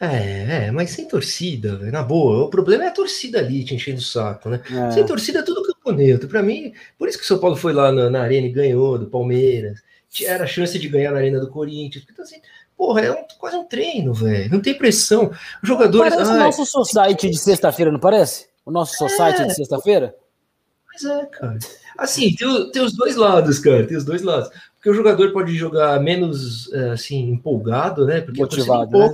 É, 0.00 0.66
é, 0.66 0.70
mas 0.72 0.90
sem 0.90 1.06
torcida, 1.06 1.76
véio, 1.76 1.92
na 1.92 2.02
boa. 2.02 2.44
O 2.46 2.50
problema 2.50 2.82
é 2.82 2.88
a 2.88 2.92
torcida 2.92 3.38
ali 3.38 3.64
te 3.64 3.76
enchendo 3.76 4.00
o 4.00 4.02
saco, 4.02 4.48
né? 4.48 4.60
É. 4.68 4.90
Sem 4.90 5.06
torcida 5.06 5.38
é 5.38 5.42
tudo 5.42 5.62
campo 5.62 5.92
neutro. 5.92 6.28
Pra 6.28 6.42
mim, 6.42 6.72
por 6.98 7.08
isso 7.08 7.16
que 7.16 7.22
o 7.22 7.26
São 7.28 7.38
Paulo 7.38 7.54
foi 7.54 7.72
lá 7.72 7.92
na, 7.92 8.10
na, 8.10 8.20
Arena 8.20 8.48
e 8.48 8.50
ganhou 8.50 8.98
do 8.98 9.06
Palmeiras. 9.06 9.80
Era 10.26 10.42
a 10.42 10.48
chance 10.48 10.76
de 10.76 10.88
ganhar 10.88 11.12
na 11.12 11.18
Arena 11.18 11.38
do 11.38 11.48
Corinthians. 11.48 12.04
Então, 12.10 12.24
assim, 12.24 12.40
porra, 12.76 13.00
é 13.00 13.12
um, 13.12 13.24
quase 13.38 13.56
um 13.56 13.64
treino, 13.64 14.12
velho. 14.12 14.50
Não 14.50 14.60
tem 14.60 14.74
pressão. 14.74 15.30
Os 15.62 15.68
jogadores. 15.68 16.14
Parece 16.14 16.30
ai, 16.30 16.36
o 16.36 16.40
nosso 16.40 16.66
society 16.66 17.30
de 17.30 17.38
sexta-feira, 17.38 17.92
não 17.92 18.00
parece? 18.00 18.48
O 18.64 18.70
nosso 18.70 18.96
society 18.96 19.42
é. 19.42 19.46
de 19.46 19.54
sexta-feira? 19.54 20.14
Pois 20.86 21.04
é, 21.04 21.26
cara. 21.26 21.58
Assim, 21.98 22.34
tem, 22.34 22.70
tem 22.70 22.82
os 22.82 22.94
dois 22.94 23.16
lados, 23.16 23.58
cara. 23.58 23.86
Tem 23.86 23.96
os 23.96 24.04
dois 24.04 24.22
lados. 24.22 24.50
Porque 24.74 24.90
o 24.90 24.94
jogador 24.94 25.32
pode 25.32 25.54
jogar 25.54 26.00
menos, 26.00 26.72
eh, 26.72 26.90
assim, 26.90 27.30
empolgado, 27.30 28.04
né? 28.04 28.20
Porque 28.20 28.40
Motivado, 28.40 28.98
né? 28.98 29.12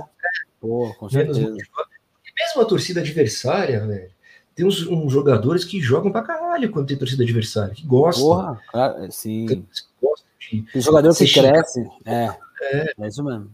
Pô, 0.59 0.93
com 0.99 1.09
certeza. 1.09 1.39
mesmo 1.39 2.61
a 2.61 2.65
torcida 2.65 2.99
adversária, 2.99 3.85
velho, 3.85 4.09
tem 4.55 4.65
uns, 4.65 4.85
uns, 4.87 5.11
jogadores 5.11 5.63
que 5.63 5.79
jogam 5.79 6.11
pra 6.11 6.21
caralho 6.21 6.69
quando 6.69 6.87
tem 6.87 6.97
torcida 6.97 7.23
adversária, 7.23 7.73
que 7.73 7.85
gostam. 7.85 8.25
Porra, 8.25 8.61
cara, 8.71 9.11
sim. 9.11 9.45
Que 9.45 9.55
de, 9.55 10.63
tem 10.73 10.81
jogador 10.81 11.15
que 11.15 11.31
cresce. 11.31 11.87
É, 12.03 12.35
é, 12.61 12.93
é. 12.97 13.07
isso 13.07 13.23
mesmo. 13.23 13.49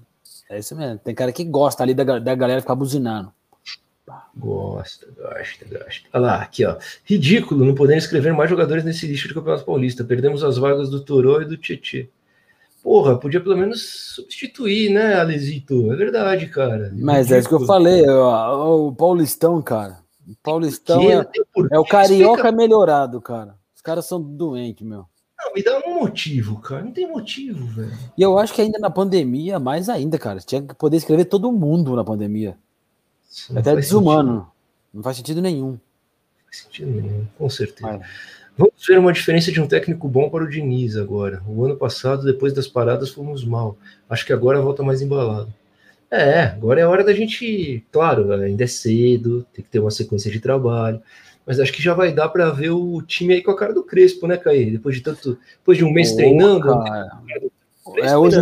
É 0.50 0.60
isso 0.60 0.76
mesmo. 0.76 1.00
Tem 1.00 1.15
cara 1.15 1.32
que 1.32 1.44
gosta 1.44 1.84
ali 1.84 1.94
da, 1.94 2.20
da 2.20 2.36
galera 2.36 2.62
ficar 2.62 2.76
buzinando. 2.76 3.32
Gosta, 4.36 5.08
gosta, 5.18 5.65
gosta. 5.65 6.08
Olha 6.13 6.22
lá, 6.26 6.41
aqui, 6.41 6.63
ó. 6.65 6.78
Ridículo, 7.04 7.65
não 7.65 7.74
podemos 7.74 8.04
escrever 8.04 8.34
mais 8.34 8.50
jogadores 8.50 8.84
nesse 8.84 9.08
lixo 9.08 9.28
de 9.28 9.34
Campeonato 9.34 9.65
Paulista. 9.65 10.04
Perdemos 10.04 10.44
as 10.44 10.58
vagas 10.58 10.89
do 10.89 11.00
Toró 11.00 11.41
e 11.41 11.46
do 11.46 11.58
Tietê. 11.58 12.10
Porra, 12.84 13.18
podia 13.18 13.41
pelo 13.41 13.58
menos 13.58 14.13
substituir, 14.13 14.91
né, 14.91 15.15
Alesito? 15.15 15.91
É 15.91 15.96
verdade, 15.96 16.46
cara. 16.48 16.91
Mas 16.94 17.32
é 17.32 17.39
isso 17.39 17.50
que 17.50 17.56
eu 17.56 17.65
falei, 17.65 18.08
o, 18.08 18.89
o 18.89 18.96
Paulistão, 18.96 19.60
cara. 19.60 19.98
O 20.28 20.36
Paulistão 20.44 21.02
é, 21.10 21.28
é, 21.72 21.80
o 21.80 21.84
carioca 21.84 22.52
melhorado, 22.52 23.20
cara. 23.20 23.56
Os 23.76 23.82
caras 23.82 24.06
são 24.06 24.22
doentes, 24.22 24.86
meu. 24.86 25.08
Me 25.56 25.63
dá 25.63 25.80
um 25.88 26.00
motivo, 26.02 26.60
cara. 26.60 26.84
Não 26.84 26.91
tem 26.91 27.08
motivo, 27.08 27.65
velho. 27.68 27.98
E 28.18 28.22
eu 28.22 28.38
acho 28.38 28.54
que 28.54 28.62
ainda 28.62 28.78
na 28.78 28.89
pandemia, 28.89 29.58
mais 29.58 29.88
ainda, 29.88 30.20
cara. 30.20 30.39
Tinha 30.39 30.62
que 30.62 30.76
poder 30.76 30.98
escrever 30.98 31.26
todo 31.26 31.50
mundo 31.52 31.96
na 31.96 32.04
pandemia. 32.04 32.58
Até 33.56 33.74
desumano. 33.74 34.34
Sentido. 34.34 34.52
Não 34.94 35.04
faz 35.04 35.18
sentido 35.18 35.41
nenhum. 35.41 35.72
Não 35.72 35.80
faz 36.46 36.58
sentido 36.63 36.91
nenhum, 36.91 37.26
com 37.38 37.50
certeza. 37.50 38.02
Vamos 38.58 38.74
ver 38.88 39.00
uma 39.00 39.13
diferença 39.13 39.52
de 39.52 39.62
um 39.62 39.68
técnico 39.68 40.08
bom 40.08 40.30
para 40.30 40.44
o 40.44 40.50
Diniz 40.50 40.98
agora. 40.98 41.41
O 41.48 41.63
ano 41.63 41.78
passado, 41.78 42.24
depois 42.24 42.54
das 42.54 42.68
paradas, 42.68 43.10
fomos 43.10 43.46
mal. 43.46 43.78
Acho 44.10 44.26
que 44.26 44.34
agora 44.34 44.62
volta 44.62 44.84
mais 44.84 45.02
embalado. 45.02 45.54
É, 46.12 46.44
agora 46.44 46.82
é 46.82 46.86
hora 46.86 47.04
da 47.04 47.13
gente. 47.13 47.86
Claro, 47.91 48.32
ainda 48.34 48.63
é 48.63 48.68
cedo, 48.68 49.46
tem 49.54 49.63
que 49.63 49.72
ter 49.72 49.80
uma 49.80 49.91
sequência 49.91 50.30
de 50.30 50.39
trabalho. 50.39 51.02
Mas 51.45 51.60
acho 51.60 51.71
que 51.71 51.81
já 51.81 51.93
vai 51.93 52.12
dar 52.12 52.29
para 52.29 52.49
ver 52.49 52.71
o 52.71 53.01
time 53.01 53.36
aí 53.36 53.43
com 53.43 53.51
a 53.51 53.55
cara 53.55 53.73
do 53.73 53.84
Crespo, 53.84 54.25
né, 54.25 54.36
Caí? 54.38 54.71
Depois 54.71 54.95
de 54.95 55.01
tanto. 55.01 55.38
Depois 55.60 55.77
de 55.77 55.84
um 55.84 55.91
mês 55.91 56.13
treinando. 56.13 56.75
Né? 56.75 57.10
é, 57.97 58.17
hoje, 58.17 58.38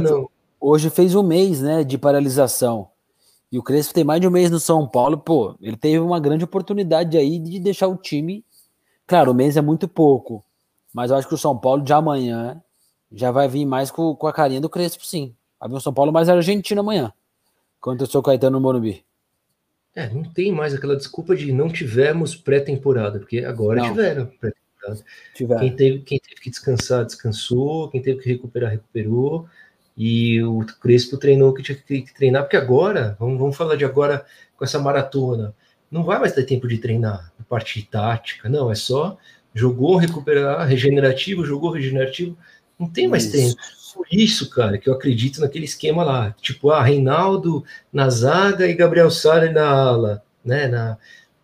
hoje 0.60 0.90
fez 0.90 1.14
um 1.14 1.24
mês, 1.24 1.62
né, 1.62 1.84
de 1.84 1.98
paralisação. 1.98 2.88
E 3.52 3.60
o 3.60 3.64
Crespo 3.64 3.94
tem 3.94 4.04
mais 4.04 4.20
de 4.20 4.28
um 4.28 4.32
mês 4.32 4.50
no 4.50 4.60
São 4.60 4.88
Paulo, 4.88 5.16
pô, 5.16 5.56
ele 5.62 5.78
teve 5.78 6.00
uma 6.00 6.20
grande 6.20 6.44
oportunidade 6.44 7.16
aí 7.16 7.38
de 7.38 7.60
deixar 7.60 7.88
o 7.88 7.96
time. 7.96 8.44
Claro, 9.06 9.32
o 9.32 9.36
mês 9.36 9.56
é 9.56 9.62
muito 9.62 9.88
pouco, 9.88 10.44
mas 10.92 11.12
eu 11.12 11.18
acho 11.18 11.28
que 11.28 11.36
o 11.36 11.38
São 11.38 11.56
Paulo 11.56 11.84
de 11.84 11.94
amanhã 11.94 12.60
já 13.12 13.30
vai 13.30 13.48
vir 13.48 13.64
mais 13.66 13.92
com, 13.92 14.16
com 14.16 14.26
a 14.26 14.34
carinha 14.34 14.60
do 14.60 14.70
Crespo, 14.70 15.06
sim. 15.06 15.36
Vai 15.60 15.70
vir 15.70 15.76
o 15.76 15.82
São 15.82 15.94
Paulo 15.94 16.12
mais 16.12 16.30
Argentina 16.30 16.82
amanhã, 16.82 17.14
contra 17.80 18.06
o 18.06 18.10
seu 18.10 18.24
Caetano 18.24 18.58
no 18.58 18.62
Morumbi. 18.62 19.06
É, 19.96 20.10
não 20.10 20.24
tem 20.24 20.52
mais 20.52 20.74
aquela 20.74 20.96
desculpa 20.96 21.36
de 21.36 21.52
não 21.52 21.70
tivemos 21.70 22.36
pré-temporada, 22.36 23.20
porque 23.20 23.40
agora 23.40 23.82
não. 23.82 23.90
tiveram 23.90 24.26
pré-temporada. 24.26 25.04
Quem 25.60 25.76
teve, 25.76 26.00
quem 26.00 26.20
teve 26.20 26.42
que 26.42 26.50
descansar, 26.50 27.06
descansou, 27.06 27.90
quem 27.90 28.02
teve 28.02 28.20
que 28.20 28.30
recuperar, 28.30 28.72
recuperou. 28.72 29.48
E 29.96 30.42
o 30.42 30.66
Crespo 30.82 31.18
treinou 31.18 31.54
que 31.54 31.62
tinha 31.62 31.78
que 31.78 32.14
treinar, 32.14 32.44
porque 32.44 32.58
agora, 32.58 33.16
vamos, 33.20 33.40
vamos 33.40 33.56
falar 33.56 33.76
de 33.76 33.86
agora 33.86 34.26
com 34.58 34.66
essa 34.66 34.80
maratona, 34.80 35.54
não 35.92 36.04
vai 36.04 36.20
mais 36.20 36.34
ter 36.34 36.44
tempo 36.44 36.68
de 36.68 36.80
treinar 36.80 37.32
a 37.40 37.44
parte 37.44 37.82
tática, 37.84 38.50
não, 38.50 38.72
é 38.72 38.76
só 38.76 39.18
jogou, 39.54 39.98
recuperar, 39.98 40.68
regenerativo, 40.68 41.46
jogou, 41.46 41.70
regenerativo, 41.70 42.36
não 42.80 42.88
tem 42.88 43.08
mais 43.08 43.26
isso. 43.26 43.56
tempo. 43.56 43.62
Por 43.96 44.08
isso, 44.12 44.50
cara, 44.50 44.78
que 44.78 44.90
eu 44.90 44.94
acredito 44.94 45.40
naquele 45.40 45.66
esquema 45.66 46.04
lá, 46.04 46.36
tipo, 46.42 46.72
ah, 46.72 46.82
Reinaldo 46.82 47.64
na 47.92 48.10
zaga 48.10 48.68
e 48.68 48.74
Gabriel 48.74 49.12
Sara 49.12 49.52
na 49.52 49.70
ala, 49.70 50.24
né, 50.44 50.68
na... 50.68 50.98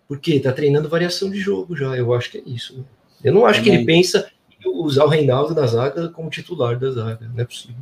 porque 0.07 0.39
tá 0.39 0.51
treinando 0.51 0.89
variação 0.89 1.29
de 1.29 1.39
jogo 1.39 1.75
já, 1.75 1.95
eu 1.95 2.11
acho 2.13 2.31
que 2.31 2.39
é 2.39 2.43
isso. 2.45 2.77
Né? 2.77 2.83
Eu 3.23 3.33
não 3.33 3.45
acho 3.45 3.59
Também. 3.59 3.71
que 3.71 3.77
ele 3.77 3.85
pensa 3.85 4.31
em 4.65 4.69
usar 4.81 5.05
o 5.05 5.09
Reinaldo 5.09 5.53
na 5.53 5.67
zaga 5.67 6.09
como 6.09 6.29
titular 6.29 6.77
da 6.77 6.89
zaga, 6.89 7.29
não 7.33 7.39
é 7.39 7.45
possível. 7.45 7.75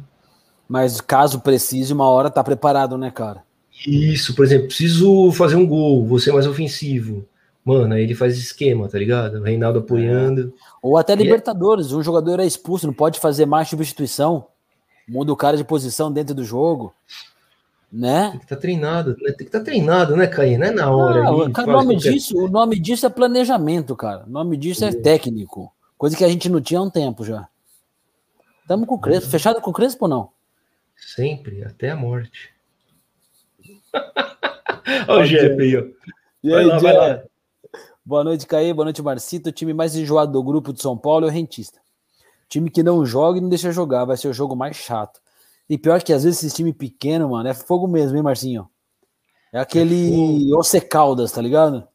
Mas 0.68 1.00
caso 1.00 1.40
precise, 1.40 1.94
uma 1.94 2.10
hora 2.10 2.30
tá 2.30 2.44
preparado, 2.44 2.98
né, 2.98 3.10
cara? 3.10 3.44
Isso, 3.86 4.36
por 4.36 4.44
exemplo, 4.44 4.68
preciso 4.68 5.32
fazer 5.32 5.56
um 5.56 5.66
gol, 5.66 6.06
você 6.06 6.32
mais 6.32 6.48
ofensivo. 6.48 7.26
Mano, 7.68 7.96
aí 7.96 8.04
ele 8.04 8.16
faz 8.16 8.38
esquema, 8.38 8.88
tá 8.88 8.98
ligado? 8.98 9.44
Reinaldo 9.44 9.80
apoiando. 9.80 10.54
Ou 10.82 10.98
até 10.98 11.14
Libertadores, 11.14 11.92
um 11.92 12.02
jogador 12.02 12.40
é 12.40 12.46
expulso, 12.46 12.88
não 12.88 12.94
pode 12.94 13.20
fazer 13.20 13.46
mais 13.46 13.68
substituição. 13.68 14.48
Muda 15.06 15.34
o 15.34 15.36
cara 15.36 15.58
de 15.58 15.66
posição 15.66 16.10
dentro 16.10 16.34
do 16.34 16.46
jogo. 16.46 16.94
Né? 17.92 18.30
Tem 18.30 18.40
que 18.40 18.46
estar 18.46 18.56
tá 18.56 18.62
treinado, 18.62 19.18
né? 19.20 19.32
Tem 19.32 19.36
que 19.36 19.44
estar 19.44 19.60
tá 19.60 19.66
treinado, 19.66 20.16
né, 20.16 20.28
Caí? 20.28 20.58
Não 20.58 20.68
é 20.68 20.72
na 20.72 20.90
hora. 20.90 21.24
Não, 21.24 21.40
o, 21.40 21.66
nome 21.66 21.98
disso, 21.98 22.38
o 22.38 22.48
nome 22.48 22.80
disso 22.80 23.06
é 23.06 23.10
planejamento, 23.10 23.98
cara. 23.98 24.24
O 24.26 24.30
nome 24.30 24.56
disso 24.56 24.86
é 24.86 24.94
técnico. 24.94 25.70
Coisa 25.98 26.16
que 26.16 26.24
a 26.24 26.30
gente 26.30 26.48
não 26.48 26.62
tinha 26.62 26.80
há 26.80 26.84
um 26.84 26.90
tempo 26.90 27.26
já. 27.26 27.50
Estamos 28.62 28.88
com 28.88 28.96
o 28.96 29.00
Crespo. 29.00 29.30
Fechado 29.30 29.60
com 29.60 29.72
o 29.72 29.74
Crespo 29.74 30.06
ou 30.06 30.10
não? 30.10 30.30
Sempre, 30.96 31.66
até 31.66 31.90
a 31.90 31.98
morte. 31.98 32.50
Olha 35.10 35.22
o 35.22 35.28
Jeff 35.28 35.62
aí, 35.62 35.76
ó. 35.76 35.84
E 36.42 36.54
aí, 36.54 36.80
vai 36.80 36.94
lá, 36.94 37.24
Boa 38.08 38.24
noite, 38.24 38.48
Caê. 38.48 38.74
Boa 38.74 38.86
noite, 38.86 39.02
Marcito. 39.02 39.50
O 39.50 39.52
time 39.52 39.74
mais 39.74 39.94
enjoado 39.94 40.32
do 40.32 40.42
grupo 40.42 40.72
de 40.72 40.82
São 40.82 40.98
Paulo 40.98 41.26
é 41.26 41.30
o 41.30 41.32
Rentista. 41.32 41.82
Time 42.48 42.72
que 42.72 42.82
não 42.82 43.06
joga 43.06 43.38
e 43.38 43.42
não 43.42 43.50
deixa 43.50 43.70
jogar, 43.74 44.06
vai 44.06 44.16
ser 44.16 44.30
o 44.30 44.34
jogo 44.34 44.56
mais 44.56 44.78
chato. 44.78 45.20
E 45.70 45.78
pior 45.78 46.02
que 46.02 46.14
às 46.14 46.24
vezes 46.24 46.42
esse 46.42 46.56
time 46.56 46.72
pequeno, 46.72 47.32
mano, 47.32 47.50
é 47.50 47.54
fogo 47.54 47.86
mesmo, 47.86 48.16
hein, 48.16 48.24
Marcinho? 48.24 48.70
É 49.52 49.60
aquele 49.60 50.50
é 50.74 50.80
Caldas, 50.80 51.34
tá 51.34 51.42
ligado? 51.42 51.86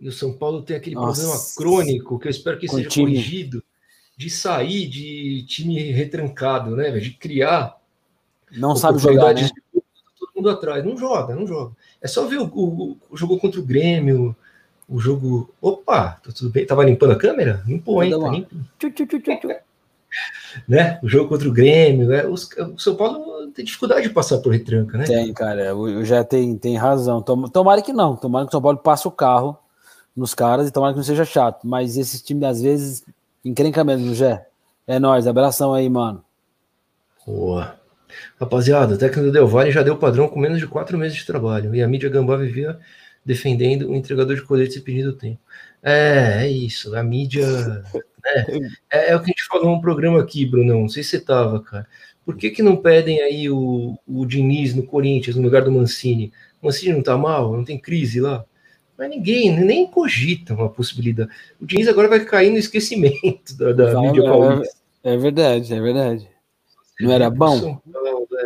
E 0.00 0.06
o 0.06 0.12
São 0.12 0.32
Paulo 0.32 0.62
tem 0.62 0.76
aquele 0.76 0.94
Nossa. 0.94 1.22
problema 1.22 1.44
crônico 1.56 2.20
que 2.20 2.28
eu 2.28 2.30
espero 2.30 2.60
que 2.60 2.68
Com 2.68 2.76
seja 2.76 2.88
time... 2.88 3.06
corrigido 3.06 3.64
de 4.16 4.30
sair 4.30 4.86
de 4.86 5.44
time 5.48 5.90
retrancado, 5.90 6.76
né? 6.76 6.92
De 7.00 7.10
criar 7.10 7.76
não 8.52 8.76
sabe 8.76 9.00
jogar, 9.00 9.34
né? 9.34 9.50
Todo 10.20 10.30
mundo 10.36 10.50
atrás. 10.50 10.84
Não 10.84 10.96
joga, 10.96 11.34
não 11.34 11.48
joga. 11.48 11.74
É 12.00 12.06
só 12.06 12.28
ver 12.28 12.38
o, 12.38 12.44
o, 12.44 12.96
o 13.10 13.16
jogo 13.16 13.40
contra 13.40 13.58
o 13.58 13.66
Grêmio, 13.66 14.36
o 14.88 14.98
jogo. 15.00 15.52
Opa, 15.60 16.20
tá 16.22 16.30
tudo 16.34 16.50
bem? 16.50 16.66
Tava 16.66 16.84
limpando 16.84 17.12
a 17.12 17.16
câmera? 17.16 17.62
Limpou, 17.66 18.02
hein? 18.02 18.10
Tá 18.10 18.28
limpo. 18.28 18.56
né? 20.68 20.98
O 21.02 21.08
jogo 21.08 21.28
contra 21.28 21.48
o 21.48 21.52
Grêmio. 21.52 22.12
É, 22.12 22.26
os, 22.26 22.48
o 22.52 22.78
São 22.78 22.96
Paulo 22.96 23.48
tem 23.48 23.64
dificuldade 23.64 24.02
de 24.02 24.14
passar 24.14 24.38
por 24.38 24.52
retranca, 24.52 24.98
né? 24.98 25.04
Tem, 25.04 25.32
cara. 25.32 25.64
Eu 25.64 26.04
já 26.04 26.24
tem, 26.24 26.56
tem 26.56 26.76
razão. 26.76 27.22
Tomara 27.22 27.82
que 27.82 27.92
não. 27.92 28.16
Tomara 28.16 28.44
que 28.44 28.50
o 28.50 28.52
São 28.52 28.62
Paulo 28.62 28.78
passe 28.78 29.06
o 29.06 29.10
carro 29.10 29.58
nos 30.14 30.34
caras 30.34 30.68
e 30.68 30.72
tomara 30.72 30.92
que 30.92 30.98
não 30.98 31.04
seja 31.04 31.24
chato. 31.24 31.66
Mas 31.66 31.96
esse 31.96 32.22
time, 32.22 32.46
às 32.46 32.62
vezes, 32.62 33.04
encrenca 33.44 33.84
mesmo, 33.84 34.14
Jé. 34.14 34.46
É 34.86 34.98
nóis. 34.98 35.26
Abração 35.26 35.74
aí, 35.74 35.88
mano. 35.88 36.24
Boa. 37.26 37.76
Rapaziada, 38.40 38.94
o 38.94 38.98
técnico 38.98 39.26
do 39.26 39.32
Del 39.32 39.48
Valle 39.48 39.72
já 39.72 39.82
deu 39.82 39.96
padrão 39.96 40.28
com 40.28 40.38
menos 40.38 40.58
de 40.58 40.66
quatro 40.66 40.96
meses 40.96 41.18
de 41.18 41.26
trabalho 41.26 41.74
e 41.74 41.82
a 41.82 41.88
mídia 41.88 42.08
gambá 42.08 42.36
vivia 42.36 42.78
defendendo 43.26 43.90
o 43.90 43.96
entregador 43.96 44.36
de 44.36 44.42
coletes 44.42 44.76
e 44.76 44.80
pedindo 44.80 45.12
tempo. 45.12 45.40
É, 45.82 46.44
é 46.44 46.48
isso. 46.48 46.96
A 46.96 47.02
mídia. 47.02 47.46
Né? 47.46 47.82
É, 48.90 49.10
é, 49.10 49.16
o 49.16 49.20
que 49.20 49.26
a 49.26 49.28
gente 49.28 49.46
falou 49.46 49.74
no 49.74 49.80
programa 49.80 50.20
aqui, 50.20 50.46
Bruno. 50.46 50.80
Não 50.80 50.88
sei 50.88 51.02
se 51.02 51.10
você 51.10 51.20
tava, 51.20 51.60
cara. 51.60 51.86
Por 52.24 52.36
que, 52.36 52.50
que 52.50 52.62
não 52.62 52.76
pedem 52.76 53.20
aí 53.20 53.50
o, 53.50 53.98
o 54.06 54.24
Diniz 54.24 54.74
no 54.74 54.84
Corinthians 54.84 55.36
no 55.36 55.42
lugar 55.42 55.62
do 55.62 55.70
Mancini? 55.70 56.32
O 56.62 56.66
Mancini 56.66 56.92
não 56.92 57.02
tá 57.02 57.16
mal? 57.16 57.56
Não 57.56 57.64
tem 57.64 57.78
crise 57.78 58.20
lá? 58.20 58.44
Mas 58.96 59.10
ninguém, 59.10 59.54
nem 59.60 59.86
cogita 59.86 60.54
uma 60.54 60.68
possibilidade. 60.68 61.30
O 61.60 61.66
Diniz 61.66 61.86
agora 61.86 62.08
vai 62.08 62.24
cair 62.24 62.50
no 62.50 62.58
esquecimento 62.58 63.56
da, 63.56 63.72
da 63.72 64.00
mídia 64.00 64.22
é, 64.22 64.24
paulista. 64.24 64.76
É 65.04 65.16
verdade, 65.16 65.74
é 65.74 65.80
verdade. 65.80 66.28
Não 67.00 67.12
era 67.12 67.28
bom? 67.28 67.80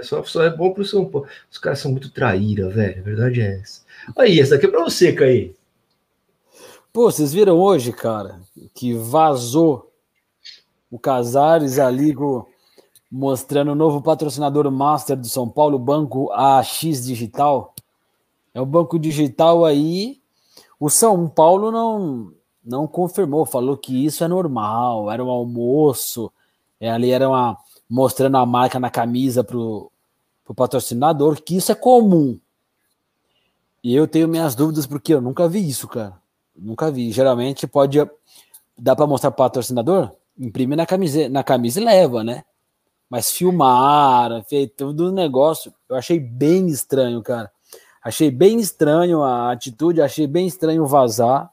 É, 0.00 0.02
só, 0.02 0.24
só 0.24 0.42
é 0.42 0.50
bom 0.50 0.72
pro 0.72 0.84
São 0.84 1.04
Paulo. 1.04 1.28
Os 1.50 1.58
caras 1.58 1.78
são 1.78 1.92
muito 1.92 2.10
traíra, 2.10 2.68
velho. 2.70 3.00
A 3.00 3.04
verdade 3.04 3.40
é 3.40 3.60
essa. 3.60 3.82
Aí, 4.16 4.40
essa 4.40 4.56
aqui 4.56 4.66
é 4.66 4.70
pra 4.70 4.82
você, 4.82 5.12
Caí. 5.12 5.54
Pô, 6.92 7.10
vocês 7.10 7.32
viram 7.32 7.56
hoje, 7.58 7.92
cara, 7.92 8.40
que 8.74 8.94
vazou 8.94 9.92
o 10.90 10.98
Casares 10.98 11.78
ali 11.78 12.14
mostrando 13.10 13.72
o 13.72 13.76
novo 13.76 14.02
patrocinador 14.02 14.68
master 14.70 15.16
do 15.16 15.28
São 15.28 15.48
Paulo, 15.48 15.76
o 15.76 15.78
Banco 15.78 16.32
AX 16.32 17.04
Digital. 17.04 17.74
É 18.52 18.60
o 18.60 18.66
banco 18.66 18.98
digital 18.98 19.64
aí. 19.64 20.20
O 20.80 20.90
São 20.90 21.28
Paulo 21.28 21.70
não 21.70 22.32
não 22.62 22.86
confirmou, 22.86 23.46
falou 23.46 23.76
que 23.76 24.04
isso 24.04 24.22
é 24.22 24.28
normal, 24.28 25.10
era 25.10 25.24
um 25.24 25.30
almoço, 25.30 26.30
é, 26.78 26.90
ali 26.90 27.10
era 27.10 27.28
uma 27.28 27.56
mostrando 27.90 28.36
a 28.36 28.46
marca 28.46 28.78
na 28.78 28.88
camisa 28.88 29.42
pro, 29.42 29.90
pro 30.44 30.54
patrocinador, 30.54 31.42
que 31.42 31.56
isso 31.56 31.72
é 31.72 31.74
comum. 31.74 32.38
E 33.82 33.94
eu 33.94 34.06
tenho 34.06 34.28
minhas 34.28 34.54
dúvidas 34.54 34.86
porque 34.86 35.12
eu 35.12 35.20
nunca 35.20 35.48
vi 35.48 35.68
isso, 35.68 35.88
cara. 35.88 36.16
Nunca 36.54 36.90
vi. 36.90 37.10
Geralmente 37.10 37.66
pode 37.66 37.98
dá 38.78 38.94
para 38.94 39.06
mostrar 39.06 39.30
pro 39.30 39.44
patrocinador, 39.44 40.10
imprime 40.38 40.76
na 40.76 40.86
camisa, 40.86 41.28
na 41.28 41.42
camisa 41.42 41.80
e 41.80 41.84
leva, 41.84 42.22
né? 42.24 42.44
Mas 43.08 43.30
filmar, 43.30 44.42
feito 44.44 44.76
todo 44.76 45.08
o 45.08 45.12
negócio, 45.12 45.74
eu 45.88 45.96
achei 45.96 46.20
bem 46.20 46.68
estranho, 46.68 47.20
cara. 47.22 47.50
Achei 48.02 48.30
bem 48.30 48.58
estranho 48.58 49.22
a 49.22 49.52
atitude, 49.52 50.00
achei 50.00 50.26
bem 50.26 50.46
estranho 50.46 50.86
vazar. 50.86 51.50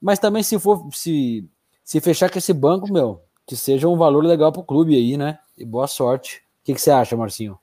Mas 0.00 0.18
também 0.18 0.42
se 0.42 0.58
for 0.58 0.88
se 0.92 1.48
se 1.84 2.00
fechar 2.00 2.30
com 2.30 2.38
esse 2.38 2.52
banco, 2.52 2.92
meu, 2.92 3.20
que 3.46 3.56
seja 3.56 3.88
um 3.88 3.96
valor 3.96 4.24
legal 4.24 4.52
pro 4.52 4.62
clube 4.62 4.94
aí, 4.94 5.16
né? 5.16 5.38
E 5.60 5.64
boa 5.64 5.86
sorte. 5.86 6.38
O 6.62 6.64
que, 6.64 6.74
que 6.74 6.80
você 6.80 6.90
acha, 6.90 7.14
Marcinho? 7.14 7.58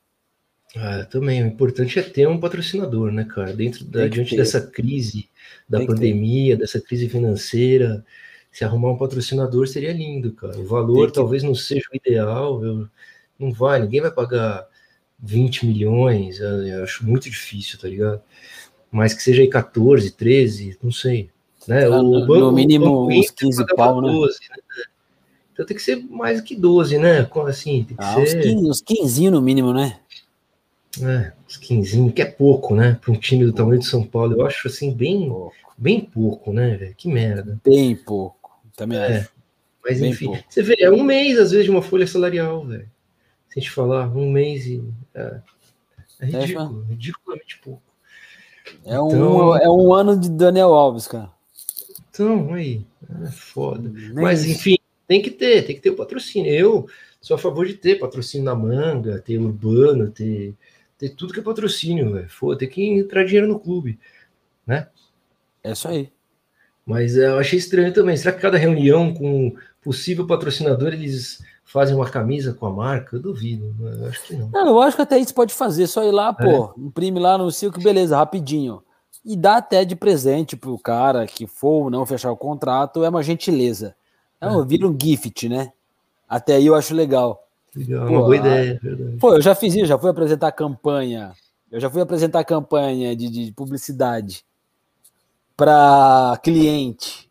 Ah, 0.76 1.04
também, 1.06 1.42
o 1.42 1.48
importante 1.48 1.98
é 1.98 2.04
ter 2.04 2.28
um 2.28 2.40
patrocinador, 2.40 3.12
né, 3.12 3.24
cara? 3.24 3.52
Dentro 3.52 3.84
da, 3.86 4.08
diante 4.08 4.32
ter. 4.32 4.38
dessa 4.38 4.62
crise 4.62 5.28
da 5.68 5.80
Tem 5.80 5.88
pandemia, 5.88 6.56
dessa 6.56 6.80
crise 6.80 7.10
financeira, 7.10 8.06
se 8.52 8.64
arrumar 8.64 8.92
um 8.92 8.98
patrocinador 8.98 9.68
seria 9.68 9.92
lindo, 9.94 10.32
cara. 10.34 10.60
O 10.60 10.68
valor 10.68 11.12
talvez 11.12 11.42
não 11.42 11.56
seja 11.56 11.86
o 11.92 11.96
ideal, 11.96 12.64
eu, 12.64 12.88
não 13.40 13.52
vai, 13.52 13.82
ninguém 13.82 14.02
vai 14.02 14.12
pagar 14.12 14.68
20 15.20 15.66
milhões, 15.66 16.40
eu, 16.40 16.84
acho 16.84 17.04
muito 17.04 17.28
difícil, 17.30 17.80
tá 17.80 17.88
ligado? 17.88 18.22
Mas 18.92 19.16
que 19.16 19.24
seja 19.24 19.42
aí 19.42 19.50
14, 19.50 20.12
13, 20.12 20.78
não 20.84 20.92
sei. 20.92 21.32
Né? 21.68 21.86
Ah, 21.86 22.00
o 22.00 22.28
banco, 22.28 22.40
no 22.40 22.52
mínimo 22.52 23.08
uns 23.10 23.32
15 23.32 23.66
pau, 23.76 24.02
12, 24.02 24.38
né? 24.50 24.84
Então 25.58 25.66
tem 25.66 25.76
que 25.76 25.82
ser 25.82 25.96
mais 26.08 26.40
que 26.40 26.56
12, 26.56 27.00
né? 27.00 27.28
Assim, 27.48 27.84
tem 27.84 27.98
que 27.98 28.04
ah, 28.04 28.14
ser... 28.14 28.22
uns, 28.22 28.34
15, 28.36 28.56
uns 28.70 28.82
15 28.82 29.30
no 29.32 29.42
mínimo, 29.42 29.74
né? 29.74 30.00
É, 31.02 31.34
uns 31.48 31.58
15, 31.58 32.12
que 32.12 32.22
é 32.22 32.26
pouco, 32.26 32.76
né? 32.76 33.00
Para 33.02 33.12
um 33.12 33.16
time 33.16 33.44
do 33.44 33.52
tamanho 33.52 33.80
de 33.80 33.88
São 33.88 34.04
Paulo, 34.04 34.36
eu 34.36 34.46
acho 34.46 34.68
assim, 34.68 34.94
bem 34.94 35.28
pouco, 35.28 35.56
bem 35.76 36.02
pouco 36.02 36.54
né, 36.54 36.78
velho? 36.78 36.94
Que 36.96 37.08
merda. 37.08 37.60
Bem 37.66 37.96
pouco, 37.96 38.56
também 38.76 39.00
é. 39.00 39.18
Acho. 39.18 39.32
Mas 39.84 40.00
bem 40.00 40.12
enfim, 40.12 40.28
pouco. 40.28 40.44
você 40.48 40.62
vê, 40.62 40.76
é 40.80 40.92
um 40.92 41.02
mês, 41.02 41.40
às 41.40 41.50
vezes, 41.50 41.66
de 41.66 41.72
uma 41.72 41.82
folha 41.82 42.06
salarial, 42.06 42.64
velho. 42.64 42.88
Se 43.50 43.58
a 43.58 43.60
gente 43.60 43.72
falar, 43.72 44.16
um 44.16 44.30
mês 44.30 44.68
e. 44.68 44.84
É, 45.16 45.42
é, 46.20 46.24
é 46.24 46.26
ridículo, 46.26 46.86
é, 46.86 46.90
ridiculamente 46.92 47.60
pouco. 47.64 47.82
É 48.86 49.02
um, 49.02 49.08
então, 49.08 49.58
é 49.58 49.70
um 49.70 49.92
ano 49.92 50.20
de 50.20 50.30
Daniel 50.30 50.76
Alves, 50.76 51.08
cara. 51.08 51.32
Então, 52.12 52.54
aí, 52.54 52.86
é 53.26 53.32
foda. 53.32 53.90
Nem 53.90 54.14
Mas, 54.14 54.46
enfim, 54.46 54.77
tem 55.08 55.22
que 55.22 55.32
ter, 55.32 55.66
tem 55.66 55.76
que 55.76 55.82
ter 55.82 55.92
o 55.92 55.96
patrocínio. 55.96 56.52
Eu 56.52 56.88
sou 57.22 57.36
a 57.36 57.40
favor 57.40 57.66
de 57.66 57.76
ter 57.76 58.00
patrocínio 58.00 58.46
na 58.46 58.56
manga, 58.56 59.20
ter 59.20 59.40
urbano, 59.40 60.12
ter 60.12 60.56
ter 60.98 61.10
tudo 61.10 61.34
que 61.34 61.40
é 61.40 61.44
patrocínio, 61.44 62.14
velho. 62.14 62.30
Foda, 62.30 62.60
tem 62.60 62.70
que 62.70 62.84
entrar 62.84 63.24
dinheiro 63.24 63.48
no 63.48 63.60
clube, 63.60 64.00
né? 64.66 64.88
É 65.64 65.72
isso 65.72 65.88
aí. 65.88 66.12
Mas 66.86 67.18
é, 67.18 67.28
eu 67.28 67.38
achei 67.38 67.60
estranho 67.60 67.94
também. 67.94 68.18
Será 68.18 68.34
que 68.34 68.42
cada 68.42 68.58
reunião 68.58 69.14
com 69.14 69.56
possível 69.82 70.26
patrocinador 70.26 70.94
eles 70.94 71.44
fazem 71.66 71.96
uma 71.96 72.10
camisa 72.10 72.54
com 72.54 72.66
a 72.66 72.72
marca? 72.72 73.16
Eu 73.16 73.22
duvido. 73.22 73.76
Eu 73.80 74.08
acho 74.08 74.24
que 74.24 74.36
não. 74.36 74.50
Não, 74.50 74.68
eu 74.68 74.82
acho 74.82 74.96
que 74.96 75.02
até 75.02 75.18
isso 75.18 75.34
pode 75.34 75.54
fazer. 75.54 75.86
Só 75.88 76.04
ir 76.04 76.12
lá, 76.12 76.34
pô, 76.34 76.74
é. 76.78 76.82
imprime 76.82 77.20
lá 77.20 77.38
no 77.38 77.52
Silk, 77.52 77.82
beleza, 77.84 78.18
rapidinho. 78.18 78.82
E 79.24 79.36
dá 79.36 79.58
até 79.58 79.84
de 79.84 79.96
presente 79.96 80.56
pro 80.56 80.80
cara 80.80 81.28
que 81.28 81.46
for 81.46 81.84
ou 81.84 81.90
não 81.90 82.06
fechar 82.06 82.32
o 82.32 82.38
contrato, 82.38 83.04
é 83.04 83.10
uma 83.10 83.22
gentileza. 83.22 83.96
É, 84.40 84.66
vira 84.66 84.88
um 84.88 84.98
gift, 85.00 85.50
né? 85.50 85.72
Até 86.28 86.56
aí 86.56 86.66
eu 86.66 86.76
acho 86.76 86.94
legal. 86.94 87.44
Legal, 87.76 88.08
pô, 88.08 88.14
uma 88.14 88.22
boa 88.22 88.36
ideia, 88.36 88.80
verdade. 88.82 89.18
Pô, 89.18 89.34
eu 89.36 89.42
já 89.42 89.56
fiz 89.56 89.76
isso, 89.76 89.86
já 89.86 89.98
fui 89.98 90.10
apresentar 90.10 90.52
campanha. 90.52 91.34
Eu 91.72 91.80
já 91.80 91.90
fui 91.90 92.02
apresentar 92.02 92.44
campanha 92.44 93.16
de, 93.16 93.30
de 93.30 93.52
publicidade 93.52 94.46
para 95.56 96.40
cliente 96.44 97.28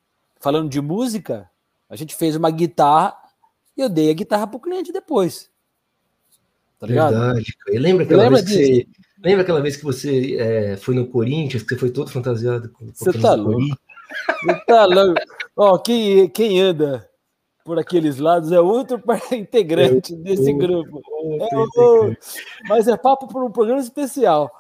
falando 0.47 0.71
de 0.71 0.81
música, 0.81 1.51
a 1.91 1.97
gente 1.97 2.15
fez 2.15 2.37
uma 2.37 2.53
guitarra 2.53 3.17
e 3.77 3.81
eu 3.81 3.89
dei 3.89 4.11
a 4.11 4.15
guitarra 4.15 4.47
pro 4.47 4.61
cliente 4.61 4.93
depois. 4.93 5.51
Tá 6.79 6.87
ligado? 6.87 7.19
Verdade, 7.19 7.57
cara. 7.57 7.81
lembra 7.81 8.05
aquela 8.05 8.23
lembra 8.23 8.43
vez 8.43 8.49
que 8.49 8.65
você, 8.65 8.87
lembra 9.25 9.43
aquela 9.43 9.61
vez 9.61 9.77
que 9.77 9.83
você 9.83 10.37
é, 10.37 10.77
foi 10.77 10.95
no 10.95 11.09
Corinthians, 11.09 11.65
que 11.65 11.71
você 11.71 11.77
foi 11.77 11.91
todo 11.91 12.13
fantasiado 12.13 12.69
com 12.69 12.87
Você 12.95 13.19
tá 13.19 13.35
louco. 13.35 13.61
Você 14.45 14.65
tá 14.67 14.85
louco. 14.85 15.21
Ó, 15.57 15.79
quem, 15.79 16.29
quem 16.29 16.61
anda 16.61 17.09
por 17.65 17.79
aqueles 17.79 18.19
lados 18.19 18.53
é 18.53 18.61
outro 18.61 19.03
integrante 19.33 20.13
eu, 20.13 20.19
desse 20.19 20.53
outro, 20.53 20.85
grupo. 20.85 21.03
Outro 21.11 22.13
é, 22.13 22.17
mas 22.69 22.87
é 22.87 22.97
papo 22.97 23.27
para 23.27 23.45
um 23.45 23.51
programa 23.51 23.81
especial. 23.81 24.51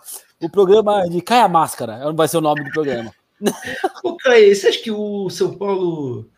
O 0.42 0.50
programa 0.50 1.08
de 1.08 1.20
Caia 1.20 1.48
Máscara, 1.48 1.98
não 1.98 2.16
vai 2.16 2.26
ser 2.26 2.38
o 2.38 2.40
nome 2.40 2.64
do 2.64 2.70
programa. 2.70 3.12
Ô, 4.02 4.16
Caê, 4.16 4.54
você 4.54 4.68
acha 4.68 4.82
que 4.82 4.90
o 4.90 5.28
São 5.30 5.56
Paulo. 5.56 6.28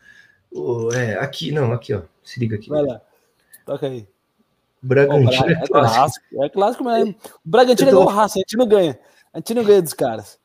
É, 0.93 1.15
aqui, 1.15 1.51
não, 1.51 1.71
aqui, 1.71 1.93
ó. 1.93 2.01
Se 2.23 2.39
liga 2.39 2.55
aqui. 2.55 2.69
Vai 2.69 2.83
lá. 2.83 3.01
Toca 3.65 3.87
aí. 3.87 4.07
Bragantino 4.81 5.45
oh, 5.45 5.49
é, 5.49 5.67
clássico. 5.67 6.43
É 6.43 6.49
clássico 6.49 6.83
mesmo. 6.83 7.15
O 7.45 7.49
Bragantino 7.49 7.89
então... 7.89 7.99
é 7.99 8.03
igual 8.03 8.15
raça, 8.15 8.37
a 8.37 8.41
gente 8.41 8.57
não 8.57 8.67
ganha. 8.67 8.99
A 9.33 9.37
gente 9.39 9.53
não 9.53 9.63
ganha 9.63 9.81
dos 9.81 9.93
caras. 9.93 10.38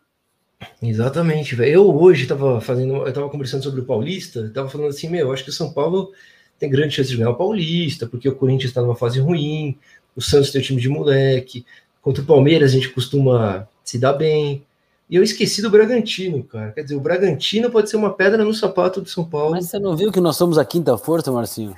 Exatamente, 0.82 1.54
velho. 1.54 1.72
Eu 1.72 1.94
hoje 1.96 2.26
tava 2.26 2.60
fazendo, 2.60 3.06
eu 3.06 3.12
tava 3.12 3.28
conversando 3.28 3.62
sobre 3.62 3.80
o 3.80 3.84
Paulista, 3.84 4.50
tava 4.54 4.68
falando 4.68 4.90
assim, 4.90 5.08
meu, 5.08 5.32
acho 5.32 5.44
que 5.44 5.50
o 5.50 5.52
São 5.52 5.72
Paulo 5.72 6.12
tem 6.58 6.70
grande 6.70 6.94
chance 6.94 7.10
de 7.10 7.16
ganhar 7.16 7.30
o 7.30 7.36
Paulista, 7.36 8.06
porque 8.06 8.28
o 8.28 8.34
Corinthians 8.34 8.70
está 8.70 8.80
numa 8.80 8.96
fase 8.96 9.20
ruim, 9.20 9.76
o 10.16 10.22
Santos 10.22 10.50
tem 10.50 10.60
um 10.60 10.64
time 10.64 10.80
de 10.80 10.88
moleque, 10.88 11.64
contra 12.00 12.22
o 12.22 12.26
Palmeiras 12.26 12.70
a 12.70 12.74
gente 12.74 12.90
costuma 12.90 13.68
se 13.82 13.98
dar 13.98 14.12
bem. 14.12 14.64
E 15.08 15.16
eu 15.16 15.22
esqueci 15.22 15.60
do 15.60 15.70
Bragantino, 15.70 16.42
cara. 16.44 16.72
Quer 16.72 16.82
dizer, 16.82 16.96
o 16.96 17.00
Bragantino 17.00 17.70
pode 17.70 17.90
ser 17.90 17.96
uma 17.96 18.12
pedra 18.12 18.44
no 18.44 18.54
sapato 18.54 19.00
do 19.00 19.08
São 19.08 19.24
Paulo. 19.24 19.52
Mas 19.52 19.66
você 19.66 19.78
não 19.78 19.96
viu 19.96 20.10
que 20.10 20.20
nós 20.20 20.36
somos 20.36 20.56
a 20.56 20.64
quinta 20.64 20.96
força, 20.96 21.30
Marcinho? 21.30 21.74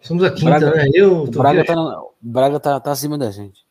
Somos 0.00 0.22
a 0.22 0.30
quinta, 0.30 0.58
Braga, 0.58 0.74
né? 0.74 0.88
Eu 0.94 1.22
o 1.22 1.30
Braga, 1.30 1.64
tá, 1.64 2.00
o 2.00 2.12
Braga 2.20 2.60
tá, 2.60 2.80
tá 2.80 2.92
acima 2.92 3.18
da 3.18 3.30
gente. 3.30 3.67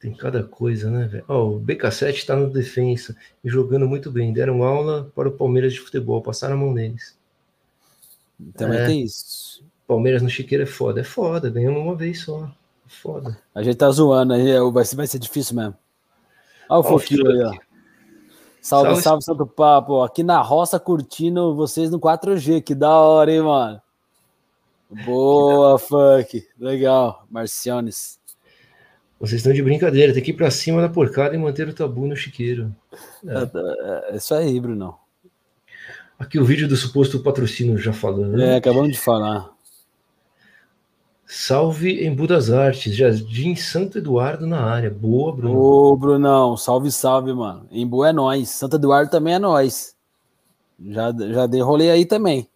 Tem 0.00 0.14
cada 0.14 0.42
coisa, 0.42 0.90
né, 0.90 1.06
velho? 1.06 1.24
Ó, 1.28 1.50
o 1.50 1.60
BK7 1.60 2.24
tá 2.24 2.34
no 2.34 2.48
defensa 2.48 3.14
e 3.44 3.50
jogando 3.50 3.86
muito 3.86 4.10
bem. 4.10 4.32
Deram 4.32 4.62
aula 4.62 5.12
para 5.14 5.28
o 5.28 5.32
Palmeiras 5.32 5.74
de 5.74 5.80
futebol, 5.80 6.22
passaram 6.22 6.54
a 6.54 6.58
mão 6.58 6.72
neles. 6.72 7.14
Também 8.56 8.78
é, 8.78 8.86
tem 8.86 9.02
isso. 9.02 9.62
Palmeiras 9.86 10.22
no 10.22 10.30
Chiqueiro 10.30 10.64
é 10.64 10.66
foda. 10.66 11.00
É 11.00 11.04
foda, 11.04 11.50
ganhamos 11.50 11.82
uma 11.82 11.94
vez 11.94 12.22
só. 12.22 12.44
É 12.44 12.88
foda. 12.88 13.38
A 13.54 13.62
gente 13.62 13.76
tá 13.76 13.90
zoando 13.90 14.32
aí, 14.32 14.50
é, 14.50 14.60
vai 14.70 14.84
ser, 14.86 14.96
vai 14.96 15.06
ser 15.06 15.18
difícil 15.18 15.54
mesmo. 15.54 15.76
Olha 16.66 16.80
o 16.80 16.82
foquinho 16.82 17.28
aí, 17.28 17.42
ó. 17.42 17.70
Salve, 18.62 18.88
salve, 18.88 19.02
salve, 19.02 19.24
Santo 19.24 19.46
Papo. 19.46 20.02
Aqui 20.02 20.22
na 20.22 20.40
roça 20.40 20.78
curtindo 20.78 21.54
vocês 21.54 21.90
no 21.90 21.98
4G. 21.98 22.62
Que 22.62 22.74
da 22.74 22.90
hora, 22.90 23.32
hein, 23.32 23.42
mano? 23.42 23.82
Boa, 25.04 25.78
funk. 25.78 26.46
Legal. 26.58 27.24
Marciones. 27.30 28.19
Vocês 29.20 29.40
estão 29.40 29.52
de 29.52 29.62
brincadeira. 29.62 30.14
Tem 30.14 30.22
que 30.22 30.30
ir 30.30 30.34
pra 30.34 30.50
cima 30.50 30.80
da 30.80 30.88
porcada 30.88 31.34
e 31.34 31.38
manter 31.38 31.68
o 31.68 31.74
tabu 31.74 32.06
no 32.06 32.16
chiqueiro. 32.16 32.74
É, 33.26 34.08
é, 34.08 34.14
é 34.14 34.16
isso 34.16 34.34
aí, 34.34 34.58
Bruno. 34.58 34.96
Aqui 36.18 36.38
o 36.38 36.44
vídeo 36.44 36.66
do 36.66 36.76
suposto 36.76 37.22
patrocínio 37.22 37.76
já 37.76 37.92
falando. 37.92 38.40
É, 38.40 38.56
acabamos 38.56 38.92
de 38.92 38.98
falar. 38.98 39.50
Salve 41.26 42.04
em 42.04 42.12
Budas 42.12 42.50
Artes, 42.50 42.94
Jardim 42.96 43.54
Santo 43.54 43.98
Eduardo 43.98 44.46
na 44.46 44.64
área. 44.64 44.90
Boa, 44.90 45.32
Bruno. 45.36 45.56
Ô, 45.56 45.96
Brunão, 45.96 46.56
salve, 46.56 46.90
salve, 46.90 47.32
mano. 47.32 47.68
Embu 47.70 48.04
é 48.04 48.12
nós. 48.12 48.48
Santo 48.48 48.76
Eduardo 48.76 49.10
também 49.10 49.34
é 49.34 49.38
nós. 49.38 49.94
Já, 50.82 51.12
já 51.12 51.46
dei 51.46 51.60
rolê 51.60 51.90
aí 51.90 52.04
também. 52.04 52.48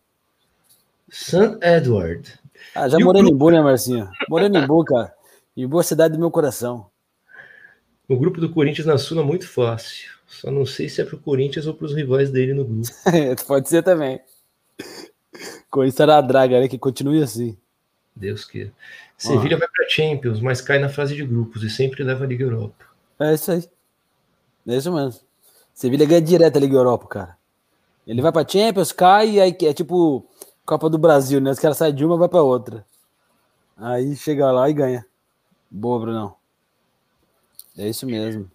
San 1.10 1.58
Edward. 1.62 2.32
Ah, 2.74 2.88
já 2.88 2.98
morei 2.98 3.22
em 3.22 3.28
Embu, 3.28 3.50
né, 3.50 3.60
Marcinho? 3.60 4.10
Morei 4.28 4.48
em 4.48 4.56
Embu, 4.56 4.82
cara. 4.84 5.14
Embu 5.56 5.78
é 5.78 5.80
a 5.80 5.84
cidade 5.84 6.14
do 6.14 6.20
meu 6.20 6.30
coração. 6.30 6.86
O 8.08 8.16
grupo 8.16 8.40
do 8.40 8.50
Corinthians 8.50 8.86
na 8.86 8.98
Suna 8.98 9.22
é 9.22 9.24
muito 9.24 9.48
fácil. 9.48 10.12
Só 10.26 10.50
não 10.50 10.66
sei 10.66 10.88
se 10.88 11.00
é 11.00 11.04
pro 11.04 11.18
Corinthians 11.18 11.66
ou 11.66 11.74
pros 11.74 11.94
rivais 11.94 12.30
dele 12.30 12.52
no 12.54 12.64
grupo. 12.64 12.88
Pode 13.46 13.68
ser 13.68 13.82
também. 13.82 14.20
Corinthians 15.70 16.00
era 16.00 16.18
a 16.18 16.20
draga, 16.20 16.60
né? 16.60 16.68
Que 16.68 16.78
continue 16.78 17.22
assim. 17.22 17.56
Deus 18.14 18.44
queira. 18.44 18.72
Sevilha 19.16 19.56
ah. 19.56 19.60
vai 19.60 19.68
para 19.68 19.88
Champions, 19.88 20.40
mas 20.40 20.60
cai 20.60 20.78
na 20.78 20.88
fase 20.88 21.14
de 21.14 21.24
grupos 21.24 21.62
e 21.62 21.70
sempre 21.70 22.02
leva 22.02 22.24
a 22.24 22.26
Liga 22.26 22.44
Europa. 22.44 22.84
É 23.18 23.34
isso 23.34 23.50
aí. 23.50 23.64
É 24.66 24.76
isso 24.76 24.92
mesmo. 24.92 25.20
Sevilha 25.72 26.06
ganha 26.06 26.20
direto 26.20 26.56
a 26.56 26.60
Liga 26.60 26.76
Europa, 26.76 27.06
cara. 27.06 27.36
Ele 28.06 28.20
vai 28.20 28.32
para 28.32 28.46
Champions, 28.46 28.92
cai 28.92 29.30
e 29.30 29.40
aí 29.40 29.56
é 29.62 29.72
tipo 29.72 30.26
Copa 30.64 30.90
do 30.90 30.98
Brasil, 30.98 31.40
né? 31.40 31.50
Os 31.50 31.58
caras 31.58 31.76
saem 31.76 31.94
de 31.94 32.04
uma, 32.04 32.16
vai 32.16 32.28
para 32.28 32.42
outra. 32.42 32.84
Aí 33.76 34.14
chega 34.16 34.50
lá 34.52 34.68
e 34.68 34.72
ganha. 34.72 35.06
Boa, 35.70 36.00
Brunão. 36.00 36.36
É 37.76 37.88
isso 37.88 38.06
mesmo. 38.06 38.50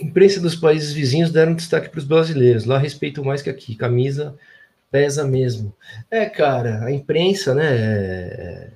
Imprensa 0.00 0.40
dos 0.40 0.54
países 0.54 0.92
vizinhos 0.92 1.32
deram 1.32 1.54
destaque 1.54 1.88
para 1.88 1.98
os 1.98 2.04
brasileiros. 2.04 2.64
Lá 2.64 2.78
respeitam 2.78 3.24
mais 3.24 3.42
que 3.42 3.50
aqui. 3.50 3.74
Camisa 3.74 4.38
pesa 4.90 5.26
mesmo. 5.26 5.74
É, 6.10 6.26
cara, 6.26 6.84
a 6.84 6.92
imprensa, 6.92 7.54
né, 7.54 7.76
é, 7.76 8.70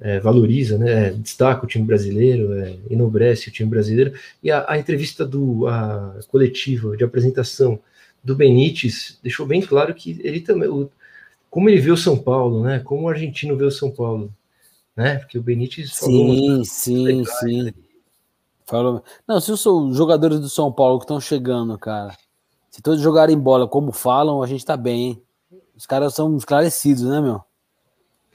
é, 0.00 0.20
valoriza, 0.20 0.78
né, 0.78 1.10
destaca 1.12 1.64
o 1.64 1.68
time 1.68 1.84
brasileiro, 1.84 2.52
é, 2.54 2.76
enobrece 2.90 3.48
o 3.48 3.52
time 3.52 3.70
brasileiro. 3.70 4.12
E 4.42 4.50
a, 4.50 4.64
a, 4.68 4.78
entrevista 4.78 5.24
do 5.24 5.66
a 5.68 6.18
coletiva 6.28 6.96
de 6.96 7.04
apresentação 7.04 7.78
do 8.22 8.34
Benítez 8.34 9.18
deixou 9.22 9.46
bem 9.46 9.60
claro 9.60 9.94
que 9.94 10.20
ele 10.22 10.40
também, 10.40 10.68
o, 10.68 10.90
como 11.50 11.68
ele 11.68 11.80
vê 11.80 11.90
o 11.90 11.96
São 11.96 12.16
Paulo, 12.18 12.64
né, 12.64 12.80
como 12.80 13.02
o 13.02 13.08
argentino 13.08 13.56
vê 13.56 13.64
o 13.64 13.70
São 13.70 13.90
Paulo, 13.90 14.32
né, 14.96 15.18
porque 15.18 15.38
o 15.38 15.42
Benítez 15.42 15.92
sim, 15.92 16.64
sim, 16.64 17.04
legais, 17.04 17.38
sim. 17.38 17.62
Né? 17.62 17.74
Falou. 18.66 19.02
Não, 19.26 19.40
se 19.40 19.52
os 19.52 19.96
jogadores 19.96 20.40
do 20.40 20.48
São 20.48 20.72
Paulo 20.72 20.98
que 20.98 21.04
estão 21.04 21.20
chegando, 21.20 21.76
cara, 21.78 22.16
se 22.70 22.80
todos 22.80 23.00
jogarem 23.00 23.38
bola 23.38 23.68
como 23.68 23.92
falam, 23.92 24.42
a 24.42 24.46
gente 24.46 24.64
tá 24.64 24.76
bem, 24.76 25.02
hein? 25.02 25.22
Os 25.76 25.86
caras 25.86 26.14
são 26.14 26.36
esclarecidos, 26.36 27.02
né, 27.02 27.20
meu? 27.20 27.42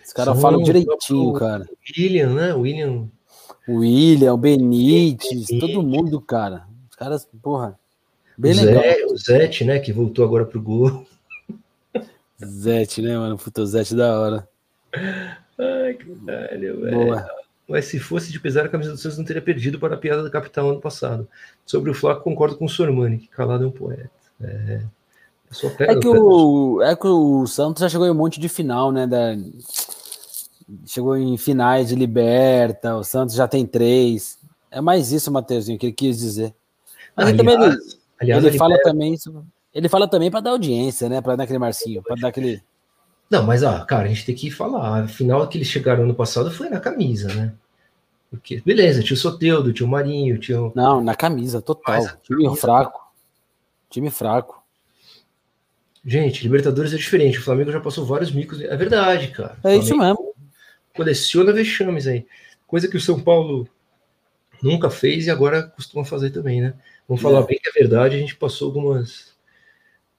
Os 0.05 0.14
caras 0.14 0.39
falam 0.39 0.62
direitinho, 0.62 1.34
cara. 1.34 1.68
William, 1.97 2.34
né? 2.34 2.53
William. 2.53 3.10
O 3.68 3.80
William, 3.80 4.34
o 4.34 4.38
Benítez, 4.38 5.47
Benítez, 5.47 5.60
todo 5.60 5.84
mundo, 5.84 6.22
cara. 6.22 6.68
Os 6.89 6.95
caras, 6.95 7.28
porra. 7.41 7.78
Bem 8.38 8.53
o 8.53 8.55
legal. 8.64 8.84
Zé, 8.84 9.05
o 9.05 9.18
Zete, 9.18 9.66
né? 9.66 9.80
Que 9.80 9.91
voltou 9.91 10.24
agora 10.24 10.45
pro 10.45 10.62
gol. 10.62 11.05
Zete, 12.45 13.01
né, 13.01 13.18
mano? 13.18 13.38
Puta, 13.38 13.62
o 13.62 13.66
Zete 13.66 13.95
da 13.95 14.20
hora. 14.20 14.49
Ai, 15.60 15.93
caralho, 15.93 16.82
velho. 16.82 17.26
Mas 17.68 17.86
se 17.86 17.99
fosse 17.99 18.32
de 18.32 18.39
pesar, 18.39 18.66
a 18.66 18.70
camisa 18.70 18.91
do 18.91 18.97
Santos 18.97 19.18
não 19.18 19.26
teria 19.26 19.41
perdido 19.41 19.78
para 19.78 19.95
a 19.95 19.97
piada 19.97 20.24
da 20.24 20.30
capital 20.30 20.70
ano 20.70 20.80
passado. 20.80 21.28
Sobre 21.66 21.91
o 21.91 21.93
Flaco, 21.93 22.24
concordo 22.24 22.55
com 22.55 22.66
o 22.66 22.70
Sormani, 22.70 23.18
que 23.18 23.28
calado 23.28 23.66
é 23.66 23.68
um 23.68 23.72
poeta. 23.72 24.10
É, 24.41 24.82
é 25.80 25.95
que, 25.95 26.08
o, 26.08 26.82
é 26.82 26.95
que 26.95 27.08
o 27.08 27.45
Santos 27.45 27.82
já 27.82 27.89
chegou 27.89 28.08
em 28.08 28.12
um 28.12 28.16
monte 28.16 28.39
de 28.39 28.47
final, 28.47 28.91
né? 28.91 29.05
Da, 29.05 29.36
chegou 30.86 31.18
em 31.18 31.38
finais 31.38 31.89
de 31.89 31.95
Liberta, 31.95 32.95
o 32.95 33.03
Santos 33.03 33.36
já 33.36 33.47
tem 33.47 33.66
três. 33.66 34.38
É 34.72 34.80
mais 34.80 35.12
isso, 35.12 35.32
Matheusinho, 35.32 35.78
que 35.78 35.88
ele 35.88 35.93
quis 35.93 36.18
dizer. 36.18 36.53
Mas 37.16 37.28
aliás, 37.28 37.39
ele, 37.39 37.58
também, 37.58 37.78
aliás, 38.20 38.43
ele 38.45 38.58
fala 38.58 38.82
também 38.82 39.18
ele 39.78 39.89
fala 39.89 40.08
também 40.08 40.32
para 40.32 40.39
dar 40.39 40.51
audiência, 40.51 41.08
né? 41.08 41.22
Para 41.22 41.36
dar 41.36 41.43
aquele 41.43 41.60
Marcinho, 41.60 42.01
para 42.01 42.16
dar 42.16 42.30
aquele. 42.30 42.64
Não, 43.30 43.43
mas 43.43 43.63
ah, 43.63 43.84
cara, 43.86 44.05
a 44.05 44.07
gente 44.07 44.25
tem 44.25 44.36
que 44.36 44.49
falar. 44.49 45.03
A 45.03 45.07
final 45.07 45.47
que 45.47 45.57
eles 45.57 45.67
chegaram 45.67 46.03
ano 46.03 46.15
passado 46.15 46.49
foi 46.51 46.69
na 46.69 46.80
camisa, 46.80 47.34
né? 47.34 47.53
Porque, 48.30 48.61
beleza, 48.65 49.03
tinha 49.03 49.15
o 49.15 49.19
Soteudo, 49.19 49.73
tinha 49.73 49.88
o 49.88 49.89
Marinho, 49.89 50.38
tinha 50.38 50.61
o... 50.61 50.71
Não, 50.75 51.01
na 51.01 51.15
camisa, 51.15 51.61
total. 51.61 52.01
Time 52.23 52.43
camisa, 52.43 52.61
fraco. 52.61 53.11
Time 53.89 54.09
fraco. 54.09 54.63
Gente, 56.05 56.43
Libertadores 56.43 56.93
é 56.93 56.97
diferente. 56.97 57.39
O 57.39 57.43
Flamengo 57.43 57.71
já 57.71 57.80
passou 57.80 58.05
vários 58.05 58.32
micos. 58.32 58.61
É 58.61 58.75
verdade, 58.75 59.30
cara. 59.30 59.57
É 59.63 59.75
isso 59.75 59.95
mesmo. 59.97 60.34
Coleciona 60.95 61.53
vexames 61.53 62.07
aí. 62.07 62.25
Coisa 62.65 62.88
que 62.88 62.97
o 62.97 63.01
São 63.01 63.19
Paulo 63.19 63.67
Nunca 64.61 64.89
fez 64.89 65.28
e 65.28 65.32
agora 65.32 65.63
costuma 65.63 66.03
fazer 66.03 66.32
também, 66.32 66.61
né? 66.61 66.73
Vamos 67.07 67.21
falar 67.21 67.41
é. 67.41 67.45
bem 67.45 67.59
que 67.59 67.69
é 67.69 67.71
verdade, 67.71 68.15
a 68.15 68.19
gente 68.19 68.36
passou 68.36 68.67
algumas 68.67 69.36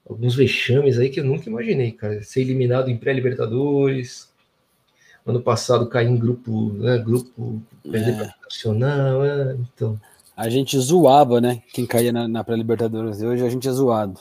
alguns 0.09 0.35
vexames 0.35 0.99
aí 0.99 1.11
que 1.11 1.21
eu 1.21 1.25
nunca 1.25 1.49
imaginei, 1.49 1.93
cara. 1.93 2.23
Ser 2.23 2.41
eliminado 2.41 2.91
em 2.91 2.97
pré-libertadores. 2.97 4.29
Ano 5.27 5.43
passado 5.43 5.89
cair 5.89 6.09
em 6.09 6.17
grupo, 6.17 6.73
né? 6.73 6.97
Grupo 6.99 7.61
é. 7.93 8.31
nacional, 8.43 9.25
é, 9.25 9.57
então. 9.61 10.01
A 10.35 10.49
gente 10.49 10.79
zoava, 10.79 11.41
né? 11.41 11.63
Quem 11.73 11.85
caía 11.85 12.13
na, 12.13 12.27
na 12.27 12.43
pré-libertadores. 12.43 13.21
Hoje 13.21 13.45
a 13.45 13.51
gente 13.51 13.69
é 13.69 13.73
zoado. 13.73 14.19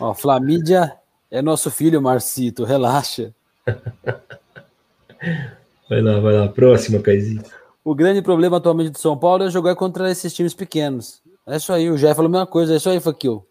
Ó, 0.00 0.12
Flamídia 0.12 0.92
é 1.30 1.40
nosso 1.40 1.70
filho, 1.70 2.02
Marcito, 2.02 2.64
relaxa. 2.64 3.32
vai 5.88 6.02
lá, 6.02 6.18
vai 6.18 6.34
lá. 6.34 6.48
Próxima, 6.48 7.00
Caizinho. 7.00 7.42
O 7.84 7.94
grande 7.94 8.20
problema 8.20 8.56
atualmente 8.56 8.90
do 8.90 8.98
São 8.98 9.16
Paulo 9.16 9.44
é 9.44 9.50
jogar 9.50 9.76
contra 9.76 10.10
esses 10.10 10.34
times 10.34 10.52
pequenos. 10.52 11.22
É 11.46 11.56
isso 11.56 11.72
aí, 11.72 11.90
o 11.90 11.96
Jé 11.96 12.14
falou 12.14 12.28
a 12.28 12.32
mesma 12.32 12.46
coisa, 12.46 12.74
é 12.74 12.76
isso 12.76 12.90
aí, 12.90 13.00
Fakio. 13.00 13.46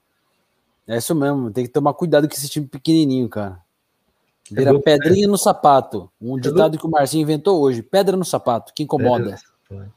É 0.88 0.98
isso 0.98 1.14
mesmo, 1.14 1.52
tem 1.52 1.66
que 1.66 1.72
tomar 1.72 1.94
cuidado 1.94 2.28
com 2.28 2.34
esse 2.34 2.48
time 2.48 2.66
pequenininho, 2.66 3.28
cara. 3.28 3.62
Vira 4.50 4.72
é 4.72 4.80
pedrinha 4.80 5.28
no 5.28 5.38
sapato. 5.38 6.10
Um 6.22 6.38
é 6.38 6.42
ditado 6.42 6.78
que 6.78 6.86
o 6.86 6.90
Marcinho 6.90 7.24
inventou 7.24 7.62
hoje. 7.62 7.84
Pedra 7.84 8.16
no 8.16 8.24
sapato, 8.24 8.74
que 8.74 8.84
incomoda. 8.84 9.36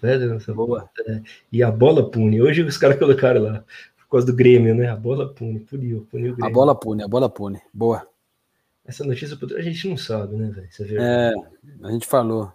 Pedra, 0.00 0.34
no 0.34 0.40
sapato. 0.40 0.66
Boa. 0.66 0.90
É. 1.06 1.22
E 1.52 1.62
a 1.62 1.70
bola 1.70 2.10
pune. 2.10 2.42
Hoje 2.42 2.62
os 2.62 2.76
caras 2.76 2.98
colocaram 2.98 3.42
lá, 3.42 3.64
por 3.96 4.08
causa 4.10 4.26
do 4.26 4.34
Grêmio, 4.34 4.74
né? 4.74 4.88
A 4.88 4.96
bola 4.96 5.32
pune, 5.32 5.60
puniu, 5.60 6.06
puniu 6.10 6.32
o 6.32 6.36
Grêmio. 6.36 6.44
A 6.44 6.50
bola 6.52 6.74
pune, 6.74 7.02
a 7.04 7.08
bola 7.08 7.28
pune. 7.28 7.60
Boa. 7.72 8.06
Essa 8.84 9.04
notícia 9.04 9.38
a 9.56 9.62
gente 9.62 9.88
não 9.88 9.96
sabe, 9.96 10.34
né, 10.34 10.50
velho? 10.50 10.68
É, 11.00 11.30
é, 11.30 11.34
a 11.86 11.92
gente 11.92 12.06
falou. 12.06 12.52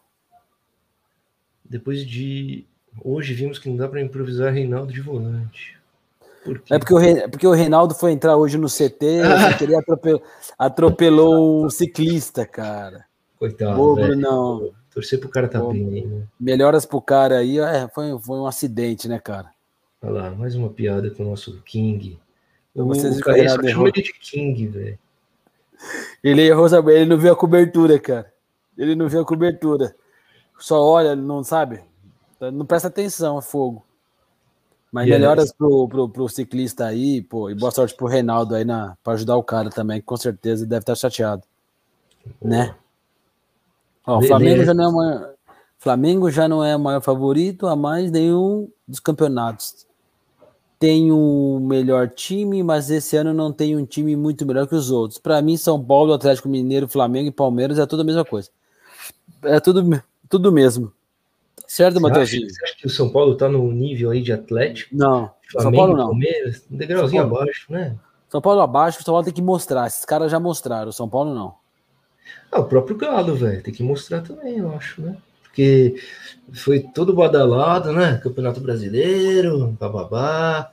Depois 1.63 2.05
de. 2.05 2.65
Hoje 3.01 3.33
vimos 3.33 3.59
que 3.59 3.69
não 3.69 3.77
dá 3.77 3.87
para 3.87 4.01
improvisar 4.01 4.53
Reinaldo 4.53 4.91
de 4.91 5.01
volante. 5.01 5.74
Por 6.45 6.61
é 6.69 6.77
porque 6.77 6.93
o, 6.93 6.97
Re... 6.97 7.27
porque 7.27 7.47
o 7.47 7.51
Reinaldo 7.53 7.95
foi 7.95 8.11
entrar 8.11 8.37
hoje 8.37 8.55
no 8.55 8.67
CT 8.67 9.03
e 9.67 9.75
atropelou, 9.75 10.23
atropelou 10.59 11.65
um 11.65 11.69
ciclista, 11.71 12.45
cara. 12.45 13.05
Coitado. 13.39 13.95
Brunão. 13.95 14.71
Torcer 14.93 15.19
pro 15.19 15.27
cara 15.27 15.47
tá 15.47 15.59
bem 15.59 16.05
né? 16.05 16.23
Melhoras 16.39 16.85
pro 16.85 17.01
cara 17.01 17.39
aí. 17.39 17.57
É, 17.57 17.87
foi, 17.87 18.17
foi 18.19 18.37
um 18.37 18.45
acidente, 18.45 19.09
né, 19.09 19.19
cara? 19.19 19.49
Olha 20.03 20.11
lá, 20.11 20.31
mais 20.31 20.55
uma 20.55 20.69
piada 20.69 21.09
com 21.09 21.23
o 21.23 21.29
nosso 21.31 21.59
King. 21.63 22.19
Vocês 22.75 23.17
o 23.17 23.21
cara 23.21 23.49
só 23.49 23.63
chama 23.63 23.89
ele 23.89 24.03
de 24.03 24.13
King, 24.13 24.67
velho. 24.67 24.99
Ele 26.23 26.43
errou, 26.43 26.69
sabe? 26.69 26.93
Ele 26.93 27.05
não 27.05 27.17
viu 27.17 27.33
a 27.33 27.35
cobertura, 27.35 27.97
cara. 27.99 28.31
Ele 28.77 28.93
não 28.93 29.09
viu 29.09 29.21
a 29.21 29.25
cobertura. 29.25 29.95
Só 30.59 30.79
olha, 30.79 31.15
não 31.15 31.43
sabe? 31.43 31.81
Não 32.39 32.67
presta 32.67 32.87
atenção, 32.87 33.39
é 33.39 33.41
fogo. 33.41 33.83
Mas 34.95 35.07
e 35.07 35.09
melhoras 35.09 35.49
é 35.49 35.53
pro, 35.57 35.89
pro, 35.89 36.07
pro, 36.07 36.29
ciclista 36.29 36.85
aí, 36.85 37.21
pô, 37.21 37.49
e 37.49 37.53
boa 37.53 37.69
sorte 37.69 37.93
pro 37.93 38.07
Reinaldo 38.07 38.55
aí 38.55 38.63
na, 38.63 38.95
pra 39.03 39.11
ajudar 39.11 39.35
o 39.35 39.43
cara 39.43 39.69
também, 39.69 39.99
que 39.99 40.05
com 40.05 40.15
certeza 40.15 40.65
deve 40.65 40.83
estar 40.83 40.95
chateado. 40.95 41.43
Né? 42.41 42.73
Ó, 44.07 44.19
o 44.19 44.23
Flamengo 44.23 44.63
já, 44.63 44.73
não 44.73 44.87
é 44.87 44.93
maior, 44.93 45.33
Flamengo 45.77 46.31
já 46.31 46.47
não 46.47 46.63
é 46.63 46.73
o 46.77 46.79
maior 46.79 47.01
favorito 47.01 47.67
a 47.67 47.75
mais 47.75 48.09
nenhum 48.09 48.69
dos 48.87 49.01
campeonatos. 49.01 49.85
Tem 50.79 51.11
o 51.11 51.59
melhor 51.59 52.07
time, 52.07 52.63
mas 52.63 52.89
esse 52.89 53.17
ano 53.17 53.33
não 53.33 53.51
tem 53.51 53.75
um 53.75 53.85
time 53.85 54.15
muito 54.15 54.45
melhor 54.45 54.65
que 54.65 54.75
os 54.75 54.91
outros. 54.91 55.19
Para 55.19 55.41
mim, 55.41 55.57
São 55.57 55.83
Paulo, 55.83 56.13
Atlético 56.13 56.47
Mineiro, 56.47 56.87
Flamengo 56.87 57.27
e 57.27 57.33
Palmeiras 57.33 57.79
é 57.79 57.85
tudo 57.85 58.01
a 58.01 58.05
mesma 58.05 58.23
coisa. 58.23 58.49
É 59.43 59.59
tudo, 59.59 60.01
tudo 60.29 60.53
mesmo. 60.53 60.93
Certo, 61.67 61.99
Matheusinho? 61.99 62.49
Você 62.49 62.63
acha 62.63 62.77
que 62.77 62.85
o 62.85 62.89
São 62.89 63.09
Paulo 63.09 63.33
está 63.33 63.49
no 63.49 63.71
nível 63.71 64.11
aí 64.11 64.21
de 64.21 64.31
Atlético? 64.31 64.95
Não, 64.95 65.31
Flamengo, 65.49 65.61
São 65.61 65.71
Paulo 65.71 65.97
não. 65.97 66.05
Palmeiras, 66.07 66.65
um 66.69 66.77
degrauzinho 66.77 67.23
abaixo, 67.23 67.71
né? 67.71 67.95
São 68.29 68.41
Paulo 68.41 68.61
abaixo, 68.61 68.99
o 68.99 69.03
São 69.03 69.13
Paulo 69.13 69.25
tem 69.25 69.33
que 69.33 69.41
mostrar. 69.41 69.87
Esses 69.87 70.05
caras 70.05 70.31
já 70.31 70.39
mostraram, 70.39 70.89
o 70.89 70.93
São 70.93 71.09
Paulo 71.09 71.33
não. 71.33 71.55
Ah, 72.51 72.59
o 72.59 72.65
próprio 72.65 72.97
Galo, 72.97 73.35
velho, 73.35 73.61
tem 73.61 73.73
que 73.73 73.83
mostrar 73.83 74.21
também, 74.21 74.57
eu 74.57 74.73
acho, 74.75 75.01
né? 75.01 75.17
Porque 75.43 75.95
foi 76.53 76.81
todo 76.81 77.13
badalado, 77.13 77.93
né? 77.93 78.19
Campeonato 78.21 78.59
Brasileiro, 78.59 79.67
bababá. 79.79 80.71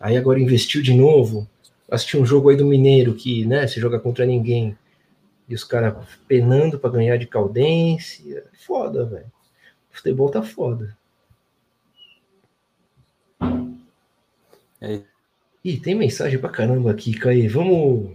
Aí 0.00 0.16
agora 0.16 0.40
investiu 0.40 0.82
de 0.82 0.92
novo. 0.92 1.48
Assistiu 1.90 2.20
um 2.20 2.26
jogo 2.26 2.48
aí 2.48 2.56
do 2.56 2.66
Mineiro 2.66 3.14
que, 3.14 3.46
né, 3.46 3.66
se 3.66 3.78
joga 3.78 4.00
contra 4.00 4.26
ninguém. 4.26 4.76
E 5.48 5.54
os 5.54 5.62
caras 5.62 5.94
penando 6.26 6.78
para 6.78 6.90
ganhar 6.90 7.16
de 7.16 7.26
Caldense. 7.26 8.36
É 8.36 8.42
foda, 8.66 9.04
velho. 9.04 9.26
O 9.94 9.96
futebol 9.96 10.28
tá 10.28 10.42
foda. 10.42 10.96
É. 14.80 15.00
Ih, 15.64 15.78
tem 15.78 15.94
mensagem 15.94 16.38
pra 16.38 16.50
caramba 16.50 16.90
aqui, 16.90 17.14
Caí. 17.14 17.46
Vamos. 17.46 18.10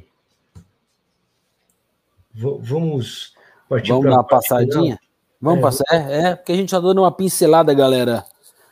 V 2.33 2.57
vamos 2.61 3.33
partir 3.67 3.89
Vamos 3.89 4.05
dar 4.05 4.11
uma 4.11 4.23
passadinha? 4.23 4.97
Final. 4.97 4.99
Vamos 5.41 5.59
é, 5.59 5.61
passar? 5.61 5.85
É, 5.89 6.21
é, 6.21 6.35
porque 6.35 6.51
a 6.51 6.55
gente 6.55 6.69
tá 6.69 6.79
dando 6.79 7.01
uma 7.01 7.11
pincelada, 7.11 7.73
galera. 7.73 8.25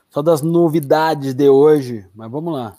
Só 0.09 0.21
das 0.21 0.41
novidades 0.41 1.33
de 1.33 1.49
hoje. 1.49 2.05
Mas 2.13 2.29
vamos 2.29 2.53
lá. 2.53 2.77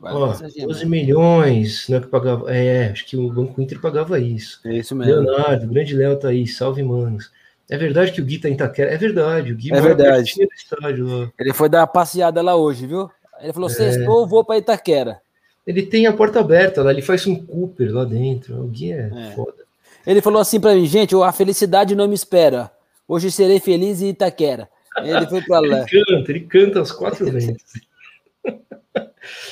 Ó, 0.00 0.34
12 0.66 0.86
milhões, 0.86 1.88
né, 1.88 2.00
que 2.00 2.08
pagava. 2.08 2.52
É, 2.52 2.90
acho 2.90 3.06
que 3.06 3.16
o 3.16 3.30
Banco 3.30 3.60
Inter 3.60 3.80
pagava 3.80 4.18
isso. 4.18 4.60
É 4.64 4.78
isso 4.78 4.96
mesmo. 4.96 5.12
Leonardo, 5.12 5.68
grande 5.68 5.94
Léo 5.94 6.18
tá 6.18 6.28
aí, 6.28 6.46
salve, 6.46 6.82
manos. 6.82 7.30
É 7.72 7.76
verdade 7.78 8.12
que 8.12 8.20
o 8.20 8.24
Gui 8.24 8.38
tá 8.38 8.50
em 8.50 8.52
Itaquera? 8.52 8.92
É 8.92 8.98
verdade, 8.98 9.50
o 9.50 9.56
Gui 9.56 9.72
é 9.72 9.80
verdade. 9.80 10.34
Estádio, 10.54 11.32
Ele 11.38 11.54
foi 11.54 11.70
dar 11.70 11.80
uma 11.80 11.86
passeada 11.86 12.42
lá 12.42 12.54
hoje, 12.54 12.86
viu? 12.86 13.10
Ele 13.40 13.50
falou: 13.50 13.70
é. 13.70 13.72
sextou, 13.72 14.26
vou 14.26 14.44
para 14.44 14.58
Itaquera. 14.58 15.22
Ele 15.66 15.80
tem 15.80 16.06
a 16.06 16.12
porta 16.12 16.40
aberta 16.40 16.82
lá, 16.82 16.90
ele 16.90 17.00
faz 17.00 17.26
um 17.26 17.34
Cooper 17.34 17.90
lá 17.90 18.04
dentro. 18.04 18.62
O 18.62 18.66
Gui 18.66 18.92
é, 18.92 19.10
é. 19.10 19.30
foda. 19.34 19.64
Ele 20.06 20.20
falou 20.20 20.38
assim 20.38 20.60
para 20.60 20.74
mim, 20.74 20.84
gente, 20.84 21.14
a 21.16 21.32
felicidade 21.32 21.94
não 21.94 22.06
me 22.06 22.14
espera. 22.14 22.70
Hoje 23.08 23.30
serei 23.30 23.58
feliz 23.58 24.02
em 24.02 24.10
Itaquera. 24.10 24.68
Ele 24.98 25.26
foi 25.26 25.40
para 25.40 25.60
lá. 25.66 25.86
ele 25.90 26.04
canta, 26.04 26.30
ele 26.30 26.40
canta 26.40 26.82
as 26.82 26.92
quatro 26.92 27.24
vezes. 27.32 27.56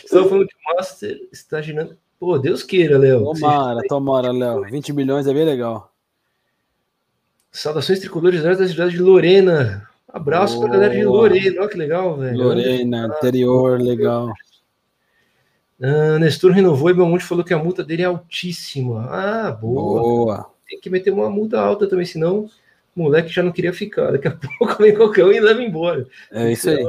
Estão 0.05 0.29
falando 0.29 0.47
que 0.47 0.55
o 0.55 0.77
Master 0.77 1.19
está 1.33 1.63
girando. 1.63 1.97
Pô, 2.19 2.37
Deus 2.37 2.63
queira, 2.63 2.99
Léo. 2.99 3.25
Tomara, 3.33 3.81
tomara, 3.89 4.31
Léo. 4.31 4.61
20 4.71 4.93
milhões 4.93 5.27
é 5.27 5.33
bem 5.33 5.47
legal. 5.47 5.90
Saudações 7.53 7.99
tricolores 7.99 8.43
da 8.43 8.55
cidade 8.67 8.93
de 8.93 9.03
Lorena. 9.03 9.89
Abraço 10.09 10.59
para 10.59 10.69
a 10.69 10.73
galera 10.73 10.95
de 10.95 11.05
Lorena. 11.05 11.61
Olha 11.61 11.69
que 11.69 11.77
legal, 11.77 12.17
velho. 12.17 12.39
Lorena, 12.39 13.07
interior, 13.17 13.81
legal. 13.81 14.33
Ah, 15.83 16.19
Nestor 16.19 16.53
renovou 16.53 16.91
e 16.91 16.95
Belmonte 16.95 17.25
falou 17.25 17.45
que 17.45 17.55
a 17.55 17.59
multa 17.59 17.83
dele 17.83 18.03
é 18.03 18.07
altíssima. 18.07 19.07
Ah, 19.11 19.51
boa. 19.51 20.01
boa. 20.03 20.51
Tem 20.69 20.79
que 20.79 20.91
meter 20.91 21.11
uma 21.11 21.31
multa 21.31 21.59
alta 21.59 21.89
também, 21.89 22.05
senão 22.05 22.49
o 22.95 23.03
moleque 23.03 23.31
já 23.31 23.43
não 23.43 23.53
queria 23.53 23.73
ficar. 23.73 24.13
Daqui 24.13 24.29
a 24.29 24.33
pouco 24.59 24.83
vem 24.83 24.95
qualquer 24.95 25.25
um 25.25 25.33
e 25.33 25.41
leva 25.41 25.63
embora. 25.63 26.07
É 26.31 26.53
isso 26.53 26.69
aí. 26.69 26.87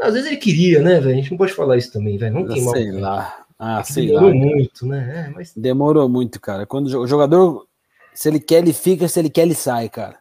Às 0.00 0.14
vezes 0.14 0.28
ele 0.28 0.38
queria, 0.38 0.82
né, 0.82 1.00
velho? 1.00 1.12
A 1.12 1.16
gente 1.16 1.30
não 1.30 1.38
pode 1.38 1.52
falar 1.52 1.76
isso 1.76 1.92
também, 1.92 2.18
velho. 2.18 2.34
Não 2.34 2.46
tem 2.46 2.64
mal. 2.64 2.74
Sei 2.74 2.90
lá. 2.90 3.46
Ah, 3.58 3.82
sei 3.82 4.06
demorou 4.06 4.26
lá. 4.26 4.32
Demorou 4.32 4.56
muito, 4.56 4.86
né? 4.86 5.26
É, 5.28 5.34
mas... 5.34 5.52
Demorou 5.54 6.08
muito, 6.08 6.40
cara. 6.40 6.66
Quando 6.66 6.86
o 6.86 7.06
jogador, 7.06 7.66
se 8.16 8.28
ele 8.30 8.40
quer, 8.40 8.62
ele 8.62 8.72
fica, 8.72 9.06
se 9.06 9.20
ele 9.20 9.28
quer, 9.28 9.42
ele 9.42 9.54
sai, 9.54 9.90
cara. 9.90 10.16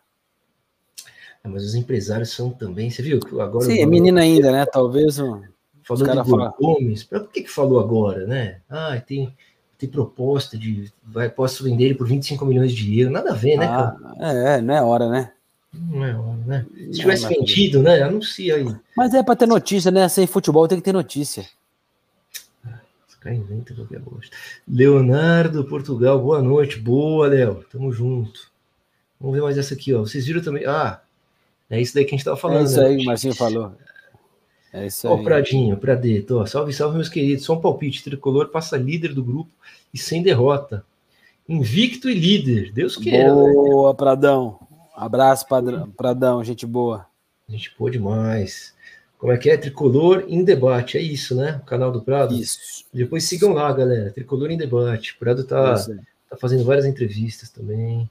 É, 1.41 1.47
mas 1.47 1.63
os 1.63 1.75
empresários 1.75 2.29
são 2.29 2.49
também, 2.49 2.89
você 2.89 3.01
viu? 3.01 3.21
Agora 3.39 3.63
Sim, 3.63 3.79
é 3.79 3.85
menina 3.85 4.19
ainda, 4.19 4.51
né? 4.51 4.65
Talvez. 4.65 5.17
Um... 5.17 5.41
Falando 5.81 6.23
de 6.23 6.29
fala... 6.29 6.53
Gomes, 6.59 7.05
por 7.05 7.29
que, 7.29 7.43
que 7.43 7.49
falou 7.49 7.79
agora, 7.79 8.27
né? 8.27 8.57
Ah, 8.69 8.99
tem, 8.99 9.33
tem 9.77 9.87
proposta 9.87 10.57
de. 10.57 10.91
Vai, 11.01 11.29
posso 11.29 11.63
vender 11.63 11.85
ele 11.85 11.95
por 11.95 12.05
25 12.05 12.45
milhões 12.45 12.73
de 12.73 12.99
euros. 12.99 13.13
Nada 13.13 13.31
a 13.31 13.35
ver, 13.35 13.55
né, 13.55 13.65
ah, 13.65 13.95
cara? 13.97 14.57
É, 14.57 14.61
não 14.61 14.75
é 14.75 14.81
hora, 14.81 15.09
né? 15.09 15.31
Não 15.73 16.03
é 16.03 16.13
hora, 16.13 16.39
né? 16.45 16.65
Se 16.91 16.99
tivesse 16.99 17.27
vendido, 17.29 17.81
né? 17.81 18.01
Anuncia 18.01 18.55
aí. 18.55 18.75
Mas 18.97 19.13
é 19.13 19.23
para 19.23 19.37
ter 19.37 19.47
notícia, 19.47 19.89
né? 19.89 20.09
Sem 20.09 20.27
futebol 20.27 20.67
tem 20.67 20.79
que 20.79 20.83
ter 20.83 20.93
notícia. 20.93 21.45
Inventa 23.33 23.73
qualquer 23.73 23.99
bosta. 23.99 24.35
Leonardo, 24.67 25.65
Portugal, 25.65 26.19
boa 26.19 26.41
noite. 26.41 26.77
Boa, 26.77 27.27
Léo. 27.27 27.65
Tamo 27.71 27.91
junto. 27.91 28.51
Vamos 29.19 29.35
ver 29.35 29.41
mais 29.41 29.57
essa 29.57 29.73
aqui, 29.73 29.93
ó. 29.93 30.01
Vocês 30.01 30.25
viram 30.25 30.41
também. 30.41 30.65
Ah, 30.65 31.01
é 31.69 31.81
isso 31.81 31.95
daí 31.95 32.05
que 32.05 32.13
a 32.13 32.17
gente 32.17 32.25
tava 32.25 32.37
falando. 32.37 32.67
É 32.67 32.69
isso 32.69 32.81
aí 32.81 32.97
né? 32.97 33.03
o 33.03 33.05
Marcinho 33.05 33.35
falou. 33.35 33.73
É 34.71 34.85
isso 34.87 35.07
aí. 35.07 35.13
Ó, 35.13 35.23
Pradinho, 35.23 35.77
Pradeto, 35.77 36.37
ó. 36.37 36.45
Salve, 36.45 36.73
salve, 36.73 36.95
meus 36.95 37.09
queridos. 37.09 37.45
Só 37.45 37.53
um 37.53 37.61
palpite. 37.61 38.03
Tricolor 38.03 38.49
passa 38.49 38.77
líder 38.77 39.13
do 39.13 39.23
grupo 39.23 39.51
e 39.93 39.97
sem 39.97 40.21
derrota. 40.21 40.85
Invicto 41.47 42.09
e 42.09 42.13
líder. 42.13 42.71
Deus 42.73 42.97
queira. 42.97 43.33
Boa, 43.33 43.91
né? 43.91 43.97
Pradão. 43.97 44.59
Abraço, 44.95 45.47
padrão, 45.47 45.91
Pradão, 45.91 46.43
gente 46.43 46.65
boa. 46.65 47.05
Gente 47.49 47.73
boa 47.77 47.91
demais. 47.91 48.74
Como 49.17 49.31
é 49.31 49.37
que 49.37 49.49
é? 49.49 49.57
Tricolor 49.57 50.25
em 50.27 50.43
debate, 50.43 50.97
é 50.97 51.01
isso, 51.01 51.35
né? 51.35 51.59
O 51.63 51.65
canal 51.65 51.91
do 51.91 52.01
Prado. 52.01 52.33
Isso. 52.33 52.85
Depois 52.93 53.23
sigam 53.23 53.53
lá, 53.53 53.71
galera. 53.71 54.11
Tricolor 54.11 54.51
em 54.51 54.57
debate. 54.57 55.13
O 55.13 55.17
Prado 55.17 55.43
tá, 55.43 55.75
tá 56.29 56.37
fazendo 56.37 56.63
várias 56.63 56.85
entrevistas 56.85 57.49
também. 57.49 58.09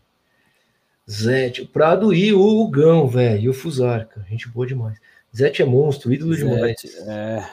Zé, 1.11 1.53
o 1.61 1.67
Prado 1.67 2.15
e 2.15 2.33
o 2.33 2.67
Gão, 2.69 3.07
velho, 3.07 3.43
e 3.43 3.49
o 3.49 3.55
Fusarca. 3.55 4.25
Gente 4.29 4.49
boa 4.49 4.67
demais. 4.67 4.99
Zete 5.37 5.63
é 5.63 5.65
monstro, 5.65 6.13
ídolo 6.13 6.35
Zete, 6.35 6.45
demais. 6.45 7.09
É. 7.09 7.51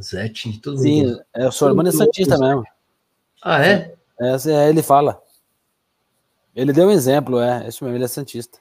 Zete, 0.00 0.58
todo 0.60 0.78
Sim, 0.78 1.06
mundo. 1.06 1.22
é, 1.34 1.48
o 1.48 1.68
irmão 1.68 1.86
é 1.86 1.90
Santista 1.90 2.38
mesmo. 2.38 2.64
Ah, 3.42 3.66
é? 3.66 3.94
Essa 4.18 4.52
é, 4.52 4.68
ele 4.68 4.82
fala. 4.82 5.20
Ele 6.54 6.72
deu 6.72 6.86
um 6.86 6.90
exemplo, 6.90 7.40
é. 7.40 7.66
Esse 7.66 7.82
mesmo, 7.82 7.96
ele 7.96 8.04
é 8.04 8.08
Santista. 8.08 8.58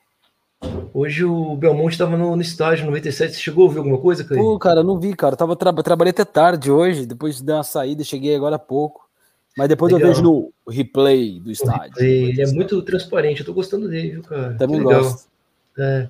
Hoje 0.93 1.23
o 1.23 1.55
Belmonte 1.55 1.93
estava 1.93 2.17
no, 2.17 2.35
no 2.35 2.41
estágio 2.41 2.85
97. 2.85 3.33
Você 3.33 3.39
chegou 3.39 3.63
a 3.63 3.67
ouvir 3.67 3.77
alguma 3.79 3.97
coisa, 3.97 4.23
Caio? 4.23 4.39
Pô, 4.41 4.59
cara, 4.59 4.81
eu 4.81 4.83
não 4.83 4.99
vi, 4.99 5.15
cara. 5.15 5.33
Eu 5.33 5.37
tava 5.37 5.55
tra 5.55 5.73
trabalhei 5.73 6.11
até 6.11 6.25
tarde 6.25 6.69
hoje, 6.69 7.05
depois 7.05 7.41
dei 7.41 7.55
uma 7.55 7.63
saída, 7.63 8.03
cheguei 8.03 8.35
agora 8.35 8.57
há 8.57 8.59
pouco. 8.59 9.09
Mas 9.57 9.67
depois 9.67 9.91
Legal. 9.91 10.09
eu 10.09 10.13
vejo 10.15 10.23
no 10.23 10.53
replay 10.71 11.39
do 11.39 11.51
estádio. 11.51 12.01
Ele 12.01 12.41
é 12.41 12.47
muito 12.47 12.81
transparente, 12.83 13.39
eu 13.41 13.45
tô 13.45 13.53
gostando 13.53 13.89
dele, 13.89 14.11
viu, 14.11 14.23
cara? 14.23 14.53
Também 14.55 14.79
Que 14.79 14.85
legal. 14.85 15.03
gosto. 15.03 15.27
É. 15.77 16.07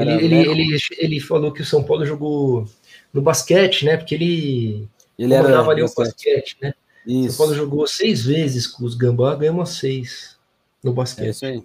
Ele, 0.00 0.12
ele, 0.12 0.34
ele, 0.50 0.76
ele 0.98 1.20
falou 1.20 1.50
que 1.52 1.62
o 1.62 1.64
São 1.64 1.82
Paulo 1.82 2.04
jogou 2.06 2.66
no 3.12 3.20
basquete, 3.22 3.84
né? 3.84 3.96
Porque 3.96 4.14
ele, 4.14 4.88
ele 5.18 5.34
era 5.34 5.60
ali 5.60 5.82
o 5.82 5.92
basquete. 5.94 6.56
né? 6.60 6.74
O 7.06 7.10
São 7.10 7.20
Isso. 7.26 7.38
Paulo 7.38 7.54
jogou 7.54 7.86
seis 7.86 8.24
vezes 8.24 8.66
com 8.66 8.84
os 8.84 8.94
Gambá, 8.94 9.34
ganhamos 9.34 9.70
seis 9.78 10.36
no 10.84 10.92
É 10.92 10.94
basquete. 10.94 11.30
isso 11.30 11.46
aí. 11.46 11.64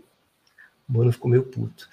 O 0.90 0.98
mano 0.98 1.12
ficou 1.12 1.30
meio 1.30 1.44
puto. 1.44 1.88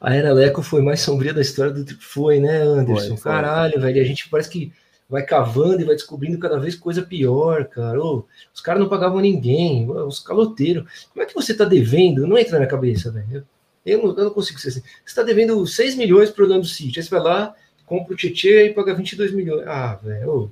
A 0.00 0.14
Era 0.14 0.32
Leco 0.32 0.62
foi 0.62 0.82
mais 0.82 1.00
sombria 1.00 1.32
da 1.32 1.40
história 1.40 1.72
do 1.72 1.84
que 1.84 1.94
foi, 1.94 2.40
né, 2.40 2.62
Anderson? 2.62 3.08
Foi, 3.08 3.16
foi. 3.16 3.32
Caralho, 3.32 3.80
velho. 3.80 4.00
A 4.00 4.04
gente 4.04 4.28
parece 4.28 4.50
que 4.50 4.72
vai 5.08 5.22
cavando 5.22 5.80
e 5.80 5.84
vai 5.84 5.94
descobrindo 5.94 6.38
cada 6.38 6.58
vez 6.58 6.74
coisa 6.74 7.02
pior, 7.02 7.66
cara. 7.66 8.02
Ô, 8.02 8.24
os 8.52 8.60
caras 8.60 8.80
não 8.80 8.88
pagavam 8.88 9.20
ninguém, 9.20 9.88
os 9.88 10.18
caloteiros. 10.18 11.06
Como 11.12 11.22
é 11.22 11.26
que 11.26 11.34
você 11.34 11.54
tá 11.54 11.64
devendo? 11.64 12.26
Não 12.26 12.36
entra 12.36 12.52
na 12.52 12.58
minha 12.58 12.70
cabeça, 12.70 13.10
velho. 13.10 13.26
Eu, 13.30 13.44
eu 13.84 13.98
não, 14.02 14.16
eu 14.16 14.24
não 14.24 14.30
consigo 14.30 14.58
ser 14.58 14.68
assim. 14.68 14.82
Você 15.04 15.14
tá 15.14 15.22
devendo 15.22 15.64
6 15.66 15.94
milhões 15.96 16.30
pro 16.30 16.44
Orlando 16.44 16.66
City. 16.66 16.98
Aí 16.98 17.04
você 17.04 17.10
vai 17.10 17.20
lá, 17.20 17.54
compra 17.86 18.14
o 18.14 18.16
Tietê 18.16 18.66
e 18.68 18.74
paga 18.74 18.94
22 18.94 19.32
milhões. 19.32 19.66
Ah, 19.68 19.98
velho. 20.02 20.50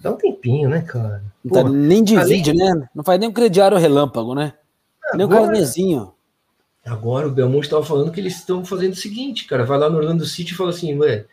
Dá 0.00 0.10
um 0.12 0.16
tempinho, 0.16 0.68
né, 0.68 0.82
cara? 0.82 1.22
Tá, 1.52 1.64
nem 1.64 2.04
além- 2.16 2.40
divide, 2.42 2.54
né? 2.54 2.88
Não 2.94 3.02
faz 3.02 3.18
nem 3.18 3.28
um 3.28 3.32
crediário 3.32 3.76
relâmpago, 3.76 4.34
né? 4.34 4.54
Nem 5.14 5.26
o 5.26 5.32
agora-. 5.32 5.52
Agora 6.86 7.26
o 7.26 7.32
Belmonte 7.32 7.66
estava 7.66 7.84
falando 7.84 8.12
que 8.12 8.20
eles 8.20 8.36
estão 8.36 8.64
fazendo 8.64 8.92
o 8.92 8.96
seguinte, 8.96 9.44
cara, 9.46 9.64
vai 9.64 9.76
lá 9.76 9.90
no 9.90 9.98
Orlando 9.98 10.24
City 10.24 10.52
e 10.52 10.56
fala 10.56 10.70
assim, 10.70 10.96
ué, 10.96 11.24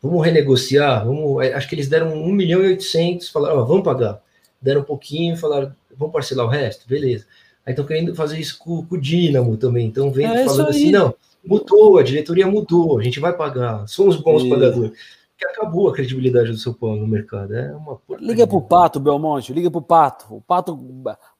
vamos 0.00 0.24
renegociar, 0.24 1.04
vamos, 1.04 1.44
é, 1.44 1.52
acho 1.52 1.68
que 1.68 1.74
eles 1.74 1.88
deram 1.88 2.14
1 2.14 2.32
milhão 2.32 2.62
e 2.62 2.68
800, 2.68 3.28
falaram, 3.28 3.58
ó, 3.58 3.64
vamos 3.64 3.82
pagar. 3.82 4.22
Deram 4.62 4.82
um 4.82 4.84
pouquinho, 4.84 5.36
falaram, 5.36 5.74
vamos 5.96 6.12
parcelar 6.12 6.46
o 6.46 6.48
resto, 6.48 6.88
beleza. 6.88 7.26
Aí 7.66 7.72
estão 7.72 7.84
querendo 7.84 8.14
fazer 8.14 8.38
isso 8.38 8.56
com, 8.58 8.86
com 8.86 8.94
o 8.94 9.00
Dínamo 9.00 9.56
também, 9.56 9.86
então 9.86 10.12
vem 10.12 10.26
É 10.26 10.44
isso 10.44 10.56
falando 10.56 10.70
assim, 10.70 10.92
não, 10.92 11.12
mudou, 11.44 11.98
a 11.98 12.02
diretoria 12.04 12.46
mudou, 12.46 12.98
a 12.98 13.02
gente 13.02 13.18
vai 13.18 13.32
pagar, 13.36 13.86
somos 13.88 14.16
bons 14.16 14.44
E- 14.44 14.48
pagadores. 14.48 14.92
Que 15.36 15.46
acabou 15.46 15.88
a 15.88 15.94
credibilidade 15.94 16.50
do 16.50 16.58
São 16.58 16.74
Paulo 16.74 16.96
no 16.96 17.06
mercado, 17.06 17.56
é 17.56 17.72
uma. 17.74 17.98
Liga 18.18 18.46
pro 18.46 18.60
Pato, 18.60 19.00
Belmonte, 19.00 19.54
liga 19.54 19.70
pro 19.70 19.80
Pato. 19.80 20.26
O 20.34 20.42
Pato 20.42 20.78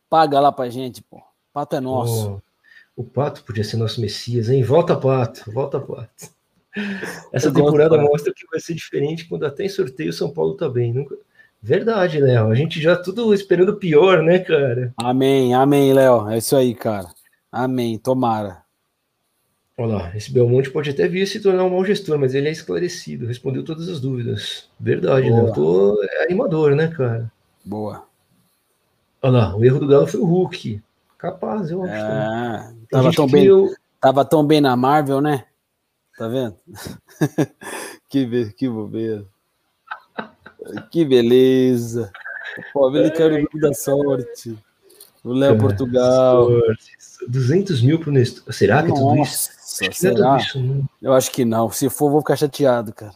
paga 0.08 0.40
lá 0.40 0.50
pra 0.50 0.70
gente, 0.70 1.02
pô. 1.02 1.18
O 1.18 1.22
Pato 1.52 1.76
é 1.76 1.80
nosso. 1.80 2.40
Oh, 2.42 2.49
o 2.97 3.05
Pato 3.05 3.45
podia 3.45 3.64
ser 3.64 3.76
nosso 3.76 4.01
Messias, 4.01 4.49
hein? 4.49 4.62
Volta, 4.62 4.97
Pato, 4.97 5.51
volta, 5.51 5.80
Pato. 5.80 6.30
Essa 7.32 7.49
Eu 7.49 7.55
temporada 7.55 7.99
mostra 7.99 8.32
que 8.34 8.47
vai 8.51 8.61
ser 8.61 8.74
diferente 8.74 9.26
quando 9.28 9.45
até 9.45 9.64
em 9.64 9.68
sorteio 9.68 10.11
o 10.11 10.12
São 10.12 10.30
Paulo 10.30 10.55
tá 10.55 10.68
bem. 10.68 10.93
Nunca... 10.93 11.16
Verdade, 11.62 12.20
Léo. 12.20 12.51
A 12.51 12.55
gente 12.55 12.80
já 12.80 12.97
tudo 12.97 13.34
esperando 13.34 13.70
o 13.70 13.76
pior, 13.76 14.22
né, 14.22 14.38
cara? 14.38 14.95
Amém, 14.97 15.55
amém, 15.55 15.93
Léo. 15.93 16.28
É 16.28 16.38
isso 16.38 16.57
aí, 16.57 16.74
cara. 16.74 17.09
Amém, 17.51 17.99
tomara. 17.99 18.62
Olha 19.76 19.95
lá, 19.95 20.16
esse 20.16 20.30
Belmonte 20.30 20.70
pode 20.70 20.91
até 20.91 21.09
vir 21.09 21.26
se 21.26 21.41
tornar 21.41 21.64
um 21.64 21.70
mau 21.70 21.84
gestor, 21.84 22.18
mas 22.18 22.34
ele 22.34 22.49
é 22.49 22.53
esclarecido, 22.53 23.26
respondeu 23.26 23.64
todas 23.64 23.88
as 23.88 23.99
dúvidas. 23.99 24.68
Verdade, 24.78 25.28
Boa. 25.30 25.43
Léo. 25.43 25.55
Tô 25.55 26.03
é 26.05 26.24
animador, 26.24 26.74
né, 26.76 26.88
cara? 26.88 27.32
Boa. 27.64 28.05
Olha 29.22 29.32
lá, 29.32 29.57
o 29.57 29.64
erro 29.64 29.78
do 29.78 29.86
Galo 29.86 30.07
foi 30.07 30.20
o 30.20 30.26
Hulk. 30.26 30.82
Capaz, 31.16 31.70
eu 31.70 31.82
acho. 31.82 31.93
É, 31.93 32.74
tava, 32.91 33.12
tão 33.12 33.26
bem, 33.26 33.49
tava 34.01 34.24
tão 34.24 34.45
bem 34.47 34.61
na 34.61 34.76
Marvel, 34.76 35.20
né? 35.20 35.45
Tá 36.18 36.28
vendo? 36.28 36.57
que, 38.09 38.26
be- 38.26 38.53
que 38.53 38.68
bobeira. 38.68 39.24
Que 40.91 41.05
beleza. 41.05 42.11
O 42.59 42.72
pobre 42.72 43.01
ele 43.01 43.11
quer 43.11 43.32
o 43.32 43.38
grupo 43.38 43.59
da 43.59 43.72
sorte. 43.72 44.59
O 45.24 45.32
Léo 45.32 45.59
Portugal. 45.59 46.47
sorte. 46.49 46.91
200 47.28 47.82
mil 47.82 47.99
pro 47.99 48.11
Nestor. 48.12 48.53
Será 48.53 48.82
que 48.82 48.91
é 48.91 48.95
tudo 48.95 49.16
isso? 49.22 49.51
Nossa, 49.51 49.51
Acho 49.51 49.84
é 49.84 50.11
tudo 50.11 50.18
será? 50.22 50.36
isso, 50.38 50.61
não. 50.61 50.84
Eu 51.01 51.12
acho 51.12 51.30
que 51.30 51.45
não. 51.45 51.70
Se 51.70 51.88
for, 51.88 52.11
vou 52.11 52.20
ficar 52.20 52.36
chateado, 52.36 52.93
cara. 52.93 53.14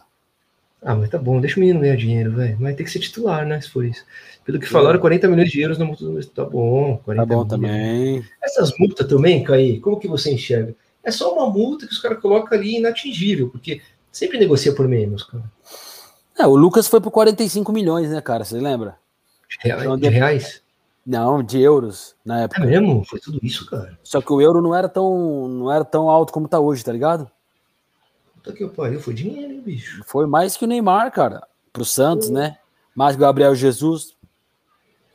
Ah, 0.81 0.95
mas 0.95 1.09
tá 1.09 1.17
bom, 1.17 1.41
deixa 1.41 1.57
o 1.57 1.59
menino 1.59 1.79
ganhar 1.79 1.95
dinheiro, 1.97 2.31
velho. 2.31 2.57
Vai 2.57 2.73
ter 2.73 2.83
que 2.83 2.91
ser 2.91 2.99
titular, 2.99 3.45
né? 3.45 3.59
Se 3.61 3.69
for 3.69 3.83
isso. 3.83 4.03
Pelo 4.45 4.59
que 4.59 4.67
falaram, 4.67 4.99
40 4.99 5.27
milhões 5.27 5.49
de 5.49 5.59
euros 5.59 5.77
na 5.79 5.85
multa 5.85 6.05
do 6.05 6.11
Nestor. 6.11 6.45
Tá 6.45 6.49
bom, 6.51 6.97
40 7.03 7.21
Tá 7.21 7.25
bom 7.35 7.39
mil. 7.41 7.47
também. 7.49 8.25
Essas 8.43 8.71
multas 8.77 9.07
também, 9.07 9.43
Caí, 9.43 9.79
como 9.79 9.99
que 9.99 10.07
você 10.07 10.31
enxerga? 10.31 10.75
É 11.03 11.09
só 11.11 11.33
uma 11.33 11.49
multa 11.49 11.87
que 11.87 11.93
os 11.93 11.99
caras 11.99 12.19
colocam 12.21 12.57
ali 12.57 12.77
inatingível, 12.77 13.49
porque 13.49 13.81
sempre 14.11 14.37
negocia 14.37 14.73
por 14.75 14.87
menos, 14.87 15.23
cara. 15.23 15.43
É, 16.37 16.45
o 16.45 16.55
Lucas 16.55 16.87
foi 16.87 17.01
por 17.01 17.11
45 17.11 17.71
milhões, 17.71 18.09
né, 18.11 18.21
cara? 18.21 18.43
Você 18.45 18.59
lembra? 18.59 18.97
De 19.49 19.57
reais? 19.67 19.81
Então, 19.83 19.97
de 19.97 20.09
reais? 20.09 20.61
Não, 21.05 21.43
de 21.43 21.59
euros 21.59 22.15
na 22.25 22.41
É 22.41 22.43
época. 22.45 22.65
mesmo? 22.65 23.03
Foi 23.05 23.19
tudo 23.19 23.39
isso, 23.41 23.65
cara. 23.67 23.97
Só 24.03 24.21
que 24.21 24.31
o 24.33 24.41
euro 24.41 24.61
não 24.61 24.75
era 24.75 24.89
tão, 24.89 25.47
não 25.47 25.71
era 25.71 25.85
tão 25.85 26.09
alto 26.09 26.33
como 26.33 26.47
tá 26.47 26.59
hoje, 26.59 26.83
tá 26.83 26.91
ligado? 26.91 27.29
Puta 28.35 28.53
que 28.53 28.67
pariu, 28.67 28.99
foi 28.99 29.13
dinheiro, 29.13 29.53
hein, 29.53 29.61
bicho. 29.63 30.03
Foi 30.05 30.25
mais 30.27 30.55
que 30.57 30.65
o 30.65 30.67
Neymar, 30.67 31.11
cara. 31.11 31.47
Pro 31.71 31.85
Santos, 31.85 32.29
né? 32.29 32.57
Mais 32.95 33.15
que 33.15 33.21
o 33.21 33.25
Gabriel 33.25 33.53
Jesus. 33.53 34.14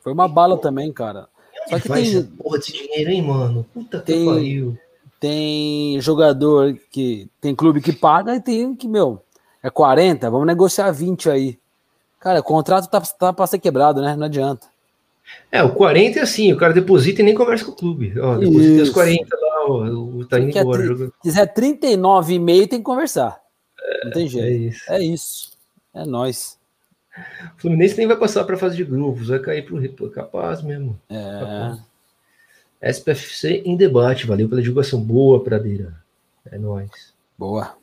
Foi 0.01 0.11
uma 0.13 0.27
bala 0.27 0.57
também, 0.57 0.91
cara. 0.91 1.27
Só 1.69 1.79
que 1.79 1.87
vai 1.87 2.03
tem- 2.03 2.23
porra 2.23 2.57
desse 2.57 2.73
dinheiro, 2.73 3.11
hein, 3.11 3.21
mano? 3.21 3.65
Puta 3.73 3.99
que 3.99 4.05
Tem- 4.13 4.25
pariu. 4.25 4.77
Tem 5.19 6.01
jogador 6.01 6.75
que 6.91 7.29
tem 7.39 7.53
clube 7.55 7.79
que 7.79 7.93
paga 7.93 8.35
e 8.35 8.41
tem 8.41 8.75
que, 8.75 8.87
meu, 8.87 9.21
é 9.61 9.69
40, 9.69 10.29
vamos 10.31 10.47
negociar 10.47 10.89
20 10.91 11.29
aí. 11.29 11.59
Cara, 12.19 12.39
o 12.39 12.43
contrato 12.43 12.89
tá, 12.89 12.99
tá 13.01 13.31
pra 13.31 13.45
ser 13.45 13.59
quebrado, 13.59 14.01
né? 14.01 14.15
Não 14.15 14.25
adianta. 14.25 14.65
É, 15.51 15.61
o 15.63 15.73
40 15.75 16.19
é 16.19 16.23
assim, 16.23 16.51
o 16.51 16.57
cara 16.57 16.73
deposita 16.73 17.21
e 17.21 17.23
nem 17.23 17.35
conversa 17.35 17.63
com 17.65 17.71
o 17.71 17.75
clube. 17.75 18.19
Ó, 18.19 18.35
deposita 18.37 18.81
os 18.81 18.87
Isso. 18.89 18.93
40 18.93 19.37
lá, 19.39 19.65
ó, 19.67 19.83
o 19.85 20.25
tá 20.25 20.39
indo 20.39 20.57
embora. 20.57 20.97
Se 20.97 21.11
quiser 21.21 21.45
39,5 21.53 22.67
tem 22.67 22.79
que 22.79 22.83
conversar. 22.85 23.39
Não 24.03 24.11
tem 24.11 24.25
É 24.25 24.29
jeito. 24.29 24.73
isso. 24.75 24.91
É 24.91 25.03
isso. 25.03 25.51
É 25.93 26.05
nós. 26.05 26.57
O 27.57 27.61
Fluminense 27.61 27.97
nem 27.97 28.07
vai 28.07 28.15
passar 28.15 28.43
para 28.45 28.57
fase 28.57 28.75
de 28.77 28.83
grupos, 28.83 29.27
vai 29.27 29.39
cair 29.39 29.65
pro 29.65 29.81
pô, 29.93 30.09
capaz 30.09 30.61
mesmo. 30.61 30.99
É. 31.09 31.77
SPFC 32.93 33.61
em 33.65 33.75
debate, 33.75 34.25
valeu 34.25 34.47
pela 34.49 34.61
divulgação 34.61 35.01
boa, 35.01 35.43
Pradeira. 35.43 35.93
É 36.49 36.57
nóis. 36.57 37.13
Boa. 37.37 37.75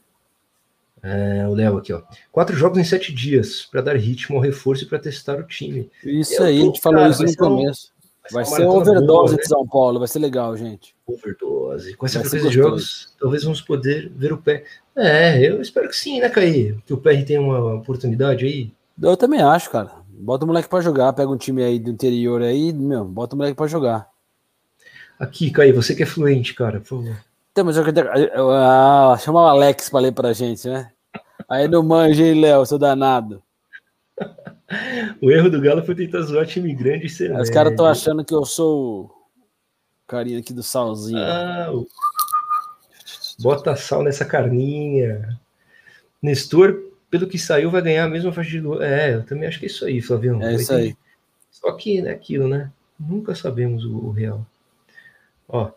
É, 1.02 1.46
o 1.46 1.54
Léo 1.54 1.76
aqui, 1.76 1.92
ó. 1.92 2.02
Quatro 2.32 2.56
jogos 2.56 2.78
em 2.78 2.84
sete 2.84 3.12
dias 3.14 3.64
para 3.70 3.80
dar 3.80 3.96
ritmo 3.96 4.36
ao 4.36 4.42
reforço 4.42 4.84
e 4.84 4.86
para 4.86 4.98
testar 4.98 5.38
o 5.38 5.44
time. 5.44 5.88
Isso 6.04 6.34
Eu 6.34 6.44
aí, 6.44 6.60
a 6.60 6.64
gente 6.64 6.80
falou 6.80 7.06
isso 7.06 7.22
no 7.22 7.28
ser 7.28 7.42
um- 7.42 7.56
começo. 7.56 7.92
Vai 8.30 8.44
ser 8.44 8.50
maratona 8.66 8.80
overdose 8.80 9.06
boa, 9.06 9.26
de 9.30 9.36
né? 9.36 9.42
São 9.44 9.66
Paulo, 9.66 9.98
vai 10.00 10.08
ser 10.08 10.18
legal, 10.18 10.54
gente. 10.56 10.94
Overdose. 11.06 11.94
Com 11.94 12.04
essa 12.04 12.18
ser 12.18 12.28
frequência 12.28 12.50
de 12.50 12.56
jogos, 12.56 13.14
talvez 13.18 13.42
vamos 13.42 13.62
poder 13.62 14.10
ver 14.14 14.32
o 14.34 14.36
pé. 14.38 14.64
É, 14.94 15.48
eu 15.48 15.62
espero 15.62 15.88
que 15.88 15.96
sim, 15.96 16.20
né, 16.20 16.28
Caí? 16.28 16.76
Que 16.84 16.92
o 16.92 16.98
PR 16.98 17.24
tenha 17.24 17.40
uma 17.40 17.76
oportunidade 17.76 18.44
aí. 18.44 18.70
Eu 19.02 19.16
também 19.16 19.40
acho, 19.40 19.70
cara. 19.70 19.90
Bota 20.08 20.44
o 20.44 20.48
moleque 20.48 20.68
pra 20.68 20.80
jogar, 20.80 21.12
pega 21.12 21.30
um 21.30 21.36
time 21.36 21.62
aí 21.62 21.78
do 21.78 21.90
interior 21.90 22.42
aí, 22.42 22.72
meu, 22.72 23.04
bota 23.04 23.34
o 23.34 23.38
moleque 23.38 23.56
pra 23.56 23.66
jogar. 23.66 24.08
Aqui, 25.18 25.50
Caí, 25.50 25.72
você 25.72 25.94
que 25.94 26.02
é 26.02 26.06
fluente, 26.06 26.54
cara, 26.54 26.80
por 26.80 26.86
favor. 26.88 27.16
Então, 27.52 27.64
mas 27.64 27.76
eu, 27.76 27.84
eu, 27.86 28.50
ah, 28.50 29.16
chama 29.18 29.42
o 29.42 29.46
Alex 29.46 29.88
pra 29.88 30.00
ler 30.00 30.12
pra 30.12 30.32
gente, 30.32 30.68
né? 30.68 30.90
Aí 31.48 31.66
não 31.68 31.82
manja, 31.82 32.22
hein, 32.24 32.40
Léo, 32.40 32.64
seu 32.66 32.78
danado. 32.78 33.42
O 35.22 35.30
erro 35.30 35.48
do 35.48 35.62
Galo 35.62 35.82
foi 35.82 35.94
tentar 35.94 36.20
zoar 36.20 36.46
time 36.46 36.74
grande 36.74 37.06
e 37.06 37.08
ser 37.08 37.34
os 37.40 37.48
caras 37.48 37.70
estão 37.72 37.86
achando 37.86 38.22
que 38.22 38.34
eu 38.34 38.44
sou 38.44 39.04
o 39.06 39.10
carinha 40.06 40.38
aqui 40.38 40.52
do 40.52 40.62
salzinho. 40.62 41.18
Ah, 41.18 41.70
o- 41.72 41.86
bota 43.40 43.74
sal 43.76 44.02
nessa 44.02 44.26
carninha. 44.26 45.38
Nestor, 46.22 46.78
pelo 47.10 47.26
que 47.26 47.38
saiu, 47.38 47.70
vai 47.70 47.82
ganhar 47.82 48.04
a 48.04 48.08
mesma 48.08 48.32
faixa 48.32 48.50
de 48.50 48.60
gol. 48.60 48.82
É, 48.82 49.14
eu 49.14 49.24
também 49.24 49.48
acho 49.48 49.58
que 49.58 49.66
é 49.66 49.68
isso 49.68 49.84
aí, 49.84 50.00
Flavião. 50.00 50.42
é 50.42 50.54
isso 50.54 50.72
aí. 50.72 50.96
Só 51.50 51.72
que 51.72 51.98
é 52.00 52.10
aquilo, 52.10 52.48
né? 52.48 52.70
Nunca 52.98 53.34
sabemos 53.34 53.84
o, 53.84 53.94
o 53.96 54.10
real. 54.10 54.44
Ó, 55.48 55.70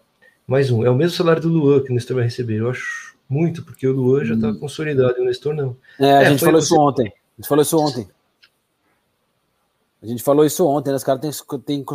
mais 0.48 0.70
um. 0.72 0.86
É 0.86 0.90
o 0.90 0.96
mesmo 0.96 1.16
salário 1.16 1.42
do 1.42 1.50
Luan 1.50 1.82
que 1.84 1.92
o 1.92 1.94
Nestor 1.94 2.16
vai 2.16 2.26
receber. 2.26 2.60
Eu 2.60 2.70
acho 2.70 3.16
muito, 3.30 3.64
porque 3.64 3.88
o 3.88 3.94
Luan 3.94 4.26
já 4.26 4.38
tá 4.38 4.54
consolidado 4.54 5.18
e 5.18 5.22
o 5.22 5.26
Nestor 5.26 5.54
não. 5.54 5.76
É, 6.00 6.12
a 6.18 6.22
É, 6.24 6.26
gente 6.26 6.40
foi 6.40 6.48
falou 6.48 6.62
você- 6.62 6.66
isso 6.74 6.80
ontem. 6.82 7.08
A 7.08 7.42
gente 7.42 7.48
falou 7.48 7.62
isso 7.64 7.78
ontem. 7.80 8.08
A 10.02 10.06
gente 10.08 10.24
falou 10.24 10.46
isso 10.46 10.68
ontem, 10.68 10.90
né? 10.90 10.96
Os 10.96 11.04
caras 11.04 11.22
têm 11.66 11.84
que 11.84 11.94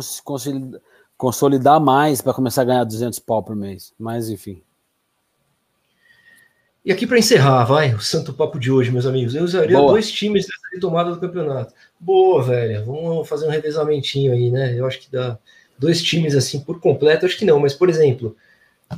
consolidar 1.17 1.79
mais 1.79 2.21
para 2.21 2.33
começar 2.33 2.61
a 2.61 2.65
ganhar 2.65 2.83
200 2.85 3.19
pau 3.19 3.43
por 3.43 3.55
mês. 3.55 3.93
Mas, 3.99 4.29
enfim. 4.29 4.61
E 6.87 6.91
aqui 6.93 7.05
para 7.05 7.19
encerrar, 7.19 7.65
vai, 7.65 7.93
o 7.93 7.99
santo 7.99 8.31
papo 8.31 8.57
de 8.57 8.71
hoje, 8.71 8.89
meus 8.89 9.05
amigos. 9.05 9.35
Eu 9.35 9.43
usaria 9.43 9.75
Boa. 9.75 9.91
dois 9.91 10.09
times 10.09 10.47
nessa 10.47 10.73
retomada 10.73 11.11
do 11.11 11.19
campeonato. 11.19 11.73
Boa, 11.99 12.41
velho. 12.41 12.85
Vamos 12.85 13.27
fazer 13.27 13.45
um 13.45 13.49
revezamentinho 13.49 14.31
aí, 14.31 14.49
né? 14.49 14.73
Eu 14.73 14.87
acho 14.87 15.01
que 15.01 15.11
dá 15.11 15.37
dois 15.77 16.01
times 16.01 16.33
assim 16.33 16.61
por 16.61 16.79
completo, 16.79 17.25
acho 17.25 17.37
que 17.37 17.43
não, 17.43 17.59
mas 17.59 17.73
por 17.73 17.89
exemplo, 17.89 18.37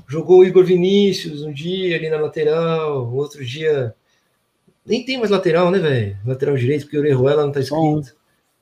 jogou 0.07 0.41
o 0.41 0.45
Igor 0.45 0.63
Vinícius 0.63 1.41
um 1.41 1.51
dia 1.51 1.95
ali 1.95 2.11
na 2.11 2.17
lateral, 2.17 3.11
outro 3.11 3.43
dia 3.43 3.95
nem 4.85 5.03
tem 5.03 5.17
mais 5.17 5.31
lateral, 5.31 5.71
né, 5.71 5.79
velho? 5.79 6.15
Lateral 6.27 6.55
direito, 6.57 6.83
porque 6.83 6.97
o 6.97 6.99
Orejuela 6.99 7.43
não 7.43 7.51
tá 7.51 7.59
escrito. 7.59 8.13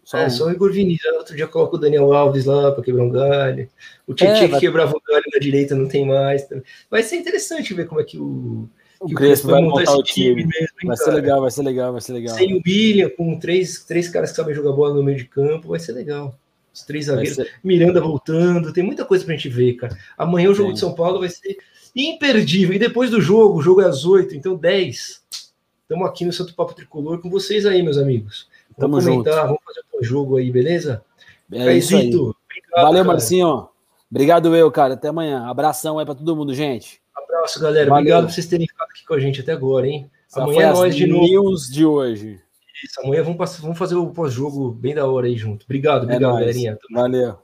Só, 0.05 0.19
é, 0.19 0.29
só 0.29 0.45
o 0.45 0.51
Igor 0.51 0.71
Vinícius. 0.71 1.13
Outro 1.15 1.35
dia 1.35 1.47
coloca 1.47 1.75
o 1.75 1.79
Daniel 1.79 2.13
Alves 2.13 2.45
lá 2.45 2.71
para 2.71 2.81
quebrar 2.81 3.03
um 3.03 3.09
galho. 3.09 3.69
O 4.07 4.13
Tietchan 4.13 4.45
é, 4.45 4.47
vai... 4.47 4.59
que 4.61 4.65
quebrava 4.65 4.95
o 4.95 5.01
galho 5.05 5.25
na 5.33 5.37
direita 5.37 5.75
não 5.75 5.85
tem 5.85 6.05
mais. 6.05 6.47
Vai 6.89 7.03
ser 7.03 7.17
interessante 7.17 7.73
ver 7.73 7.87
como 7.87 7.99
é 7.99 8.05
que 8.05 8.17
o. 8.17 8.69
O 8.99 9.13
Crespo 9.13 9.47
vai 9.49 9.61
montar 9.61 9.95
o 9.95 10.03
time. 10.03 10.43
time 10.43 10.45
mesmo, 10.45 10.75
vai 10.85 10.97
ser 10.97 11.11
legal, 11.11 11.41
vai 11.41 11.51
ser 11.51 11.63
legal, 11.63 11.91
vai 11.91 12.01
ser 12.01 12.13
legal. 12.13 12.35
Sem 12.35 12.55
o 12.55 12.61
Bilha, 12.61 13.09
com 13.09 13.37
três, 13.37 13.83
três 13.85 14.07
caras 14.07 14.31
que 14.31 14.35
sabem 14.35 14.55
jogar 14.55 14.71
bola 14.71 14.93
no 14.93 15.03
meio 15.03 15.17
de 15.17 15.25
campo, 15.25 15.69
vai 15.69 15.79
ser 15.79 15.91
legal. 15.91 16.35
Os 16.73 16.81
três 16.83 17.05
zagueiros. 17.05 17.35
Ser... 17.35 17.51
Miranda 17.63 18.01
voltando, 18.01 18.73
tem 18.73 18.83
muita 18.83 19.05
coisa 19.05 19.23
pra 19.23 19.35
gente 19.35 19.49
ver, 19.49 19.73
cara. 19.73 19.97
Amanhã 20.17 20.49
o 20.49 20.55
jogo 20.55 20.69
Sim. 20.69 20.73
de 20.73 20.79
São 20.79 20.93
Paulo 20.93 21.19
vai 21.19 21.29
ser 21.29 21.57
imperdível. 21.95 22.75
E 22.75 22.79
depois 22.79 23.09
do 23.09 23.21
jogo, 23.21 23.59
o 23.59 23.61
jogo 23.61 23.81
é 23.81 23.85
às 23.85 24.05
oito, 24.05 24.35
então 24.35 24.55
dez. 24.55 25.21
Estamos 25.81 26.07
aqui 26.07 26.25
no 26.25 26.33
Santo 26.33 26.53
Papo 26.53 26.73
Tricolor 26.73 27.19
com 27.19 27.29
vocês 27.29 27.65
aí, 27.65 27.81
meus 27.81 27.97
amigos. 27.97 28.47
Vamos 28.77 29.03
Tamo 29.03 29.15
comentar, 29.15 29.33
junto. 29.35 29.47
vamos 29.47 29.63
fazer 29.63 29.81
um 29.95 30.03
jogo 30.03 30.37
aí, 30.37 30.51
beleza? 30.51 31.03
É 31.51 31.77
isso 31.77 31.95
aí. 31.95 32.07
Obrigado, 32.09 32.35
Valeu, 32.75 32.91
cara. 32.91 33.03
Marcinho. 33.05 33.69
Obrigado 34.11 34.55
eu, 34.55 34.69
cara. 34.71 34.93
Até 34.95 35.07
amanhã. 35.07 35.45
Abração 35.47 35.97
aí 35.97 36.05
para 36.05 36.15
todo 36.15 36.35
mundo, 36.35 36.53
gente. 36.53 37.01
Abraço, 37.47 37.59
galera. 37.61 37.89
Valeu. 37.89 38.01
Obrigado 38.01 38.25
por 38.25 38.33
vocês 38.33 38.45
terem 38.45 38.67
ficado 38.67 38.89
aqui 38.89 39.05
com 39.05 39.13
a 39.13 39.19
gente 39.19 39.41
até 39.41 39.53
agora, 39.53 39.87
hein? 39.87 40.11
Essa 40.29 40.43
amanhã 40.43 40.69
é 40.69 40.73
nós 40.73 40.95
de 40.95 41.07
novo. 41.07 41.25
News 41.25 41.69
de 41.69 41.85
hoje. 41.85 42.41
Isso, 42.83 43.01
amanhã 43.01 43.23
vamos, 43.23 43.59
vamos 43.59 43.77
fazer 43.77 43.95
o 43.95 44.07
pós-jogo 44.07 44.71
bem 44.71 44.93
da 44.93 45.07
hora 45.07 45.27
aí 45.27 45.35
junto. 45.35 45.63
Obrigado, 45.63 46.01
é 46.01 46.15
obrigado, 46.15 46.37
é 46.37 46.39
galerinha. 46.39 46.77
Valeu. 46.91 47.39